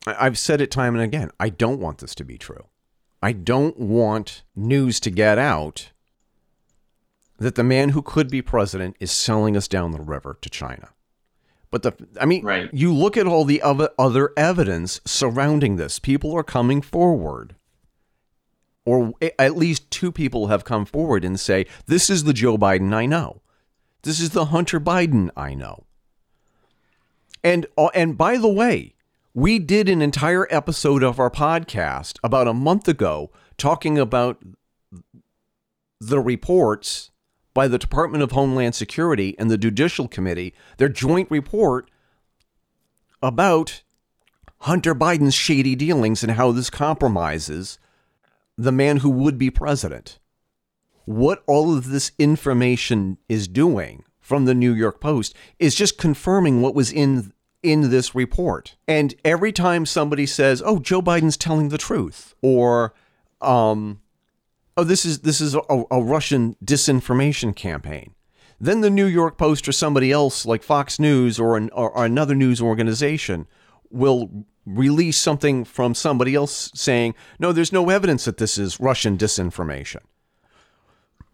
I've 0.06 0.38
said 0.38 0.60
it 0.60 0.70
time 0.70 0.94
and 0.94 1.02
again. 1.02 1.30
I 1.40 1.48
don't 1.48 1.80
want 1.80 1.98
this 1.98 2.14
to 2.16 2.24
be 2.24 2.38
true. 2.38 2.66
I 3.26 3.32
don't 3.32 3.76
want 3.76 4.44
news 4.54 5.00
to 5.00 5.10
get 5.10 5.36
out 5.36 5.90
that 7.38 7.56
the 7.56 7.64
man 7.64 7.88
who 7.88 8.00
could 8.00 8.30
be 8.30 8.40
president 8.40 8.94
is 9.00 9.10
selling 9.10 9.56
us 9.56 9.66
down 9.66 9.90
the 9.90 10.00
river 10.00 10.38
to 10.40 10.48
China. 10.48 10.90
But 11.72 11.82
the, 11.82 11.94
I 12.20 12.24
mean, 12.24 12.44
right. 12.44 12.70
you 12.72 12.94
look 12.94 13.16
at 13.16 13.26
all 13.26 13.44
the 13.44 13.60
other, 13.62 14.30
evidence 14.36 15.00
surrounding 15.04 15.74
this. 15.74 15.98
People 15.98 16.36
are 16.36 16.44
coming 16.44 16.80
forward, 16.80 17.56
or 18.84 19.14
at 19.40 19.56
least 19.56 19.90
two 19.90 20.12
people 20.12 20.46
have 20.46 20.62
come 20.62 20.84
forward 20.84 21.24
and 21.24 21.40
say, 21.40 21.66
"This 21.86 22.08
is 22.08 22.22
the 22.22 22.32
Joe 22.32 22.56
Biden 22.56 22.94
I 22.94 23.06
know. 23.06 23.42
This 24.02 24.20
is 24.20 24.30
the 24.30 24.46
Hunter 24.46 24.78
Biden 24.78 25.30
I 25.36 25.52
know." 25.52 25.86
And 27.42 27.66
uh, 27.76 27.90
and 27.92 28.16
by 28.16 28.36
the 28.36 28.46
way, 28.46 28.94
we 29.36 29.58
did 29.58 29.86
an 29.86 30.00
entire 30.00 30.46
episode 30.48 31.02
of 31.02 31.20
our 31.20 31.30
podcast 31.30 32.18
about 32.24 32.48
a 32.48 32.54
month 32.54 32.88
ago 32.88 33.30
talking 33.58 33.98
about 33.98 34.42
the 36.00 36.18
reports 36.18 37.10
by 37.52 37.68
the 37.68 37.76
Department 37.76 38.22
of 38.22 38.32
Homeland 38.32 38.74
Security 38.74 39.36
and 39.38 39.50
the 39.50 39.58
Judicial 39.58 40.08
Committee, 40.08 40.54
their 40.78 40.88
joint 40.88 41.30
report 41.30 41.90
about 43.22 43.82
Hunter 44.60 44.94
Biden's 44.94 45.34
shady 45.34 45.76
dealings 45.76 46.22
and 46.22 46.32
how 46.32 46.50
this 46.50 46.70
compromises 46.70 47.78
the 48.56 48.72
man 48.72 48.98
who 48.98 49.10
would 49.10 49.36
be 49.36 49.50
president. 49.50 50.18
What 51.04 51.44
all 51.46 51.76
of 51.76 51.90
this 51.90 52.12
information 52.18 53.18
is 53.28 53.48
doing 53.48 54.04
from 54.18 54.46
the 54.46 54.54
New 54.54 54.72
York 54.72 54.98
Post 54.98 55.36
is 55.58 55.74
just 55.74 55.98
confirming 55.98 56.62
what 56.62 56.74
was 56.74 56.90
in 56.90 57.34
in 57.66 57.90
this 57.90 58.14
report. 58.14 58.76
And 58.86 59.14
every 59.24 59.50
time 59.50 59.84
somebody 59.86 60.24
says, 60.24 60.62
"Oh, 60.64 60.78
Joe 60.78 61.02
Biden's 61.02 61.36
telling 61.36 61.68
the 61.68 61.78
truth," 61.78 62.34
or 62.40 62.94
um, 63.40 64.00
"Oh, 64.76 64.84
this 64.84 65.04
is 65.04 65.20
this 65.20 65.40
is 65.40 65.54
a, 65.54 65.84
a 65.90 66.00
Russian 66.00 66.56
disinformation 66.64 67.54
campaign," 67.56 68.14
then 68.60 68.82
the 68.82 68.90
New 68.90 69.06
York 69.06 69.36
Post 69.36 69.66
or 69.66 69.72
somebody 69.72 70.12
else 70.12 70.46
like 70.46 70.62
Fox 70.62 71.00
News 71.00 71.40
or, 71.40 71.56
an, 71.56 71.70
or, 71.70 71.90
or 71.90 72.04
another 72.04 72.36
news 72.36 72.62
organization 72.62 73.48
will 73.90 74.46
release 74.64 75.18
something 75.18 75.64
from 75.64 75.92
somebody 75.92 76.36
else 76.36 76.70
saying, 76.72 77.16
"No, 77.40 77.50
there's 77.50 77.72
no 77.72 77.90
evidence 77.90 78.26
that 78.26 78.38
this 78.38 78.58
is 78.58 78.78
Russian 78.78 79.18
disinformation." 79.18 80.02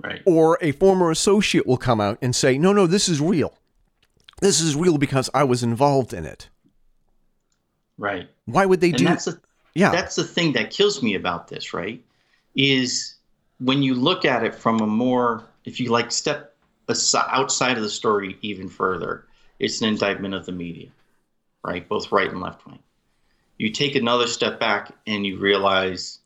Right. 0.02 0.22
Or 0.24 0.58
a 0.62 0.72
former 0.72 1.10
associate 1.10 1.66
will 1.66 1.76
come 1.76 2.00
out 2.00 2.16
and 2.22 2.34
say, 2.34 2.56
"No, 2.56 2.72
no, 2.72 2.86
this 2.86 3.06
is 3.06 3.20
real." 3.20 3.58
This 4.42 4.60
is 4.60 4.74
real 4.74 4.98
because 4.98 5.30
I 5.32 5.44
was 5.44 5.62
involved 5.62 6.12
in 6.12 6.26
it. 6.26 6.48
Right. 7.96 8.28
Why 8.46 8.66
would 8.66 8.80
they 8.80 8.88
and 8.88 8.98
do? 8.98 9.04
That's 9.04 9.26
the, 9.26 9.40
yeah. 9.76 9.92
That's 9.92 10.16
the 10.16 10.24
thing 10.24 10.52
that 10.54 10.72
kills 10.72 11.00
me 11.00 11.14
about 11.14 11.46
this, 11.46 11.72
right? 11.72 12.02
Is 12.56 13.14
when 13.60 13.84
you 13.84 13.94
look 13.94 14.24
at 14.24 14.42
it 14.42 14.52
from 14.52 14.80
a 14.80 14.86
more, 14.86 15.44
if 15.64 15.78
you 15.78 15.90
like, 15.90 16.10
step 16.10 16.56
aside, 16.88 17.28
outside 17.30 17.76
of 17.76 17.84
the 17.84 17.88
story 17.88 18.36
even 18.42 18.68
further, 18.68 19.26
it's 19.60 19.80
an 19.80 19.86
indictment 19.86 20.34
of 20.34 20.44
the 20.44 20.50
media, 20.50 20.88
right? 21.62 21.88
Both 21.88 22.10
right 22.10 22.28
and 22.28 22.40
left 22.40 22.66
wing. 22.66 22.80
You 23.58 23.70
take 23.70 23.94
another 23.94 24.26
step 24.26 24.58
back 24.58 24.90
and 25.06 25.24
you 25.24 25.38
realize 25.38 26.18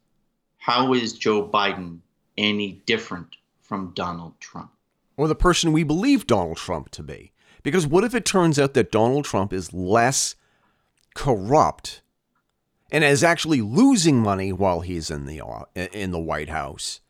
how 0.57 0.95
is 0.95 1.13
Joe 1.13 1.47
Biden 1.47 1.99
any 2.39 2.81
different 2.87 3.37
from 3.61 3.93
Donald 3.95 4.41
Trump? 4.41 4.71
Or 5.19 5.29
the 5.29 5.35
person 5.35 5.73
we 5.73 5.85
believe 5.85 6.27
Donald 6.27 6.57
Trump 6.57 6.89
to 6.93 7.03
be. 7.03 7.33
Because 7.67 7.85
what 7.85 8.05
if 8.05 8.15
it 8.15 8.25
turns 8.25 8.61
out 8.61 8.75
that 8.75 8.93
Donald 8.93 9.25
Trump 9.25 9.53
is 9.53 9.73
less 9.73 10.37
corrupt 11.17 12.01
and 12.93 13.03
is 13.03 13.25
actually 13.25 13.61
losing 13.61 14.23
money 14.23 14.53
while 14.53 14.83
he's 14.83 15.11
in 15.11 15.27
the 15.27 15.43
in 15.75 16.13
the 16.13 16.21
White 16.21 16.49
House, 16.49 17.01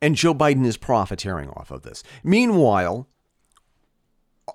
and 0.00 0.14
Joe 0.16 0.32
Biden 0.32 0.64
is 0.64 0.78
profiteering 0.78 1.50
off 1.50 1.70
of 1.70 1.82
this? 1.82 2.02
Meanwhile, 2.24 3.06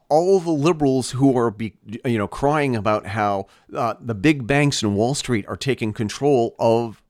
all 0.09 0.39
the 0.39 0.49
liberals 0.49 1.11
who 1.11 1.37
are 1.37 1.51
be, 1.51 1.75
you 2.03 2.17
know 2.17 2.27
crying 2.27 2.75
about 2.75 3.05
how 3.05 3.45
uh, 3.75 3.93
the 4.01 4.15
big 4.15 4.47
banks 4.47 4.81
and 4.81 4.95
Wall 4.95 5.13
Street 5.13 5.45
are 5.47 5.55
taking 5.55 5.93
control 5.93 6.55
of 6.57 7.03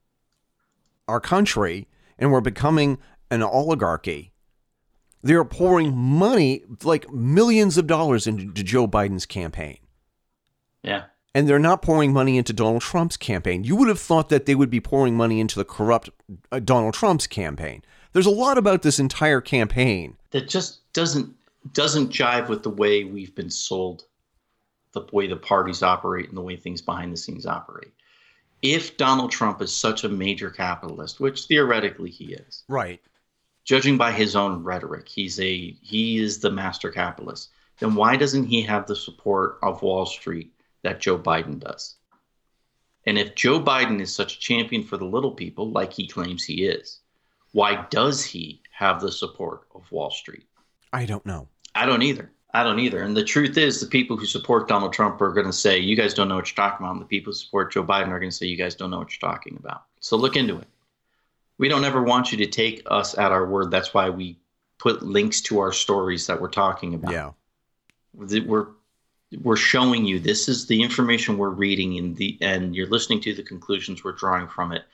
our 1.08 1.22
country 1.22 1.88
and 2.20 2.30
we're 2.30 2.42
becoming 2.42 2.98
an 3.30 3.42
oligarchy 3.42 4.31
they're 5.24 5.46
pouring 5.46 5.96
money, 5.96 6.64
like 6.84 7.12
millions 7.12 7.78
of 7.78 7.88
dollars, 7.88 8.28
into 8.28 8.64
Joe 8.64 8.88
Biden's 8.88 9.26
campaign. 9.26 9.78
Yeah. 10.84 11.04
And 11.34 11.48
they're 11.48 11.60
not 11.60 11.82
pouring 11.82 12.12
money 12.12 12.38
into 12.38 12.54
Donald 12.54 12.82
Trump's 12.82 13.18
campaign. 13.18 13.64
You 13.64 13.76
would 13.78 13.88
have 13.88 14.00
thought 14.00 14.30
that 14.30 14.46
they 14.46 14.56
would 14.56 14.70
be 14.70 14.82
pouring 14.82 15.16
money 15.16 15.40
into 15.40 15.58
the 15.58 15.66
corrupt 15.66 16.10
uh, 16.52 16.60
Donald 16.60 16.94
Trump's 16.94 17.28
campaign. 17.28 17.84
There's 18.14 18.26
a 18.26 18.32
lot 18.32 18.58
about 18.58 18.82
this 18.82 19.00
entire 19.00 19.40
campaign 19.40 20.18
that 20.32 20.50
just 20.50 20.92
doesn't 20.94 21.34
doesn't 21.74 22.10
jive 22.12 22.50
with 22.50 22.64
the 22.64 22.70
way 22.70 23.04
we've 23.04 23.36
been 23.36 23.50
sold, 23.50 24.04
the 24.94 25.06
way 25.14 25.28
the 25.28 25.38
parties 25.38 25.84
operate, 25.84 26.28
and 26.28 26.36
the 26.36 26.42
way 26.42 26.58
things 26.58 26.82
behind 26.82 27.14
the 27.14 27.18
scenes 27.18 27.46
operate. 27.46 27.92
If 28.62 28.98
Donald 28.98 29.32
Trump 29.32 29.62
is 29.62 29.74
such 29.74 30.04
a 30.04 30.10
major 30.10 30.50
capitalist, 30.50 31.20
which 31.20 31.46
theoretically 31.46 32.10
he 32.10 32.34
is, 32.34 32.64
right? 32.68 33.00
Judging 33.64 33.98
by 33.98 34.12
his 34.12 34.36
own 34.36 34.64
rhetoric, 34.64 35.08
he's 35.08 35.40
a 35.40 35.72
he 35.82 36.18
is 36.18 36.40
the 36.40 36.52
master 36.52 36.92
capitalist. 36.92 37.50
Then 37.80 37.96
why 37.96 38.16
doesn't 38.16 38.46
he 38.46 38.62
have 38.62 38.86
the 38.86 38.96
support 38.96 39.58
of 39.64 39.82
Wall 39.82 40.06
Street 40.06 40.54
that 40.84 41.00
Joe 41.00 41.18
Biden 41.18 41.60
does? 41.60 41.96
And 43.06 43.18
if 43.18 43.34
Joe 43.34 43.60
Biden 43.60 44.00
is 44.00 44.14
such 44.14 44.36
a 44.36 44.40
champion 44.40 44.84
for 44.84 44.98
the 44.98 45.06
little 45.06 45.32
people, 45.32 45.72
like 45.72 45.92
he 45.92 46.08
claims 46.08 46.44
he 46.44 46.66
is, 46.66 47.00
why 47.54 47.88
does 47.90 48.24
he 48.24 48.62
have 48.72 49.02
the 49.02 49.12
support 49.12 49.68
of 49.74 49.92
Wall 49.92 50.12
Street? 50.12 50.46
I 50.94 51.06
don't 51.06 51.26
know. 51.26 51.48
I 51.74 51.86
don't 51.86 52.04
either. 52.04 52.32
I 52.54 52.64
don't 52.64 52.80
either. 52.80 53.02
And 53.02 53.16
the 53.16 53.24
truth 53.24 53.58
is, 53.58 53.80
the 53.80 53.88
people 53.88 54.18
who 54.18 54.26
support 54.26 54.68
Donald 54.68 54.94
Trump 54.94 55.22
are 55.22 55.32
going 55.32 55.48
to 55.48 55.54
say, 55.54 55.80
you 55.80 55.96
guys 55.96 56.14
don't 56.14 56.28
know 56.28 56.36
what 56.36 56.50
you're 56.50 56.68
talking 56.68 56.86
about. 56.86 56.94
And 56.94 57.02
the 57.02 57.06
people 57.06 57.32
who 57.32 57.38
support 57.38 57.72
Joe 57.72 57.84
Biden 57.84 58.10
are 58.10 58.20
going 58.20 58.30
to 58.30 58.36
say, 58.36 58.46
you 58.46 58.58
guys 58.58 58.76
don't 58.76 58.92
know 58.92 59.00
what 59.00 59.10
you're 59.10 59.32
talking 59.32 59.56
about. 59.58 59.86
So 60.02 60.18
look 60.18 60.36
into 60.36 60.58
it 60.60 60.68
we 61.62 61.70
don't 61.70 61.86
ever 61.86 62.02
want 62.02 62.32
you 62.32 62.40
to 62.40 62.48
take 62.48 62.82
us 62.88 63.16
at 63.16 63.32
our 63.32 63.46
word. 63.46 63.70
That's 63.70 63.94
why 63.94 64.10
we 64.10 64.40
put 64.80 65.04
links 65.04 65.42
to 65.42 65.60
our 65.60 65.72
stories 65.72 66.26
that 66.26 66.42
we're 66.42 66.50
talking 66.50 66.96
about. 66.96 67.12
Yeah. 67.12 67.32
We're 68.14 68.70
we're 69.44 69.56
showing 69.56 70.04
you 70.04 70.20
this 70.20 70.50
is 70.50 70.66
the 70.66 70.82
information 70.82 71.38
we're 71.38 71.52
reading 71.52 71.96
in 71.98 72.16
the 72.16 72.36
and 72.42 72.76
you're 72.76 72.90
listening 72.90 73.22
to 73.22 73.36
the 73.36 73.44
conclusions 73.44 74.04
we're 74.04 74.12
drawing 74.12 74.48
from 74.48 74.72
it 74.72 74.86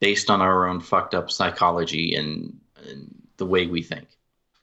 based 0.00 0.28
on 0.28 0.42
our 0.42 0.66
own 0.66 0.80
fucked 0.80 1.14
up 1.14 1.30
psychology 1.30 2.16
and, 2.16 2.58
and 2.88 3.14
the 3.36 3.46
way 3.46 3.66
we 3.66 3.80
think. 3.80 4.08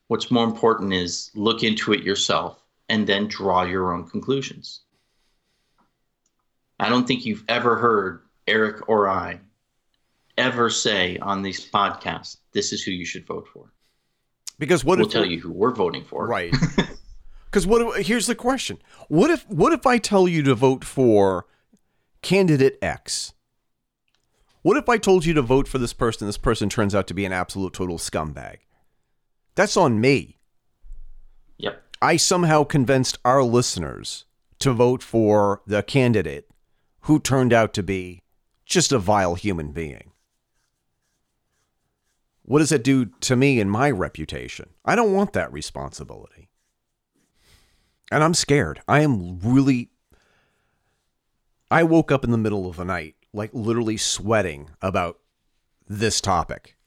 What's 0.07 0.29
more 0.29 0.43
important 0.43 0.93
is 0.93 1.31
look 1.35 1.63
into 1.63 1.93
it 1.93 2.03
yourself 2.03 2.61
and 2.89 3.07
then 3.07 3.27
draw 3.27 3.63
your 3.63 3.93
own 3.93 4.09
conclusions. 4.09 4.81
I 6.81 6.89
don't 6.89 7.07
think 7.07 7.25
you've 7.25 7.45
ever 7.47 7.77
heard 7.77 8.23
Eric 8.45 8.89
or 8.89 9.07
I 9.07 9.39
ever 10.37 10.69
say 10.69 11.17
on 11.17 11.41
these 11.41 11.69
podcasts, 11.69 12.37
this 12.51 12.73
is 12.73 12.83
who 12.83 12.91
you 12.91 13.05
should 13.05 13.25
vote 13.25 13.47
for. 13.51 13.71
Because 14.57 14.85
what 14.85 14.97
we'll 14.97 15.07
if 15.07 15.13
tell 15.13 15.25
you 15.25 15.39
who 15.39 15.51
we're 15.51 15.73
voting 15.73 16.03
for, 16.03 16.27
right? 16.27 16.53
Because 17.55 17.65
what? 17.65 18.05
Here's 18.05 18.27
the 18.27 18.35
question: 18.35 18.79
What 19.07 19.29
if 19.29 19.49
what 19.49 19.71
if 19.71 19.87
I 19.87 19.97
tell 19.97 20.27
you 20.27 20.43
to 20.43 20.53
vote 20.53 20.83
for 20.83 21.45
candidate 22.21 22.77
X? 22.81 23.31
What 24.61 24.75
if 24.75 24.89
I 24.89 24.97
told 24.97 25.23
you 25.23 25.33
to 25.35 25.41
vote 25.41 25.69
for 25.69 25.77
this 25.77 25.93
person? 25.93 26.27
This 26.27 26.37
person 26.37 26.67
turns 26.67 26.93
out 26.93 27.07
to 27.07 27.13
be 27.13 27.23
an 27.23 27.31
absolute 27.31 27.71
total 27.71 27.97
scumbag. 27.97 28.57
That's 29.55 29.77
on 29.77 30.01
me. 30.01 30.37
Yep. 31.57 31.81
I 32.01 32.17
somehow 32.17 32.65
convinced 32.65 33.19
our 33.23 33.41
listeners 33.41 34.25
to 34.59 34.73
vote 34.73 35.01
for 35.01 35.61
the 35.65 35.81
candidate 35.81 36.49
who 37.03 37.21
turned 37.21 37.53
out 37.53 37.73
to 37.75 37.83
be 37.83 38.21
just 38.65 38.91
a 38.91 38.99
vile 38.99 39.35
human 39.35 39.71
being. 39.71 40.11
What 42.47 42.59
does 42.59 42.71
it 42.71 42.83
do 42.83 43.05
to 43.21 43.35
me 43.35 43.59
and 43.59 43.71
my 43.71 43.89
reputation? 43.89 44.69
I 44.85 44.95
don't 44.95 45.13
want 45.13 45.33
that 45.33 45.51
responsibility. 45.51 46.49
And 48.11 48.23
I'm 48.23 48.35
scared. 48.35 48.81
I 48.87 49.01
am 49.01 49.39
really. 49.39 49.89
I 51.71 51.83
woke 51.83 52.11
up 52.11 52.23
in 52.23 52.29
the 52.29 52.37
middle 52.37 52.69
of 52.69 52.75
the 52.75 52.85
night, 52.85 53.15
like 53.33 53.49
literally 53.51 53.97
sweating 53.97 54.69
about 54.79 55.19
this 55.87 56.21
topic. 56.21 56.77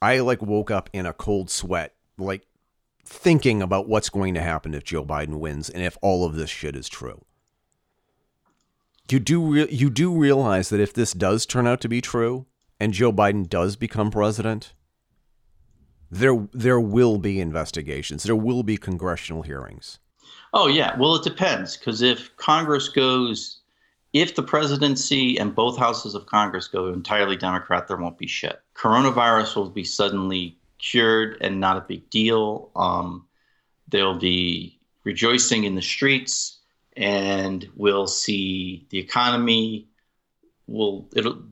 I 0.00 0.20
like 0.20 0.40
woke 0.40 0.70
up 0.70 0.88
in 0.94 1.04
a 1.04 1.12
cold 1.12 1.50
sweat, 1.50 1.94
like 2.16 2.46
thinking 3.04 3.60
about 3.60 3.88
what's 3.88 4.08
going 4.08 4.32
to 4.34 4.40
happen 4.40 4.72
if 4.72 4.84
Joe 4.84 5.04
Biden 5.04 5.38
wins 5.38 5.68
and 5.68 5.82
if 5.82 5.98
all 6.00 6.24
of 6.24 6.34
this 6.34 6.48
shit 6.48 6.74
is 6.74 6.88
true. 6.88 7.26
You 9.10 9.18
do 9.18 9.52
re- 9.52 9.68
you 9.70 9.90
do 9.90 10.16
realize 10.16 10.70
that 10.70 10.80
if 10.80 10.94
this 10.94 11.12
does 11.12 11.44
turn 11.44 11.66
out 11.66 11.82
to 11.82 11.88
be 11.88 12.00
true 12.00 12.46
and 12.80 12.94
Joe 12.94 13.12
Biden 13.12 13.46
does 13.46 13.76
become 13.76 14.10
president, 14.10 14.72
there 16.10 16.48
there 16.52 16.80
will 16.80 17.18
be 17.18 17.40
investigations. 17.40 18.22
There 18.22 18.36
will 18.36 18.62
be 18.62 18.76
congressional 18.76 19.42
hearings. 19.42 19.98
Oh 20.52 20.66
yeah, 20.66 20.96
well 20.98 21.14
it 21.16 21.24
depends 21.24 21.76
because 21.76 22.02
if 22.02 22.34
Congress 22.36 22.88
goes, 22.88 23.60
if 24.12 24.34
the 24.34 24.42
presidency 24.42 25.38
and 25.38 25.54
both 25.54 25.78
houses 25.78 26.14
of 26.14 26.26
Congress 26.26 26.68
go 26.68 26.92
entirely 26.92 27.36
Democrat, 27.36 27.88
there 27.88 27.96
won't 27.96 28.18
be 28.18 28.26
shit. 28.26 28.60
Coronavirus 28.74 29.56
will 29.56 29.70
be 29.70 29.84
suddenly 29.84 30.56
cured 30.78 31.36
and 31.40 31.60
not 31.60 31.76
a 31.76 31.82
big 31.82 32.08
deal. 32.08 32.70
Um, 32.76 33.26
there'll 33.88 34.18
be 34.18 34.78
rejoicing 35.04 35.64
in 35.64 35.74
the 35.74 35.82
streets, 35.82 36.58
and 36.96 37.68
we'll 37.76 38.06
see 38.06 38.86
the 38.90 38.98
economy. 38.98 39.88
Will 40.66 41.08
it'll 41.14 41.42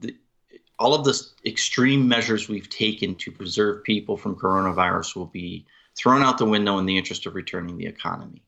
all 0.79 0.95
of 0.95 1.05
the 1.05 1.20
extreme 1.45 2.07
measures 2.07 2.49
we've 2.49 2.68
taken 2.68 3.14
to 3.16 3.31
preserve 3.31 3.85
people 3.85 4.16
from 4.16 4.37
coronavirus 4.37 5.16
will 5.16 5.27
be 5.27 5.64
thrown 5.97 6.22
out 6.22 6.39
the 6.39 6.45
window 6.45 6.79
in 6.79 6.87
the 6.87 6.97
interest 6.97 7.27
of 7.27 7.35
returning 7.35 7.77
the 7.79 7.87
economy. 7.87 8.43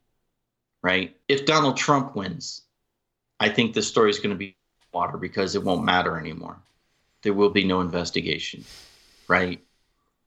Right? 0.81 1.17
If 1.27 1.45
Donald 1.45 1.77
Trump 1.77 2.15
wins, 2.15 2.61
I 3.39 3.49
think 3.49 3.73
this 3.73 3.87
story 3.87 4.09
is 4.09 4.19
going 4.19 4.29
to 4.29 4.35
be 4.35 4.55
water 4.93 5.17
because 5.17 5.55
it 5.55 5.63
won't 5.63 5.83
matter 5.83 6.17
anymore. 6.17 6.57
There 7.23 7.33
will 7.33 7.49
be 7.49 7.65
no 7.65 7.81
investigation. 7.81 8.63
Right? 9.27 9.61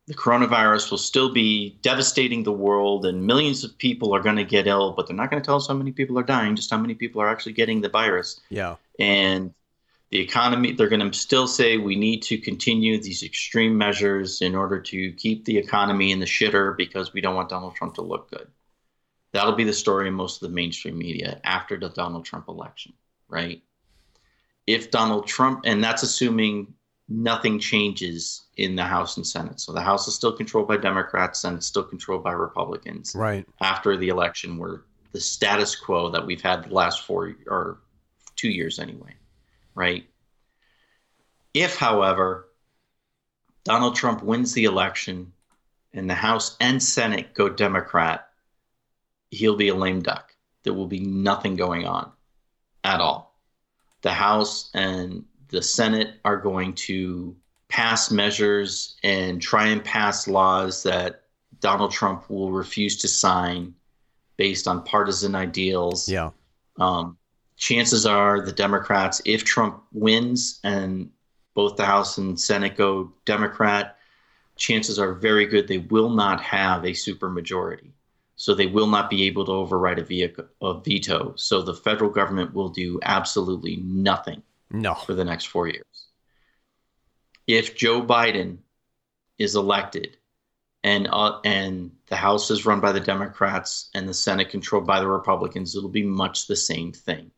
the 0.06 0.14
coronavirus 0.14 0.90
will 0.90 0.98
still 0.98 1.32
be 1.32 1.78
devastating 1.80 2.42
the 2.42 2.52
world 2.52 3.06
and 3.06 3.24
millions 3.24 3.62
of 3.62 3.76
people 3.78 4.14
are 4.14 4.20
going 4.20 4.36
to 4.36 4.44
get 4.44 4.66
ill, 4.66 4.92
but 4.92 5.06
they're 5.06 5.16
not 5.16 5.30
going 5.30 5.40
to 5.40 5.46
tell 5.46 5.56
us 5.56 5.68
how 5.68 5.74
many 5.74 5.92
people 5.92 6.18
are 6.18 6.24
dying, 6.24 6.56
just 6.56 6.70
how 6.70 6.76
many 6.76 6.94
people 6.94 7.20
are 7.22 7.28
actually 7.28 7.52
getting 7.52 7.80
the 7.80 7.88
virus. 7.88 8.40
Yeah. 8.48 8.76
And 8.98 9.54
the 10.12 10.20
economy, 10.20 10.72
they're 10.72 10.90
going 10.90 11.10
to 11.10 11.18
still 11.18 11.48
say 11.48 11.78
we 11.78 11.96
need 11.96 12.20
to 12.24 12.36
continue 12.36 13.00
these 13.00 13.22
extreme 13.22 13.78
measures 13.78 14.42
in 14.42 14.54
order 14.54 14.78
to 14.78 15.10
keep 15.12 15.46
the 15.46 15.56
economy 15.56 16.12
in 16.12 16.20
the 16.20 16.26
shitter 16.26 16.76
because 16.76 17.14
we 17.14 17.22
don't 17.22 17.34
want 17.34 17.48
Donald 17.48 17.74
Trump 17.74 17.94
to 17.94 18.02
look 18.02 18.30
good. 18.30 18.46
That'll 19.32 19.54
be 19.54 19.64
the 19.64 19.72
story 19.72 20.08
in 20.08 20.14
most 20.14 20.42
of 20.42 20.50
the 20.50 20.54
mainstream 20.54 20.98
media 20.98 21.40
after 21.44 21.80
the 21.80 21.88
Donald 21.88 22.26
Trump 22.26 22.48
election, 22.48 22.92
right? 23.30 23.62
If 24.66 24.90
Donald 24.90 25.26
Trump, 25.26 25.62
and 25.64 25.82
that's 25.82 26.02
assuming 26.02 26.74
nothing 27.08 27.58
changes 27.58 28.48
in 28.58 28.76
the 28.76 28.84
House 28.84 29.16
and 29.16 29.26
Senate. 29.26 29.60
So 29.60 29.72
the 29.72 29.80
House 29.80 30.06
is 30.08 30.14
still 30.14 30.36
controlled 30.36 30.68
by 30.68 30.76
Democrats, 30.76 31.40
Senate 31.40 31.64
still 31.64 31.84
controlled 31.84 32.22
by 32.22 32.32
Republicans. 32.32 33.14
Right. 33.14 33.46
After 33.62 33.96
the 33.96 34.10
election, 34.10 34.58
where 34.58 34.82
the 35.12 35.20
status 35.20 35.74
quo 35.74 36.10
that 36.10 36.26
we've 36.26 36.42
had 36.42 36.64
the 36.64 36.74
last 36.74 37.06
four 37.06 37.34
or 37.46 37.78
two 38.36 38.50
years 38.50 38.78
anyway, 38.78 39.14
right? 39.74 40.04
If, 41.54 41.76
however, 41.76 42.48
Donald 43.64 43.94
Trump 43.94 44.22
wins 44.22 44.52
the 44.52 44.64
election 44.64 45.32
and 45.92 46.08
the 46.08 46.14
House 46.14 46.56
and 46.60 46.82
Senate 46.82 47.34
go 47.34 47.48
Democrat, 47.48 48.28
he'll 49.30 49.56
be 49.56 49.68
a 49.68 49.74
lame 49.74 50.00
duck. 50.00 50.34
There 50.62 50.72
will 50.72 50.86
be 50.86 51.00
nothing 51.00 51.56
going 51.56 51.86
on 51.86 52.10
at 52.84 53.00
all. 53.00 53.38
The 54.02 54.12
House 54.12 54.70
and 54.74 55.24
the 55.48 55.62
Senate 55.62 56.14
are 56.24 56.36
going 56.36 56.72
to 56.74 57.36
pass 57.68 58.10
measures 58.10 58.96
and 59.02 59.40
try 59.40 59.66
and 59.68 59.84
pass 59.84 60.26
laws 60.26 60.82
that 60.82 61.22
Donald 61.60 61.92
Trump 61.92 62.28
will 62.28 62.50
refuse 62.50 62.98
to 62.98 63.08
sign 63.08 63.74
based 64.36 64.66
on 64.66 64.82
partisan 64.82 65.34
ideals. 65.34 66.08
Yeah. 66.08 66.30
Um, 66.78 67.16
chances 67.56 68.06
are 68.06 68.40
the 68.40 68.52
Democrats, 68.52 69.22
if 69.24 69.44
Trump 69.44 69.82
wins 69.92 70.60
and 70.64 71.10
both 71.54 71.76
the 71.76 71.84
House 71.84 72.18
and 72.18 72.38
Senate 72.38 72.76
go 72.76 73.12
Democrat, 73.24 73.98
chances 74.56 74.98
are 74.98 75.12
very 75.14 75.46
good 75.46 75.68
they 75.68 75.78
will 75.78 76.10
not 76.10 76.40
have 76.40 76.84
a 76.84 76.90
supermajority. 76.90 77.90
So 78.36 78.54
they 78.54 78.66
will 78.66 78.86
not 78.88 79.08
be 79.08 79.24
able 79.24 79.44
to 79.44 79.52
override 79.52 79.98
a, 79.98 80.04
vehicle, 80.04 80.46
a 80.60 80.80
veto. 80.80 81.34
So 81.36 81.62
the 81.62 81.74
federal 81.74 82.10
government 82.10 82.54
will 82.54 82.70
do 82.70 82.98
absolutely 83.02 83.76
nothing 83.76 84.42
No. 84.70 84.94
for 84.94 85.14
the 85.14 85.24
next 85.24 85.44
four 85.46 85.68
years. 85.68 86.08
If 87.46 87.76
Joe 87.76 88.02
Biden 88.02 88.58
is 89.38 89.54
elected 89.54 90.16
and 90.84 91.08
uh, 91.10 91.40
and 91.44 91.92
the 92.06 92.16
House 92.16 92.50
is 92.50 92.66
run 92.66 92.80
by 92.80 92.92
the 92.92 93.00
Democrats 93.00 93.90
and 93.94 94.08
the 94.08 94.14
Senate 94.14 94.48
controlled 94.48 94.86
by 94.86 95.00
the 95.00 95.06
Republicans, 95.08 95.76
it'll 95.76 95.88
be 95.88 96.02
much 96.02 96.46
the 96.46 96.56
same 96.56 96.92
thing. 96.92 97.30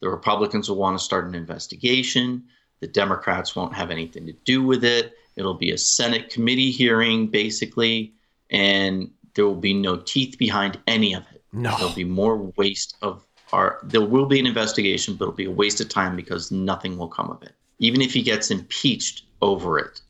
The 0.00 0.08
Republicans 0.08 0.68
will 0.68 0.76
want 0.76 0.98
to 0.98 1.04
start 1.04 1.26
an 1.26 1.34
investigation. 1.34 2.44
The 2.80 2.86
Democrats 2.86 3.54
won't 3.54 3.74
have 3.74 3.90
anything 3.90 4.26
to 4.26 4.32
do 4.32 4.62
with 4.62 4.84
it. 4.84 5.14
It'll 5.36 5.54
be 5.54 5.70
a 5.70 5.78
Senate 5.78 6.30
committee 6.30 6.70
hearing, 6.70 7.28
basically, 7.28 8.14
and 8.50 9.10
there 9.34 9.46
will 9.46 9.54
be 9.54 9.74
no 9.74 9.96
teeth 9.96 10.36
behind 10.38 10.78
any 10.86 11.14
of 11.14 11.24
it. 11.32 11.42
No. 11.52 11.76
There'll 11.76 11.94
be 11.94 12.04
more 12.04 12.36
waste 12.56 12.96
of 13.02 13.26
our. 13.52 13.78
There 13.82 14.04
will 14.04 14.26
be 14.26 14.40
an 14.40 14.46
investigation, 14.46 15.14
but 15.14 15.24
it'll 15.24 15.34
be 15.34 15.44
a 15.44 15.50
waste 15.50 15.80
of 15.80 15.88
time 15.88 16.16
because 16.16 16.50
nothing 16.50 16.96
will 16.96 17.08
come 17.08 17.30
of 17.30 17.42
it. 17.42 17.54
Even 17.78 18.00
if 18.00 18.12
he 18.12 18.22
gets 18.22 18.50
impeached 18.50 19.24
over 19.42 19.78
it, 19.78 20.00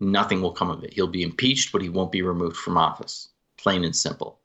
nothing 0.00 0.42
will 0.42 0.52
come 0.52 0.70
of 0.70 0.82
it. 0.84 0.92
He'll 0.92 1.06
be 1.06 1.22
impeached, 1.22 1.72
but 1.72 1.82
he 1.82 1.88
won't 1.88 2.12
be 2.12 2.22
removed 2.22 2.56
from 2.56 2.76
office. 2.76 3.28
Plain 3.56 3.84
and 3.84 3.94
simple. 3.94 4.40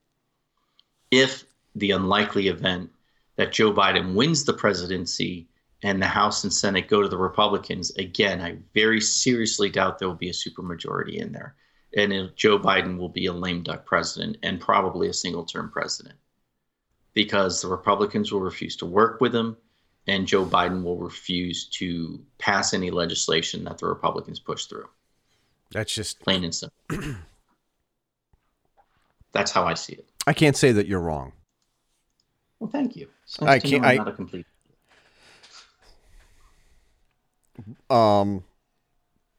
If 1.11 1.45
the 1.75 1.91
unlikely 1.91 2.47
event 2.47 2.89
that 3.35 3.51
Joe 3.51 3.73
Biden 3.73 4.13
wins 4.13 4.45
the 4.45 4.53
presidency 4.53 5.47
and 5.83 6.01
the 6.01 6.07
House 6.07 6.43
and 6.43 6.53
Senate 6.53 6.87
go 6.87 7.01
to 7.01 7.09
the 7.09 7.17
Republicans, 7.17 7.91
again, 7.97 8.41
I 8.41 8.57
very 8.73 9.01
seriously 9.01 9.69
doubt 9.69 9.99
there 9.99 10.07
will 10.07 10.15
be 10.15 10.29
a 10.29 10.33
supermajority 10.33 11.15
in 11.15 11.31
there. 11.31 11.55
And 11.95 12.31
Joe 12.35 12.59
Biden 12.59 12.97
will 12.97 13.09
be 13.09 13.27
a 13.27 13.33
lame 13.33 13.63
duck 13.63 13.85
president 13.85 14.37
and 14.43 14.59
probably 14.59 15.07
a 15.07 15.13
single 15.13 15.45
term 15.45 15.69
president 15.69 16.15
because 17.13 17.61
the 17.61 17.67
Republicans 17.67 18.31
will 18.31 18.41
refuse 18.41 18.75
to 18.77 18.85
work 18.85 19.21
with 19.21 19.33
him 19.33 19.57
and 20.07 20.27
Joe 20.27 20.45
Biden 20.45 20.83
will 20.83 20.97
refuse 20.97 21.67
to 21.69 22.23
pass 22.37 22.73
any 22.73 22.91
legislation 22.91 23.63
that 23.63 23.77
the 23.77 23.87
Republicans 23.87 24.39
push 24.39 24.65
through. 24.65 24.87
That's 25.71 25.93
just. 25.93 26.19
Plain 26.19 26.43
and 26.43 26.53
simple. 26.53 26.77
That's 29.31 29.51
how 29.51 29.65
I 29.65 29.73
see 29.73 29.93
it. 29.93 30.07
I 30.27 30.33
can't 30.33 30.55
say 30.55 30.71
that 30.71 30.87
you're 30.87 30.99
wrong. 30.99 31.33
Well, 32.59 32.69
thank 32.69 32.95
you. 32.95 33.09
I 33.41 33.59
can't. 33.59 33.85
I'm 33.85 33.97
not 33.97 34.07
a 34.07 34.11
complete. 34.13 34.45
Um, 37.89 38.43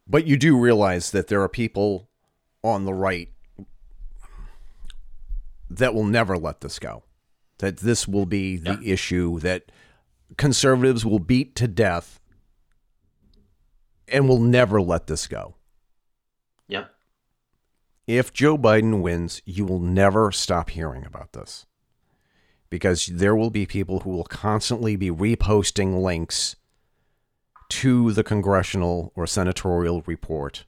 but 0.06 0.26
you 0.26 0.36
do 0.36 0.58
realize 0.58 1.10
that 1.10 1.28
there 1.28 1.42
are 1.42 1.48
people 1.48 2.08
on 2.62 2.84
the 2.84 2.94
right 2.94 3.28
that 5.68 5.94
will 5.94 6.04
never 6.04 6.38
let 6.38 6.60
this 6.60 6.78
go. 6.78 7.02
That 7.58 7.78
this 7.78 8.06
will 8.06 8.26
be 8.26 8.56
the 8.56 8.78
issue 8.84 9.38
that 9.40 9.72
conservatives 10.36 11.04
will 11.06 11.18
beat 11.18 11.54
to 11.56 11.66
death 11.66 12.20
and 14.08 14.28
will 14.28 14.40
never 14.40 14.80
let 14.80 15.06
this 15.06 15.26
go. 15.26 15.54
Yep. 16.68 16.92
If 18.06 18.32
Joe 18.32 18.58
Biden 18.58 19.00
wins, 19.00 19.40
you 19.44 19.64
will 19.64 19.80
never 19.80 20.30
stop 20.30 20.70
hearing 20.70 21.04
about 21.06 21.32
this 21.32 21.66
because 22.76 23.06
there 23.06 23.34
will 23.34 23.48
be 23.48 23.64
people 23.64 24.00
who 24.00 24.10
will 24.10 24.24
constantly 24.24 24.96
be 24.96 25.10
reposting 25.10 26.02
links 26.02 26.56
to 27.70 28.12
the 28.12 28.22
congressional 28.22 29.12
or 29.16 29.26
senatorial 29.26 30.02
report. 30.02 30.66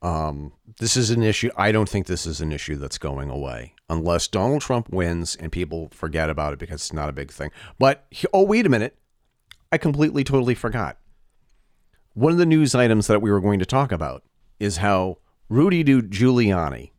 Um, 0.00 0.52
this 0.80 0.96
is 0.96 1.10
an 1.10 1.22
issue. 1.22 1.50
I 1.54 1.70
don't 1.70 1.86
think 1.86 2.06
this 2.06 2.24
is 2.24 2.40
an 2.40 2.50
issue 2.50 2.76
that's 2.76 2.96
going 2.96 3.28
away 3.28 3.74
unless 3.90 4.26
Donald 4.26 4.62
Trump 4.62 4.88
wins 4.88 5.36
and 5.36 5.52
people 5.52 5.90
forget 5.92 6.30
about 6.30 6.54
it 6.54 6.58
because 6.58 6.80
it's 6.80 6.94
not 6.94 7.10
a 7.10 7.12
big 7.12 7.30
thing. 7.30 7.50
But 7.78 8.06
oh, 8.32 8.44
wait 8.44 8.64
a 8.64 8.70
minute. 8.70 8.96
I 9.70 9.76
completely, 9.76 10.24
totally 10.24 10.54
forgot. 10.54 10.96
One 12.14 12.32
of 12.32 12.38
the 12.38 12.46
news 12.46 12.74
items 12.74 13.06
that 13.08 13.20
we 13.20 13.30
were 13.30 13.40
going 13.40 13.58
to 13.58 13.66
talk 13.66 13.92
about 13.92 14.22
is 14.58 14.78
how 14.78 15.18
Rudy 15.50 15.84
Giuliani 15.84 16.92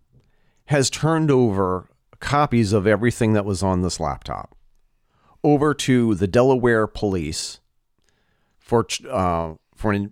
has 0.66 0.92
turned 0.92 1.32
over 1.32 1.90
copies 2.26 2.74
of 2.74 2.88
everything 2.88 3.34
that 3.34 3.46
was 3.46 3.62
on 3.62 3.84
this 3.84 4.00
laptop 4.00 4.56
over 5.44 5.76
to 5.76 6.16
the 6.16 6.28
Delaware 6.28 6.88
police 6.88 7.60
for 8.58 8.88
uh, 9.10 9.54
for 9.76 9.94
an 9.94 10.12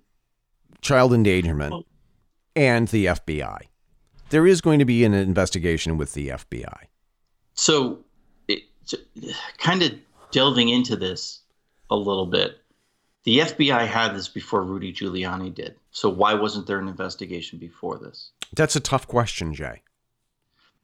child 0.81 1.13
endangerment 1.13 1.85
and 2.55 2.87
the 2.89 3.07
FBI. 3.07 3.57
There 4.29 4.45
is 4.45 4.61
going 4.61 4.77
to 4.79 4.85
be 4.85 5.03
an 5.03 5.13
investigation 5.13 5.97
with 5.97 6.13
the 6.13 6.29
FBI. 6.29 6.85
So, 7.55 7.99
it, 8.47 8.63
kind 9.57 9.81
of 9.81 9.93
delving 10.31 10.69
into 10.69 10.95
this 10.95 11.39
a 11.89 11.95
little 11.95 12.25
bit, 12.25 12.57
the 13.23 13.39
FBI 13.39 13.87
had 13.87 14.15
this 14.15 14.27
before 14.27 14.63
Rudy 14.63 14.93
Giuliani 14.93 15.53
did. 15.53 15.75
So 15.91 16.09
why 16.09 16.33
wasn't 16.33 16.67
there 16.67 16.79
an 16.79 16.87
investigation 16.87 17.57
before 17.57 17.97
this? 17.97 18.31
That's 18.55 18.75
a 18.75 18.79
tough 18.79 19.07
question, 19.07 19.53
Jay. 19.53 19.81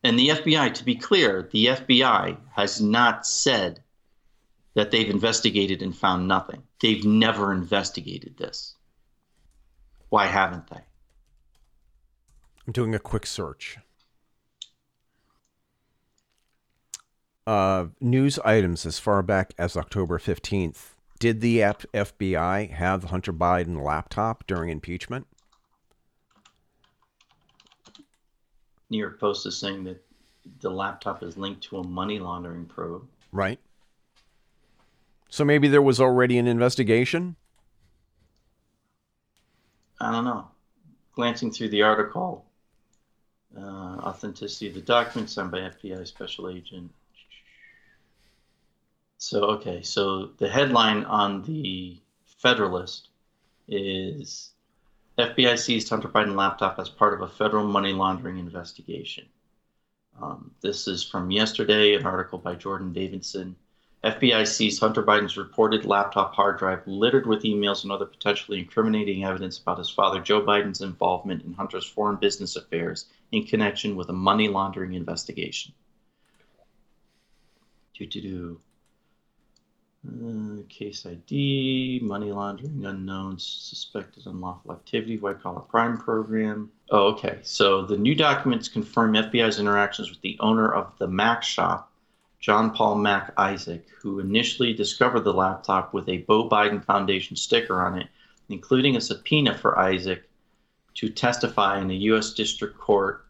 And 0.04 0.18
the 0.18 0.30
FBI, 0.30 0.74
to 0.76 0.86
be 0.86 0.96
clear, 0.96 1.50
the 1.52 1.68
FBI 1.68 2.38
has 2.56 2.82
not 2.82 3.28
said 3.28 3.82
that 4.74 4.92
they've 4.92 5.10
investigated 5.10 5.82
and 5.82 5.96
found 5.96 6.28
nothing. 6.28 6.64
They've 6.80 7.04
never 7.04 7.52
investigated 7.52 8.38
this. 8.38 8.76
Why 10.08 10.26
haven't 10.28 10.70
they? 10.70 10.82
I'm 12.66 12.74
doing 12.74 12.96
a 12.96 13.00
quick 13.00 13.26
search. 13.26 13.78
Uh, 17.46 17.88
news 18.00 18.38
items 18.40 18.86
as 18.86 19.00
far 19.00 19.22
back 19.22 19.54
as 19.58 19.76
October 19.76 20.20
15th. 20.20 20.94
Did 21.20 21.42
the 21.42 21.64
F- 21.64 21.86
FBI 21.94 22.70
have 22.72 23.06
Hunter 23.06 23.34
Biden 23.34 23.84
laptop 23.84 24.46
during 24.48 24.70
impeachment? 24.70 25.28
New 28.90 28.98
York 28.98 29.20
Post 29.20 29.46
is 29.46 29.58
saying 29.58 29.84
that 29.86 30.04
the 30.62 30.70
laptop 30.70 31.24
is 31.24 31.38
linked 31.38 31.62
to 31.64 31.78
a 31.78 31.88
money 31.88 32.20
laundering 32.20 32.66
probe. 32.66 33.08
Right. 33.32 33.60
So 35.30 35.46
maybe 35.46 35.68
there 35.68 35.82
was 35.82 36.02
already 36.02 36.38
an 36.38 36.48
investigation? 36.48 37.36
I 40.02 40.12
don't 40.12 40.26
know. 40.26 40.48
Glancing 41.14 41.52
through 41.52 41.70
the 41.70 41.84
article, 41.84 42.46
uh, 43.56 43.62
authenticity 43.62 44.70
of 44.70 44.74
the 44.74 44.82
document 44.82 45.30
signed 45.30 45.52
by 45.52 45.60
FBI 45.60 46.08
special 46.08 46.50
agent. 46.50 46.92
So, 49.18 49.42
okay, 49.42 49.82
so 49.82 50.28
the 50.38 50.48
headline 50.48 51.04
on 51.04 51.44
the 51.44 52.00
Federalist 52.38 53.10
is 53.68 54.52
FBI 55.20 55.60
seized 55.60 55.90
Hunter 55.90 56.08
Biden 56.08 56.36
laptop 56.36 56.80
as 56.80 56.88
part 56.88 57.14
of 57.14 57.20
a 57.20 57.28
federal 57.28 57.68
money 57.68 57.92
laundering 57.92 58.38
investigation. 58.38 59.26
Um, 60.22 60.52
this 60.62 60.88
is 60.88 61.04
from 61.04 61.30
yesterday, 61.30 61.96
an 61.96 62.06
article 62.06 62.40
by 62.40 62.56
Jordan 62.56 62.94
Davidson. 62.94 63.58
FBI 64.02 64.48
seized 64.48 64.80
Hunter 64.80 65.04
Biden's 65.04 65.36
reported 65.36 65.84
laptop 65.84 66.34
hard 66.34 66.58
drive 66.58 66.88
littered 66.88 67.26
with 67.26 67.44
emails 67.44 67.84
and 67.84 67.92
other 67.92 68.06
potentially 68.06 68.60
incriminating 68.60 69.26
evidence 69.26 69.60
about 69.60 69.78
his 69.78 69.90
father 69.90 70.22
Joe 70.22 70.42
Biden's 70.42 70.80
involvement 70.80 71.44
in 71.44 71.52
Hunter's 71.52 71.86
foreign 71.86 72.16
business 72.16 72.56
affairs 72.56 73.06
in 73.34 73.46
connection 73.46 73.98
with 73.98 74.08
a 74.08 74.14
money 74.14 74.48
laundering 74.48 74.94
investigation. 74.94 75.74
Do 77.94 78.06
do 78.06 78.22
do. 78.22 78.62
Uh, 80.08 80.64
case 80.70 81.06
ID, 81.06 82.00
money 82.02 82.32
laundering, 82.32 82.86
unknowns, 82.86 83.46
suspected 83.46 84.26
unlawful 84.28 84.72
activity, 84.72 85.18
white 85.18 85.42
collar 85.42 85.60
crime 85.60 85.98
program. 85.98 86.72
Oh, 86.90 87.08
okay. 87.14 87.40
So 87.42 87.86
the 87.86 87.98
new 87.98 88.16
documents 88.16 88.70
confirm 88.70 89.14
FBI's 89.14 89.60
interactions 89.60 90.10
with 90.10 90.22
the 90.22 90.38
owner 90.40 90.74
of 90.74 90.98
the 91.00 91.08
Mac 91.08 91.44
shop, 91.44 91.92
John 92.40 92.74
Paul 92.74 92.96
Mac 92.96 93.34
Isaac, 93.36 93.86
who 94.02 94.20
initially 94.20 94.74
discovered 94.74 95.26
the 95.26 95.34
laptop 95.34 95.94
with 95.94 96.08
a 96.08 96.20
Beau 96.20 96.48
Biden 96.48 96.84
Foundation 96.86 97.36
sticker 97.36 97.82
on 97.82 98.00
it, 98.00 98.08
including 98.48 98.96
a 98.96 99.02
subpoena 99.02 99.58
for 99.58 99.78
Isaac 99.78 100.24
to 100.96 101.10
testify 101.10 101.82
in 101.82 101.92
a 101.92 101.96
U.S. 101.96 102.34
District 102.34 102.78
Court 102.78 103.26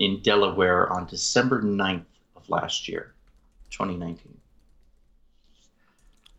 in 0.00 0.20
Delaware 0.22 0.92
on 0.92 1.06
December 1.06 1.62
9th 1.62 2.04
of 2.34 2.50
last 2.50 2.88
year, 2.88 3.14
2019. 3.70 4.37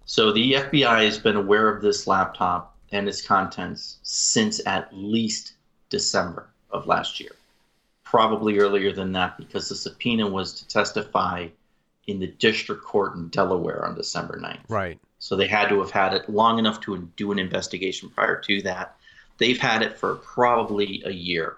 So 0.09 0.31
the 0.31 0.53
FBI 0.53 1.05
has 1.05 1.19
been 1.19 1.35
aware 1.35 1.69
of 1.69 1.83
this 1.83 2.07
laptop 2.07 2.75
and 2.91 3.07
its 3.07 3.21
contents 3.21 3.99
since 4.01 4.59
at 4.65 4.89
least 4.91 5.53
December 5.89 6.49
of 6.71 6.87
last 6.87 7.19
year. 7.19 7.33
Probably 8.05 8.57
earlier 8.57 8.91
than 8.91 9.11
that 9.11 9.37
because 9.37 9.69
the 9.69 9.75
subpoena 9.75 10.27
was 10.27 10.51
to 10.53 10.67
testify 10.67 11.49
in 12.07 12.19
the 12.19 12.25
district 12.25 12.83
court 12.83 13.13
in 13.17 13.27
Delaware 13.27 13.85
on 13.85 13.93
December 13.93 14.39
9th. 14.39 14.61
Right. 14.67 14.99
So 15.19 15.35
they 15.35 15.47
had 15.47 15.69
to 15.69 15.79
have 15.79 15.91
had 15.91 16.15
it 16.15 16.27
long 16.27 16.57
enough 16.57 16.81
to 16.81 17.07
do 17.15 17.31
an 17.31 17.37
investigation 17.37 18.09
prior 18.09 18.41
to 18.41 18.63
that. 18.63 18.95
They've 19.37 19.59
had 19.59 19.83
it 19.83 19.95
for 19.95 20.15
probably 20.15 21.03
a 21.05 21.11
year. 21.11 21.57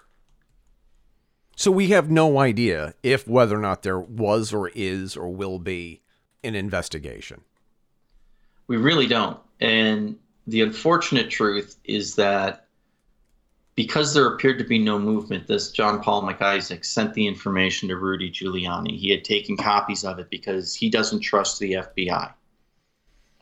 So 1.56 1.70
we 1.70 1.88
have 1.88 2.10
no 2.10 2.38
idea 2.38 2.92
if 3.02 3.26
whether 3.26 3.56
or 3.56 3.62
not 3.62 3.82
there 3.82 3.98
was 3.98 4.52
or 4.52 4.70
is 4.74 5.16
or 5.16 5.30
will 5.30 5.58
be 5.58 6.02
an 6.44 6.54
investigation. 6.54 7.44
We 8.66 8.76
really 8.76 9.06
don't. 9.06 9.38
And 9.60 10.18
the 10.46 10.62
unfortunate 10.62 11.30
truth 11.30 11.76
is 11.84 12.16
that 12.16 12.66
because 13.74 14.12
there 14.12 14.26
appeared 14.26 14.58
to 14.58 14.64
be 14.64 14.78
no 14.78 14.98
movement, 14.98 15.46
this 15.46 15.70
John 15.70 16.02
Paul 16.02 16.22
Mac 16.22 16.42
Isaac 16.42 16.84
sent 16.84 17.14
the 17.14 17.26
information 17.26 17.88
to 17.88 17.96
Rudy 17.96 18.30
Giuliani. 18.30 18.98
He 18.98 19.10
had 19.10 19.24
taken 19.24 19.56
copies 19.56 20.04
of 20.04 20.18
it 20.18 20.28
because 20.30 20.74
he 20.74 20.90
doesn't 20.90 21.20
trust 21.20 21.58
the 21.58 21.72
FBI. 21.74 22.32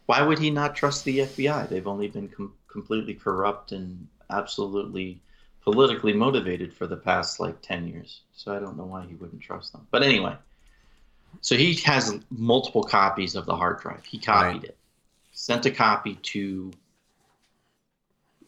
Why 0.07 0.23
would 0.23 0.39
he 0.39 0.51
not 0.51 0.77
trust 0.77 1.05
the 1.05 1.21
FBI? 1.21 1.69
They've 1.69 1.87
only 1.87 2.09
been 2.09 2.29
com- 2.29 2.55
completely 2.69 3.15
corrupt 3.15 3.73
and 3.73 4.07
absolutely 4.31 5.21
politically 5.63 6.13
motivated 6.13 6.73
for 6.73 6.87
the 6.87 6.97
past 6.97 7.41
like 7.41 7.61
10 7.61 7.89
years. 7.89 8.21
So 8.33 8.55
I 8.55 8.61
don't 8.61 8.77
know 8.77 8.85
why 8.85 9.07
he 9.07 9.15
wouldn't 9.15 9.43
trust 9.43 9.73
them. 9.73 9.87
But 9.91 10.03
anyway, 10.03 10.37
so 11.41 11.57
he 11.57 11.75
has 11.85 12.19
multiple 12.31 12.85
copies 12.85 13.35
of 13.35 13.47
the 13.47 13.57
hard 13.57 13.81
drive. 13.81 14.05
He 14.05 14.19
copied 14.19 14.63
right. 14.63 14.65
it 14.65 14.77
sent 15.41 15.65
a 15.65 15.71
copy 15.71 16.17
to 16.17 16.71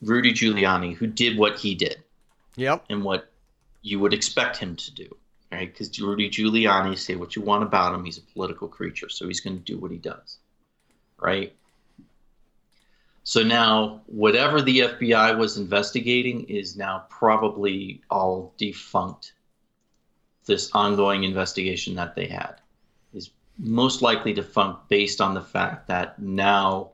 Rudy 0.02 0.34
Giuliani, 0.34 0.94
who 0.94 1.06
did 1.06 1.38
what 1.38 1.58
he 1.58 1.74
did. 1.74 2.02
Yep. 2.56 2.84
And 2.90 3.02
what 3.02 3.32
you 3.80 3.98
would 3.98 4.12
expect 4.12 4.58
him 4.58 4.76
to 4.76 4.92
do, 4.92 5.16
right? 5.50 5.72
Because 5.72 5.98
Rudy 5.98 6.28
Giuliani, 6.28 6.98
say 6.98 7.16
what 7.16 7.34
you 7.34 7.40
want 7.40 7.62
about 7.62 7.94
him, 7.94 8.04
he's 8.04 8.18
a 8.18 8.32
political 8.34 8.68
creature, 8.68 9.08
so 9.08 9.26
he's 9.26 9.40
going 9.40 9.56
to 9.56 9.64
do 9.64 9.78
what 9.78 9.90
he 9.90 9.96
does, 9.96 10.36
right? 11.18 11.56
So 13.24 13.42
now, 13.42 14.02
whatever 14.04 14.60
the 14.60 14.80
FBI 14.80 15.38
was 15.38 15.56
investigating 15.56 16.44
is 16.44 16.76
now 16.76 17.06
probably 17.08 18.02
all 18.10 18.52
defunct. 18.58 19.32
This 20.44 20.70
ongoing 20.74 21.24
investigation 21.24 21.94
that 21.94 22.16
they 22.16 22.26
had 22.26 22.60
most 23.58 24.02
likely 24.02 24.32
defunct 24.32 24.88
based 24.88 25.20
on 25.20 25.34
the 25.34 25.40
fact 25.40 25.88
that 25.88 26.18
now 26.18 26.90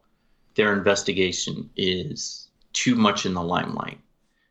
their 0.54 0.72
investigation 0.72 1.70
is 1.76 2.48
too 2.72 2.94
much 2.94 3.26
in 3.26 3.34
the 3.34 3.42
limelight. 3.42 3.98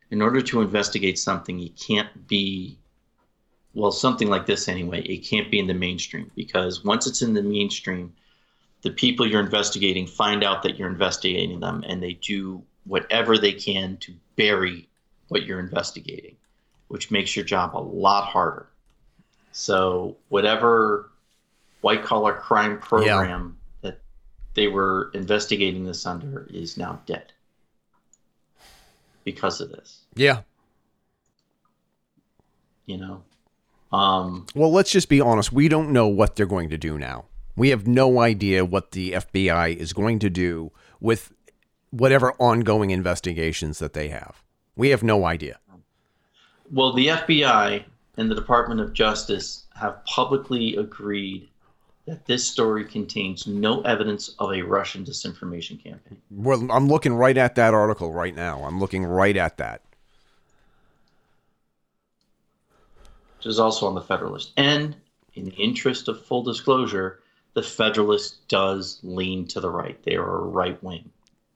In 0.10 0.22
order 0.22 0.41
to 0.41 0.62
investigate 0.62 1.20
something, 1.20 1.60
you 1.60 1.70
can't 1.72 2.28
be, 2.28 2.78
well, 3.74 3.91
something 3.91 4.30
like 4.30 4.45
this 4.45 4.68
anyway, 4.68 5.01
it 5.01 5.20
can't 5.20 5.51
be 5.51 5.60
in 5.60 5.68
the 5.68 5.74
mainstream 5.74 6.32
because 6.36 6.84
once 6.84 7.08
it's 7.08 7.22
in 7.22 7.34
the 7.34 7.43
mainstream, 7.43 8.14
the 8.84 8.91
people 8.91 9.28
you're 9.28 9.41
investigating 9.41 10.08
find 10.08 10.43
out 10.43 10.64
that 10.64 10.78
you're 10.78 10.88
investigating 10.88 11.60
them 11.60 11.84
and 11.88 12.01
they 12.01 12.14
do 12.14 12.64
whatever 12.86 13.38
they 13.38 13.51
can 13.51 13.97
to 13.97 14.14
bury 14.38 14.88
what 15.28 15.43
you're 15.43 15.60
investigating, 15.60 16.38
which 16.88 17.12
makes 17.12 17.36
your 17.36 17.43
job 17.43 17.76
a 17.76 17.80
lot 17.80 18.26
harder. 18.30 18.68
So, 19.51 20.16
whatever 20.30 21.12
white 21.82 22.04
collar 22.04 22.34
crime 22.34 22.80
program 22.80 23.58
yeah. 23.84 23.90
that 23.90 24.02
they 24.54 24.68
were 24.68 25.12
investigating 25.14 25.86
this 25.86 26.06
under 26.06 26.48
is 26.50 26.78
now 26.78 27.02
dead 27.06 27.32
because 29.24 29.62
of 29.62 29.70
this. 29.70 30.06
Yeah. 30.16 30.42
You 32.86 32.98
know. 32.98 33.24
Um, 33.92 34.46
well, 34.56 34.72
let's 34.72 34.92
just 34.92 35.10
be 35.10 35.22
honest. 35.22 35.52
We 35.52 35.68
don't 35.68 35.92
know 35.92 36.08
what 36.08 36.36
they're 36.36 36.46
going 36.46 36.70
to 36.70 36.78
do 36.78 36.98
now. 36.98 37.26
We 37.56 37.70
have 37.70 37.88
no 37.88 38.20
idea 38.20 38.64
what 38.66 38.92
the 38.92 39.14
FBI 39.14 39.76
is 39.76 39.94
going 39.94 40.20
to 40.20 40.30
do 40.30 40.72
with 41.00 41.34
whatever 41.90 42.34
ongoing 42.34 42.92
investigations 42.92 43.80
that 43.80 43.94
they 43.94 44.10
have. 44.10 44.44
We 44.76 44.90
have 44.90 45.04
no 45.04 45.26
idea. 45.26 45.60
Well, 46.72 46.94
the 46.94 47.08
FBI 47.08 47.84
and 48.18 48.30
the 48.30 48.36
Department 48.36 48.82
of 48.82 48.94
Justice 48.94 49.66
have 49.76 50.04
publicly 50.06 50.76
agreed 50.76 51.50
that 52.08 52.26
this 52.26 52.47
story 52.47 52.86
contains 52.86 53.45
no 53.45 53.82
evidence 53.82 54.34
of 54.39 54.53
a 54.53 54.62
Russian 54.62 55.03
disinformation 55.03 55.82
campaign. 55.84 56.18
Well, 56.32 56.66
I'm 56.72 56.88
looking 56.88 57.14
right 57.14 57.38
at 57.38 57.55
that 57.55 57.74
article 57.74 58.14
right 58.14 58.34
now. 58.34 58.64
I'm 58.64 58.80
looking 58.80 59.03
right 59.03 59.36
at 59.36 59.58
that. 59.58 59.82
Which 63.38 63.47
is 63.47 63.60
also 63.60 63.88
on 63.88 63.93
the 63.93 64.01
Federalist. 64.01 64.53
And 64.55 64.95
in 65.34 65.45
the 65.45 65.55
interest 65.55 66.08
of 66.08 66.26
full 66.26 66.43
disclosure, 66.43 67.20
the 67.53 67.62
Federalist 67.62 68.47
does 68.47 68.99
lean 69.03 69.45
to 69.49 69.60
the 69.60 69.70
right. 69.70 70.01
They 70.03 70.16
are 70.16 70.38
a 70.38 70.47
right 70.47 70.82
wing 70.82 71.10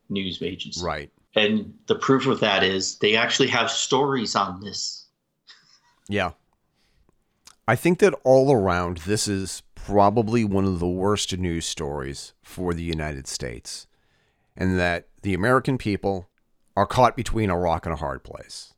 news 0.09 0.41
agency. 0.41 0.85
Right. 0.85 1.09
And 1.33 1.73
the 1.87 1.95
proof 1.95 2.27
of 2.27 2.41
that 2.41 2.61
is 2.61 2.97
they 2.97 3.15
actually 3.15 3.47
have 3.47 3.71
stories 3.71 4.35
on 4.35 4.59
this. 4.59 5.05
Yeah. 6.09 6.31
I 7.69 7.77
think 7.77 7.99
that 7.99 8.13
all 8.25 8.51
around, 8.51 8.97
this 8.97 9.29
is 9.29 9.63
probably 9.91 10.45
one 10.45 10.65
of 10.65 10.79
the 10.79 10.87
worst 10.87 11.37
news 11.37 11.65
stories 11.65 12.33
for 12.41 12.73
the 12.73 12.83
United 12.83 13.27
States, 13.27 13.87
and 14.55 14.79
that 14.79 15.07
the 15.21 15.33
American 15.33 15.77
people 15.77 16.29
are 16.77 16.85
caught 16.85 17.17
between 17.17 17.49
a 17.49 17.57
rock 17.57 17.85
and 17.85 17.93
a 17.93 17.97
hard 17.97 18.23
place. 18.23 18.73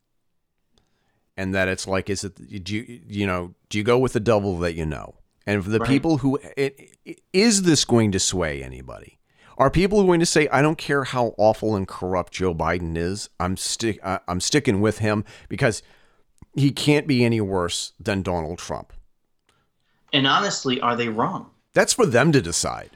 And 1.38 1.54
that 1.54 1.68
it's 1.68 1.88
like, 1.88 2.10
is 2.10 2.24
it, 2.24 2.64
do 2.64 2.76
you, 2.76 3.02
you 3.08 3.28
know, 3.28 3.54
do 3.70 3.78
you 3.78 3.84
go 3.84 3.98
with 3.98 4.14
the 4.14 4.20
devil 4.20 4.58
that 4.60 4.74
you 4.74 4.86
know? 4.86 5.16
And 5.46 5.64
for 5.64 5.70
the 5.70 5.80
right. 5.80 5.90
people 5.90 6.18
who, 6.18 6.40
it, 6.58 6.98
is 7.32 7.64
this 7.64 7.86
going 7.86 8.12
to 8.12 8.20
sway 8.20 8.64
anybody? 8.64 9.20
Are 9.58 9.70
people 9.70 10.04
going 10.04 10.20
to 10.20 10.26
say, 10.26 10.48
I 10.48 10.62
don't 10.62 10.78
care 10.78 11.04
how 11.04 11.36
awful 11.38 11.76
and 11.76 11.88
corrupt 11.88 12.34
Joe 12.34 12.56
Biden 12.56 12.98
is, 12.98 13.30
I'm 13.40 13.58
stick, 13.58 14.00
I'm 14.04 14.40
sticking 14.40 14.82
with 14.82 14.98
him 14.98 15.26
because 15.48 15.84
he 16.56 16.72
can't 16.72 17.08
be 17.08 17.24
any 17.24 17.42
worse 17.42 17.94
than 18.00 18.24
Donald 18.24 18.58
Trump? 18.58 18.94
And 20.14 20.28
honestly, 20.28 20.80
are 20.80 20.96
they 20.96 21.10
wrong? 21.10 21.50
That's 21.74 21.94
for 21.94 22.06
them 22.06 22.32
to 22.32 22.42
decide. 22.42 22.92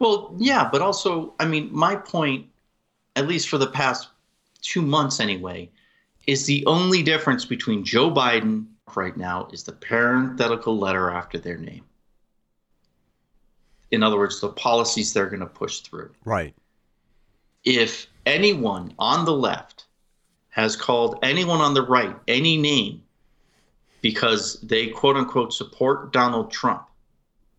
Well, 0.00 0.34
yeah, 0.36 0.68
but 0.70 0.82
also, 0.82 1.34
I 1.38 1.46
mean, 1.46 1.68
my 1.72 1.94
point, 1.94 2.46
at 3.14 3.28
least 3.28 3.48
for 3.48 3.58
the 3.58 3.68
past 3.68 4.08
two 4.60 4.82
months 4.82 5.20
anyway, 5.20 5.70
is 6.26 6.46
the 6.46 6.66
only 6.66 7.02
difference 7.02 7.44
between 7.44 7.84
Joe 7.84 8.10
Biden 8.10 8.66
right 8.96 9.16
now 9.16 9.48
is 9.52 9.62
the 9.62 9.72
parenthetical 9.72 10.76
letter 10.76 11.10
after 11.10 11.38
their 11.38 11.56
name. 11.56 11.84
In 13.92 14.02
other 14.02 14.16
words, 14.18 14.40
the 14.40 14.48
policies 14.48 15.12
they're 15.12 15.30
going 15.30 15.40
to 15.40 15.46
push 15.46 15.80
through. 15.80 16.10
Right. 16.24 16.54
If 17.64 18.08
anyone 18.26 18.92
on 18.98 19.24
the 19.24 19.32
left 19.32 19.84
has 20.48 20.74
called 20.74 21.18
anyone 21.22 21.60
on 21.60 21.74
the 21.74 21.82
right 21.82 22.16
any 22.26 22.56
name 22.56 23.03
because 24.04 24.60
they 24.60 24.88
quote 24.88 25.16
unquote 25.16 25.50
support 25.50 26.12
Donald 26.12 26.52
Trump 26.52 26.86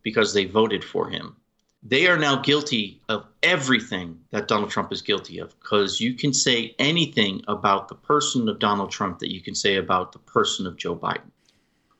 because 0.04 0.32
they 0.32 0.46
voted 0.46 0.84
for 0.84 1.10
him, 1.10 1.36
they 1.82 2.06
are 2.06 2.20
now 2.20 2.36
guilty 2.36 3.02
of 3.10 3.26
everything 3.42 4.20
that 4.30 4.48
Donald 4.48 4.70
Trump 4.70 4.92
is 4.94 5.02
guilty 5.02 5.40
of 5.40 5.60
because 5.60 6.00
you 6.00 6.14
can 6.14 6.32
say 6.36 6.76
anything 6.78 7.42
about 7.48 7.88
the 7.88 7.96
person 7.96 8.48
of 8.48 8.60
Donald 8.60 8.92
Trump 8.92 9.18
that 9.18 9.34
you 9.34 9.42
can 9.42 9.56
say 9.56 9.78
about 9.78 10.12
the 10.12 10.20
person 10.20 10.68
of 10.68 10.78
Joe 10.78 10.96
Biden. 10.96 11.32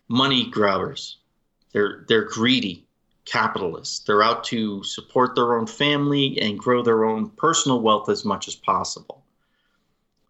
Money 0.08 0.48
grabbers. 0.48 1.18
They're 1.72 2.06
they're 2.08 2.26
greedy 2.26 2.86
capitalists. 3.26 3.98
They're 4.06 4.22
out 4.22 4.44
to 4.44 4.84
support 4.84 5.34
their 5.34 5.58
own 5.58 5.66
family 5.66 6.40
and 6.40 6.60
grow 6.60 6.84
their 6.84 7.04
own 7.04 7.32
personal 7.32 7.82
wealth 7.82 8.10
as 8.10 8.24
much 8.24 8.48
as 8.48 8.54
possible. 8.54 9.26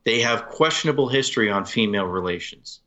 They 0.05 0.21
have 0.21 0.47
questionable 0.47 1.09
history 1.09 1.51
on 1.51 1.65
female 1.65 2.05
relations. 2.05 2.79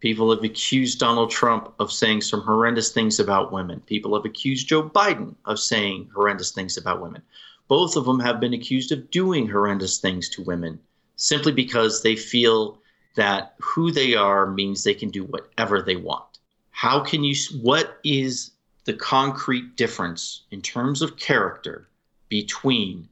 People 0.00 0.34
have 0.34 0.44
accused 0.44 0.98
Donald 0.98 1.30
Trump 1.30 1.72
of 1.78 1.90
saying 1.90 2.20
some 2.20 2.42
horrendous 2.42 2.90
things 2.90 3.18
about 3.18 3.52
women. 3.52 3.80
People 3.80 4.14
have 4.14 4.24
accused 4.24 4.68
Joe 4.68 4.88
Biden 4.88 5.34
of 5.46 5.58
saying 5.58 6.10
horrendous 6.14 6.52
things 6.52 6.76
about 6.76 7.00
women. 7.00 7.22
Both 7.68 7.96
of 7.96 8.04
them 8.04 8.20
have 8.20 8.38
been 8.38 8.54
accused 8.54 8.92
of 8.92 9.10
doing 9.10 9.48
horrendous 9.48 9.98
things 9.98 10.28
to 10.30 10.42
women 10.42 10.78
simply 11.16 11.52
because 11.52 12.02
they 12.02 12.14
feel 12.14 12.78
that 13.16 13.54
who 13.58 13.90
they 13.90 14.14
are 14.14 14.46
means 14.46 14.84
they 14.84 14.94
can 14.94 15.08
do 15.08 15.24
whatever 15.24 15.82
they 15.82 15.96
want. 15.96 16.38
How 16.70 17.00
can 17.00 17.24
you, 17.24 17.34
what 17.62 17.98
is 18.04 18.50
the 18.84 18.92
concrete 18.92 19.76
difference 19.76 20.42
in 20.50 20.60
terms 20.60 21.00
of 21.00 21.16
character 21.16 21.88
between 22.28 23.08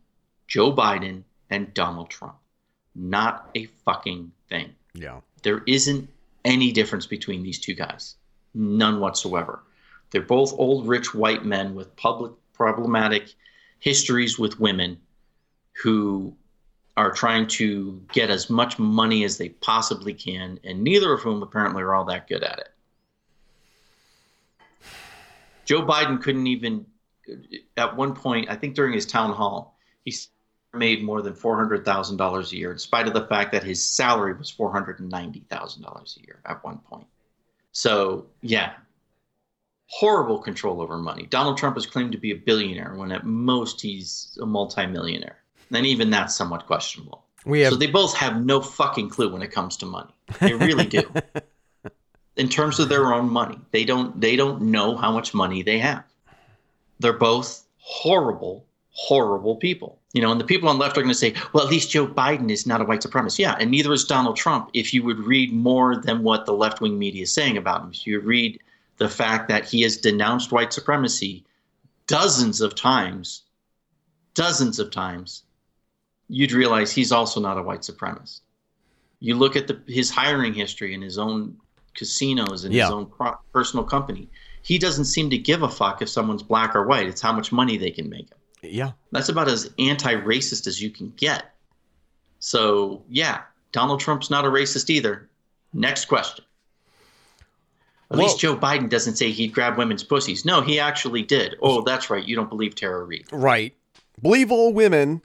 Joe 0.46 0.70
Biden 0.70 1.22
and 1.48 1.72
Donald 1.72 2.10
Trump? 2.10 2.36
Not 2.94 3.50
a 3.54 3.64
fucking 3.86 4.30
thing. 4.48 4.74
Yeah. 4.92 5.20
There 5.42 5.62
isn't 5.66 6.08
any 6.44 6.72
difference 6.72 7.06
between 7.06 7.42
these 7.42 7.58
two 7.58 7.74
guys. 7.74 8.16
None 8.54 9.00
whatsoever. 9.00 9.62
They're 10.10 10.22
both 10.22 10.52
old, 10.52 10.86
rich 10.86 11.14
white 11.14 11.44
men 11.44 11.74
with 11.74 11.94
public 11.96 12.32
problematic 12.52 13.34
histories 13.80 14.38
with 14.38 14.60
women 14.60 14.98
who 15.72 16.34
are 16.96 17.10
trying 17.10 17.46
to 17.48 18.00
get 18.12 18.30
as 18.30 18.48
much 18.48 18.78
money 18.78 19.24
as 19.24 19.36
they 19.36 19.48
possibly 19.48 20.14
can, 20.14 20.60
and 20.62 20.82
neither 20.82 21.12
of 21.12 21.20
whom 21.20 21.42
apparently 21.42 21.82
are 21.82 21.94
all 21.94 22.04
that 22.04 22.28
good 22.28 22.44
at 22.44 22.58
it. 22.60 22.68
Joe 25.64 25.82
Biden 25.82 26.22
couldn't 26.22 26.46
even, 26.46 26.86
at 27.76 27.96
one 27.96 28.14
point, 28.14 28.48
I 28.48 28.54
think 28.54 28.76
during 28.76 28.92
his 28.92 29.06
town 29.06 29.32
hall, 29.32 29.76
he 30.04 30.14
made 30.76 31.02
more 31.02 31.22
than 31.22 31.34
$400,000 31.34 32.52
a 32.52 32.56
year, 32.56 32.72
in 32.72 32.78
spite 32.78 33.06
of 33.06 33.14
the 33.14 33.26
fact 33.26 33.52
that 33.52 33.62
his 33.62 33.82
salary 33.84 34.34
was 34.34 34.52
$490,000 34.52 36.16
a 36.16 36.26
year 36.26 36.40
at 36.44 36.62
one 36.64 36.78
point. 36.78 37.06
So, 37.72 38.26
yeah, 38.40 38.74
horrible 39.86 40.38
control 40.38 40.80
over 40.80 40.96
money. 40.96 41.26
Donald 41.26 41.58
Trump 41.58 41.76
has 41.76 41.86
claimed 41.86 42.12
to 42.12 42.18
be 42.18 42.30
a 42.32 42.36
billionaire 42.36 42.94
when 42.96 43.12
at 43.12 43.24
most 43.24 43.80
he's 43.80 44.36
a 44.40 44.46
multimillionaire. 44.46 45.38
And 45.72 45.86
even 45.86 46.10
that's 46.10 46.34
somewhat 46.34 46.66
questionable. 46.66 47.24
We 47.44 47.60
have 47.60 47.72
So 47.72 47.78
they 47.78 47.88
both 47.88 48.14
have 48.16 48.44
no 48.44 48.60
fucking 48.60 49.10
clue 49.10 49.32
when 49.32 49.42
it 49.42 49.50
comes 49.50 49.76
to 49.78 49.86
money. 49.86 50.14
They 50.40 50.54
really 50.54 50.86
do. 50.86 51.02
In 52.36 52.48
terms 52.48 52.80
of 52.80 52.88
their 52.88 53.12
own 53.12 53.30
money, 53.30 53.58
they 53.70 53.84
don't 53.84 54.20
they 54.20 54.34
don't 54.34 54.62
know 54.62 54.96
how 54.96 55.12
much 55.12 55.34
money 55.34 55.62
they 55.62 55.78
have. 55.78 56.04
They're 56.98 57.12
both 57.12 57.64
horrible, 57.76 58.66
horrible 58.90 59.56
people. 59.56 60.00
You 60.14 60.22
know, 60.22 60.30
and 60.30 60.40
the 60.40 60.44
people 60.44 60.68
on 60.68 60.76
the 60.76 60.80
left 60.80 60.96
are 60.96 61.02
going 61.02 61.12
to 61.12 61.18
say, 61.18 61.34
well, 61.52 61.64
at 61.64 61.70
least 61.70 61.90
Joe 61.90 62.06
Biden 62.06 62.48
is 62.48 62.66
not 62.66 62.80
a 62.80 62.84
white 62.84 63.00
supremacist. 63.00 63.40
Yeah, 63.40 63.56
and 63.58 63.68
neither 63.70 63.92
is 63.92 64.04
Donald 64.04 64.36
Trump. 64.36 64.70
If 64.72 64.94
you 64.94 65.02
would 65.02 65.18
read 65.18 65.52
more 65.52 65.96
than 65.96 66.22
what 66.22 66.46
the 66.46 66.52
left 66.52 66.80
wing 66.80 66.96
media 66.98 67.24
is 67.24 67.34
saying 67.34 67.56
about 67.56 67.82
him, 67.82 67.90
if 67.92 68.06
you 68.06 68.20
read 68.20 68.60
the 68.98 69.08
fact 69.08 69.48
that 69.48 69.64
he 69.64 69.82
has 69.82 69.96
denounced 69.96 70.52
white 70.52 70.72
supremacy 70.72 71.44
dozens 72.06 72.60
of 72.60 72.76
times, 72.76 73.42
dozens 74.34 74.78
of 74.78 74.92
times, 74.92 75.42
you'd 76.28 76.52
realize 76.52 76.92
he's 76.92 77.10
also 77.10 77.40
not 77.40 77.58
a 77.58 77.62
white 77.62 77.80
supremacist. 77.80 78.40
You 79.18 79.34
look 79.34 79.56
at 79.56 79.66
the, 79.66 79.80
his 79.88 80.10
hiring 80.10 80.54
history 80.54 80.94
and 80.94 81.02
his 81.02 81.18
own 81.18 81.56
casinos 81.94 82.64
and 82.64 82.72
Yeah. 82.72 82.84
his 82.84 82.92
own 82.92 83.06
pro- 83.06 83.38
personal 83.52 83.84
company. 83.84 84.28
He 84.62 84.78
doesn't 84.78 85.06
seem 85.06 85.28
to 85.30 85.38
give 85.38 85.62
a 85.62 85.68
fuck 85.68 86.02
if 86.02 86.08
someone's 86.08 86.42
black 86.42 86.76
or 86.76 86.86
white. 86.86 87.08
It's 87.08 87.20
how 87.20 87.32
much 87.32 87.50
money 87.50 87.76
they 87.76 87.90
can 87.90 88.08
make. 88.08 88.28
Yeah. 88.70 88.92
That's 89.12 89.28
about 89.28 89.48
as 89.48 89.70
anti-racist 89.78 90.66
as 90.66 90.80
you 90.80 90.90
can 90.90 91.10
get. 91.16 91.44
So 92.38 93.02
yeah, 93.08 93.42
Donald 93.72 94.00
Trump's 94.00 94.30
not 94.30 94.44
a 94.44 94.48
racist 94.48 94.90
either. 94.90 95.28
Next 95.72 96.04
question. 96.06 96.44
At 98.10 98.18
Well- 98.18 98.26
least 98.26 98.38
Joe 98.40 98.56
Biden 98.56 98.88
doesn't 98.88 99.16
say 99.16 99.30
he'd 99.30 99.52
grab 99.52 99.76
women's 99.78 100.04
pussies. 100.04 100.44
No, 100.44 100.60
he 100.60 100.78
actually 100.78 101.22
did. 101.22 101.56
Oh, 101.62 101.82
that's 101.82 102.10
right. 102.10 102.24
You 102.24 102.36
don't 102.36 102.48
believe 102.50 102.74
Tara 102.74 103.02
Reade. 103.04 103.26
Right. 103.32 103.74
Believe 104.22 104.52
all 104.52 104.72
women. 104.72 105.22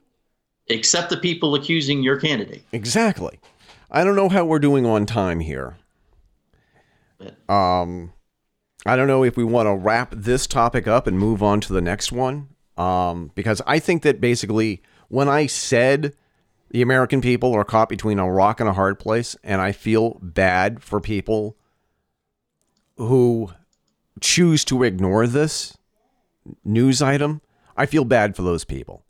Except 0.66 1.10
the 1.10 1.16
people 1.16 1.54
accusing 1.54 2.02
your 2.02 2.18
candidate. 2.18 2.62
Exactly. 2.72 3.38
I 3.90 4.02
don't 4.04 4.16
know 4.16 4.28
how 4.28 4.44
we're 4.44 4.58
doing 4.60 4.86
on 4.86 5.04
time 5.04 5.40
here. 5.40 5.76
Um, 7.48 8.12
I 8.86 8.96
don't 8.96 9.08
know 9.08 9.24
if 9.24 9.36
we 9.36 9.44
want 9.44 9.66
to 9.66 9.74
wrap 9.74 10.14
this 10.16 10.46
topic 10.46 10.86
up 10.88 11.06
and 11.06 11.18
move 11.18 11.42
on 11.42 11.60
to 11.62 11.72
the 11.72 11.80
next 11.82 12.12
one. 12.12 12.48
Um, 12.80 13.30
because 13.34 13.60
I 13.66 13.78
think 13.78 14.02
that 14.02 14.22
basically 14.22 14.82
when 15.08 15.28
I 15.28 15.46
said 15.46 16.14
the 16.70 16.80
American 16.80 17.20
people 17.20 17.52
are 17.52 17.64
caught 17.64 17.90
between 17.90 18.18
a 18.18 18.30
rock 18.30 18.58
and 18.58 18.68
a 18.68 18.72
hard 18.72 18.98
place, 18.98 19.36
and 19.44 19.60
I 19.60 19.72
feel 19.72 20.18
bad 20.22 20.82
for 20.82 20.98
people 20.98 21.56
who 22.96 23.50
choose 24.20 24.64
to 24.66 24.82
ignore 24.82 25.26
this 25.26 25.76
news 26.64 27.02
item, 27.02 27.42
I 27.76 27.84
feel 27.84 28.04
bad 28.04 28.34
for 28.34 28.42
those 28.42 28.64
people. 28.64 29.04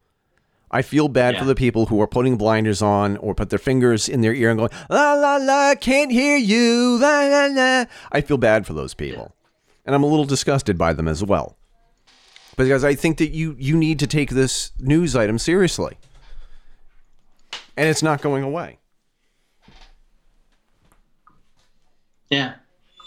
I 0.73 0.83
feel 0.83 1.09
bad 1.09 1.37
for 1.37 1.45
the 1.45 1.55
people 1.55 1.87
who 1.87 2.01
are 2.01 2.07
putting 2.07 2.37
blinders 2.37 2.81
on 2.81 3.17
or 3.19 3.35
put 3.35 3.51
their 3.51 3.59
fingers 3.59 4.09
in 4.09 4.21
their 4.21 4.35
ear 4.35 4.51
and 4.51 4.59
going, 4.59 4.71
la 4.89 5.15
la 5.15 5.37
la, 5.37 5.75
can't 5.75 6.11
hear 6.11 6.37
you, 6.37 6.99
la 7.01 7.21
la 7.27 7.47
la. 7.47 7.85
I 8.11 8.21
feel 8.21 8.39
bad 8.39 8.67
for 8.67 8.73
those 8.73 8.95
people. 8.95 9.35
And 9.85 9.95
I'm 9.95 10.05
a 10.05 10.07
little 10.07 10.25
disgusted 10.25 10.79
by 10.79 10.93
them 10.93 11.07
as 11.09 11.23
well. 11.23 11.57
Because 12.65 12.85
I 12.85 12.95
think 12.95 13.17
that 13.19 13.31
you 13.31 13.57
you 13.59 13.75
need 13.75 13.99
to 14.01 14.07
take 14.07 14.31
this 14.31 14.73
news 14.79 15.17
item 15.17 15.39
seriously. 15.39 15.97
And 17.77 17.89
it's 17.89 18.03
not 18.03 18.21
going 18.21 18.45
away. 18.45 18.79
Yeah. 22.29 22.55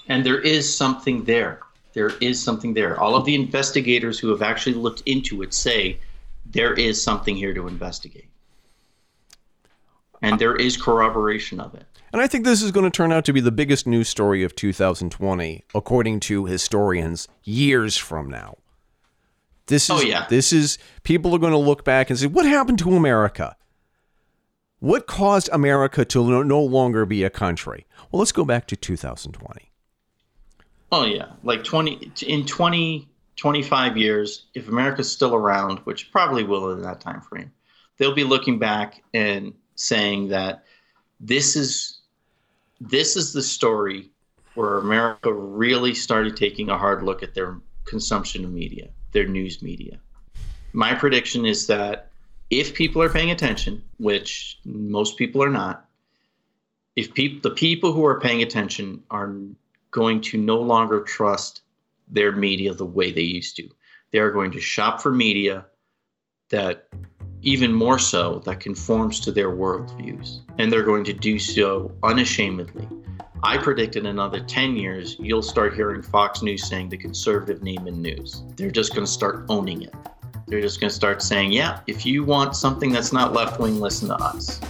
And 0.10 0.26
there 0.26 0.40
is 0.40 0.76
something 0.76 1.26
there. 1.26 1.62
There 1.94 2.12
is 2.20 2.42
something 2.42 2.74
there. 2.74 3.00
All 3.00 3.16
of 3.16 3.26
the 3.26 3.36
investigators 3.36 4.18
who 4.18 4.30
have 4.30 4.42
actually 4.42 4.74
looked 4.74 5.04
into 5.06 5.44
it 5.44 5.54
say 5.54 6.00
there 6.48 6.74
is 6.74 7.02
something 7.02 7.36
here 7.36 7.54
to 7.54 7.68
investigate. 7.68 8.30
And 10.24 10.40
there 10.40 10.56
is 10.56 10.78
corroboration 10.78 11.60
of 11.60 11.76
it. 11.76 11.86
And 12.12 12.22
I 12.22 12.28
think 12.28 12.44
this 12.44 12.64
is 12.64 12.72
going 12.72 12.86
to 12.86 12.90
turn 12.90 13.12
out 13.12 13.24
to 13.26 13.34
be 13.34 13.40
the 13.40 13.52
biggest 13.52 13.86
news 13.86 14.10
story 14.10 14.44
of 14.44 14.56
2020, 14.56 15.64
according 15.76 16.22
to 16.22 16.46
historians, 16.46 17.28
years 17.44 17.98
from 17.98 18.32
now. 18.32 18.58
This 19.68 19.90
oh, 19.90 19.98
is, 19.98 20.04
Oh, 20.04 20.06
yeah. 20.06 20.26
This 20.30 20.54
is, 20.54 20.78
people 21.04 21.34
are 21.36 21.40
going 21.40 21.54
to 21.54 21.58
look 21.58 21.84
back 21.84 22.10
and 22.10 22.20
say, 22.20 22.28
what 22.28 22.46
happened 22.46 22.80
to 22.80 22.96
America? 22.96 23.56
What 24.80 25.08
caused 25.08 25.50
America 25.54 26.04
to 26.04 26.30
no, 26.30 26.44
no 26.44 26.62
longer 26.62 27.06
be 27.06 27.24
a 27.24 27.30
country? 27.30 27.86
Well, 28.12 28.20
let's 28.20 28.34
go 28.34 28.44
back 28.44 28.68
to 28.68 28.76
2020. 28.76 29.72
Oh 30.92 31.06
yeah, 31.06 31.32
like 31.42 31.64
20 31.64 32.12
in 32.28 32.46
20 32.46 33.10
25 33.36 33.98
years 33.98 34.46
if 34.54 34.68
America's 34.68 35.12
still 35.12 35.34
around, 35.34 35.80
which 35.80 36.12
probably 36.12 36.44
will 36.44 36.72
in 36.72 36.82
that 36.82 37.00
time 37.00 37.22
frame. 37.22 37.52
They'll 37.98 38.14
be 38.14 38.24
looking 38.24 38.60
back 38.60 39.02
and 39.14 39.54
saying 39.76 40.28
that 40.28 40.66
this 41.20 41.56
is 41.56 42.02
this 42.80 43.16
is 43.16 43.34
the 43.34 43.42
story 43.42 44.12
where 44.56 44.78
America 44.78 45.34
really 45.34 45.94
started 45.94 46.38
taking 46.38 46.70
a 46.70 46.78
hard 46.78 47.02
look 47.04 47.24
at 47.24 47.34
their 47.34 47.60
consumption 47.86 48.46
of 48.46 48.52
media, 48.52 48.90
their 49.14 49.28
news 49.28 49.62
media. 49.62 50.00
My 50.74 50.94
prediction 50.94 51.46
is 51.46 51.68
that 51.68 52.10
if 52.50 52.74
people 52.74 53.02
are 53.02 53.10
paying 53.10 53.32
attention, 53.32 53.84
which 53.98 54.60
most 54.66 55.18
people 55.18 55.42
are 55.44 55.50
not, 55.50 55.86
if 56.96 57.14
peop- 57.14 57.42
the 57.42 57.52
people 57.52 57.94
who 57.94 58.06
are 58.06 58.20
paying 58.20 58.42
attention 58.42 59.04
are 59.10 59.34
going 59.92 60.22
to 60.22 60.38
no 60.38 60.58
longer 60.58 61.02
trust 61.02 61.62
their 62.08 62.32
media 62.32 62.74
the 62.74 62.86
way 62.86 63.12
they 63.12 63.22
used 63.22 63.56
to. 63.56 63.70
They 64.12 64.20
are 64.20 64.32
going 64.32 64.52
to 64.52 64.60
shop 64.60 65.02
for 65.02 65.12
media 65.12 65.66
that, 66.50 66.88
even 67.44 67.74
more 67.74 68.00
so, 68.00 68.40
that 68.46 68.62
conforms 68.62 69.20
to 69.20 69.32
their 69.32 69.50
worldviews. 69.50 70.40
And 70.58 70.72
they're 70.72 70.84
going 70.84 71.04
to 71.04 71.14
do 71.14 71.38
so 71.38 71.92
unashamedly. 72.02 72.88
I 73.44 73.58
predict 73.58 73.98
in 73.98 74.06
another 74.06 74.40
10 74.40 74.78
years, 74.78 75.18
you'll 75.20 75.42
start 75.42 75.76
hearing 75.76 76.02
Fox 76.02 76.42
News 76.42 76.66
saying 76.66 76.88
the 76.88 76.98
conservative 76.98 77.62
name 77.62 77.86
in 77.88 78.02
news. 78.02 78.44
They're 78.56 78.72
just 78.72 78.96
going 78.96 79.06
to 79.06 79.12
start 79.12 79.46
owning 79.50 79.82
it. 79.82 79.94
They're 80.48 80.62
just 80.62 80.80
going 80.80 80.90
to 80.90 80.96
start 80.96 81.22
saying, 81.22 81.52
yeah, 81.52 81.82
if 81.86 82.06
you 82.06 82.24
want 82.24 82.56
something 82.56 82.94
that's 82.94 83.12
not 83.12 83.34
left 83.34 83.60
wing, 83.60 83.82
listen 83.82 84.08
to 84.08 84.16
us. 84.16 84.62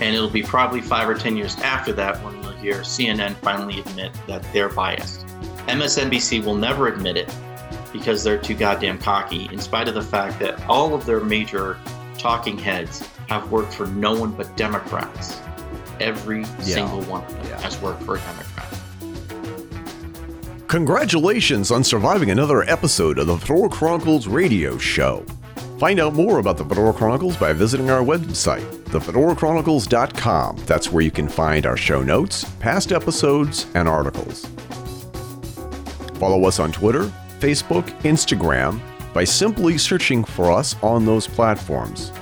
And 0.00 0.14
it'll 0.16 0.28
be 0.28 0.42
probably 0.42 0.80
five 0.80 1.08
or 1.08 1.14
10 1.14 1.36
years 1.36 1.54
after 1.58 1.92
that 1.92 2.22
when 2.24 2.34
you'll 2.42 2.52
hear 2.52 2.80
CNN 2.80 3.36
finally 3.36 3.78
admit 3.78 4.12
that 4.26 4.44
they're 4.52 4.68
biased. 4.68 5.24
MSNBC 5.68 6.44
will 6.44 6.56
never 6.56 6.88
admit 6.88 7.16
it, 7.16 7.32
because 7.92 8.24
they're 8.24 8.38
too 8.38 8.54
goddamn 8.54 8.98
cocky, 8.98 9.48
in 9.52 9.60
spite 9.60 9.88
of 9.88 9.94
the 9.94 10.02
fact 10.02 10.38
that 10.40 10.60
all 10.68 10.94
of 10.94 11.06
their 11.06 11.20
major 11.20 11.76
talking 12.20 12.58
heads 12.58 13.02
have 13.28 13.50
worked 13.50 13.72
for 13.74 13.86
no 13.86 14.12
one 14.18 14.32
but 14.32 14.56
Democrats. 14.56 15.40
Every 16.00 16.40
Yeah. 16.42 16.48
single 16.62 17.02
one 17.02 17.24
of 17.24 17.32
them 17.32 17.46
Yeah. 17.48 17.60
has 17.62 17.80
worked 17.80 18.02
for 18.02 18.16
a 18.16 18.20
Democrat. 18.20 18.66
Congratulations 20.68 21.70
on 21.70 21.82
surviving 21.82 22.30
another 22.30 22.62
episode 22.62 23.18
of 23.18 23.26
the 23.26 23.36
Fedora 23.36 23.68
Chronicles 23.68 24.28
radio 24.28 24.78
show. 24.78 25.24
Find 25.78 25.98
out 25.98 26.14
more 26.14 26.38
about 26.38 26.58
the 26.58 26.64
Fedora 26.64 26.92
Chronicles 26.92 27.36
by 27.36 27.52
visiting 27.52 27.90
our 27.90 28.02
website, 28.02 28.64
thefedorachronicles.com. 28.90 30.56
That's 30.66 30.92
where 30.92 31.02
you 31.02 31.10
can 31.10 31.28
find 31.28 31.66
our 31.66 31.76
show 31.76 32.02
notes, 32.02 32.44
past 32.60 32.92
episodes, 32.92 33.66
and 33.74 33.88
articles. 33.88 34.46
Follow 36.20 36.44
us 36.44 36.60
on 36.60 36.70
Twitter, 36.70 37.10
Facebook, 37.40 37.88
Instagram 38.02 38.78
by 39.12 39.24
simply 39.24 39.78
searching 39.78 40.24
for 40.24 40.50
us 40.50 40.76
on 40.82 41.04
those 41.04 41.26
platforms. 41.26 42.12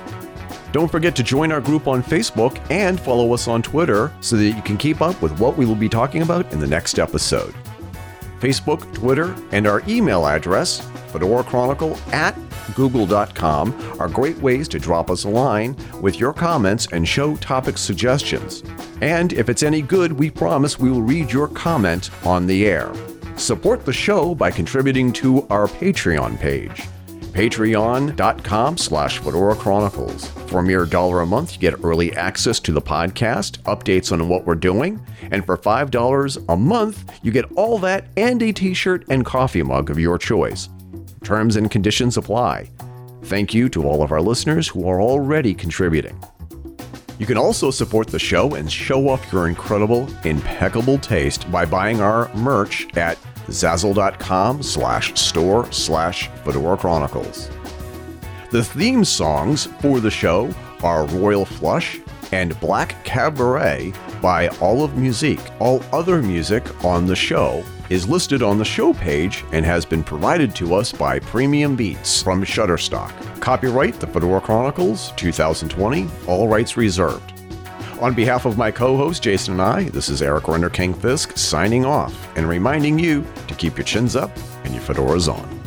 Don't 0.71 0.91
forget 0.91 1.15
to 1.15 1.23
join 1.23 1.51
our 1.51 1.61
group 1.61 1.87
on 1.87 2.03
Facebook 2.03 2.59
and 2.69 2.99
follow 2.99 3.33
us 3.33 3.47
on 3.47 3.61
Twitter 3.61 4.13
so 4.21 4.35
that 4.35 4.51
you 4.51 4.61
can 4.61 4.77
keep 4.77 5.01
up 5.01 5.19
with 5.21 5.37
what 5.39 5.57
we 5.57 5.65
will 5.65 5.75
be 5.75 5.89
talking 5.89 6.21
about 6.21 6.51
in 6.53 6.59
the 6.59 6.67
next 6.67 6.99
episode. 6.99 7.55
Facebook, 8.39 8.93
Twitter, 8.93 9.35
and 9.51 9.67
our 9.67 9.81
email 9.87 10.25
address, 10.27 10.81
fedorachronicle 11.11 11.97
at 12.13 12.37
google.com, 12.75 13.97
are 13.99 14.07
great 14.07 14.37
ways 14.37 14.67
to 14.67 14.79
drop 14.79 15.09
us 15.09 15.23
a 15.23 15.29
line 15.29 15.75
with 16.01 16.19
your 16.19 16.33
comments 16.33 16.87
and 16.91 17.07
show 17.07 17.35
topic 17.37 17.77
suggestions. 17.77 18.63
And 19.01 19.33
if 19.33 19.49
it's 19.49 19.63
any 19.63 19.81
good, 19.81 20.11
we 20.11 20.29
promise 20.29 20.79
we 20.79 20.91
will 20.91 21.01
read 21.01 21.31
your 21.31 21.47
comment 21.47 22.11
on 22.25 22.45
the 22.45 22.67
air. 22.67 22.93
Support 23.39 23.85
the 23.85 23.93
show 23.93 24.35
by 24.35 24.51
contributing 24.51 25.13
to 25.13 25.47
our 25.49 25.67
Patreon 25.67 26.37
page. 26.39 26.83
Patreon.com 27.31 28.77
slash 28.77 29.19
fedora 29.19 29.55
chronicles. 29.55 30.27
For 30.47 30.59
a 30.59 30.63
mere 30.63 30.85
dollar 30.85 31.21
a 31.21 31.25
month 31.25 31.53
you 31.53 31.59
get 31.59 31.81
early 31.81 32.13
access 32.17 32.59
to 32.59 32.73
the 32.73 32.81
podcast 32.81 33.59
updates 33.59 34.11
on 34.11 34.27
what 34.27 34.45
we're 34.45 34.55
doing 34.55 34.99
and 35.31 35.45
for 35.45 35.55
five 35.55 35.89
dollars 35.89 36.37
a 36.49 36.57
month 36.57 37.17
you 37.23 37.31
get 37.31 37.49
all 37.53 37.77
that 37.79 38.07
and 38.17 38.43
a 38.43 38.51
t-shirt 38.51 39.05
and 39.09 39.25
coffee 39.25 39.63
mug 39.63 39.89
of 39.89 39.97
your 39.97 40.17
choice. 40.17 40.67
Terms 41.23 41.55
and 41.55 41.71
conditions 41.71 42.17
apply. 42.17 42.69
Thank 43.23 43.53
you 43.53 43.69
to 43.69 43.87
all 43.87 44.03
of 44.03 44.11
our 44.11 44.21
listeners 44.21 44.67
who 44.67 44.85
are 44.87 45.01
already 45.01 45.53
contributing. 45.53 46.21
You 47.19 47.25
can 47.25 47.37
also 47.37 47.69
support 47.71 48.07
the 48.07 48.19
show 48.19 48.55
and 48.55 48.71
show 48.71 49.09
off 49.09 49.31
your 49.31 49.47
incredible, 49.49 50.07
impeccable 50.23 50.97
taste 50.97 51.49
by 51.51 51.65
buying 51.65 51.99
our 52.01 52.33
merch 52.33 52.87
at 52.95 53.17
zazzle.com 53.49 54.63
slash 54.63 55.19
store 55.19 55.71
slash 55.71 56.29
Fedora 56.43 56.77
Chronicles. 56.77 57.49
The 58.51 58.63
theme 58.63 59.05
songs 59.05 59.67
for 59.79 59.99
the 59.99 60.09
show 60.09 60.53
are 60.81 61.05
Royal 61.07 61.45
Flush 61.45 61.99
and 62.31 62.59
Black 62.59 63.03
Cabaret 63.03 63.93
by 64.21 64.47
Olive 64.59 64.97
Musique. 64.97 65.41
All 65.59 65.83
other 65.91 66.21
music 66.21 66.83
on 66.83 67.05
the 67.05 67.15
show 67.15 67.63
is 67.89 68.07
listed 68.07 68.43
on 68.43 68.57
the 68.57 68.65
show 68.65 68.93
page 68.93 69.43
and 69.51 69.65
has 69.65 69.85
been 69.85 70.03
provided 70.03 70.55
to 70.55 70.75
us 70.75 70.91
by 70.91 71.19
Premium 71.19 71.75
Beats 71.75 72.21
from 72.21 72.43
Shutterstock. 72.43 73.11
Copyright 73.39 73.99
The 73.99 74.07
Fedora 74.07 74.41
Chronicles 74.41 75.11
2020, 75.15 76.07
all 76.27 76.47
rights 76.47 76.77
reserved. 76.77 77.38
On 77.99 78.13
behalf 78.13 78.45
of 78.45 78.57
my 78.57 78.71
co 78.71 78.95
host 78.95 79.23
Jason 79.23 79.55
and 79.55 79.61
I, 79.61 79.89
this 79.89 80.07
is 80.07 80.21
Eric 80.21 80.45
Renderking 80.45 80.95
Fisk 80.95 81.37
signing 81.37 81.83
off 81.83 82.15
and 82.37 82.47
reminding 82.47 82.97
you 82.97 83.27
to 83.49 83.53
keep 83.55 83.77
your 83.77 83.83
chins 83.83 84.15
up 84.15 84.31
and 84.63 84.73
your 84.73 84.81
fedoras 84.81 85.27
on. 85.27 85.58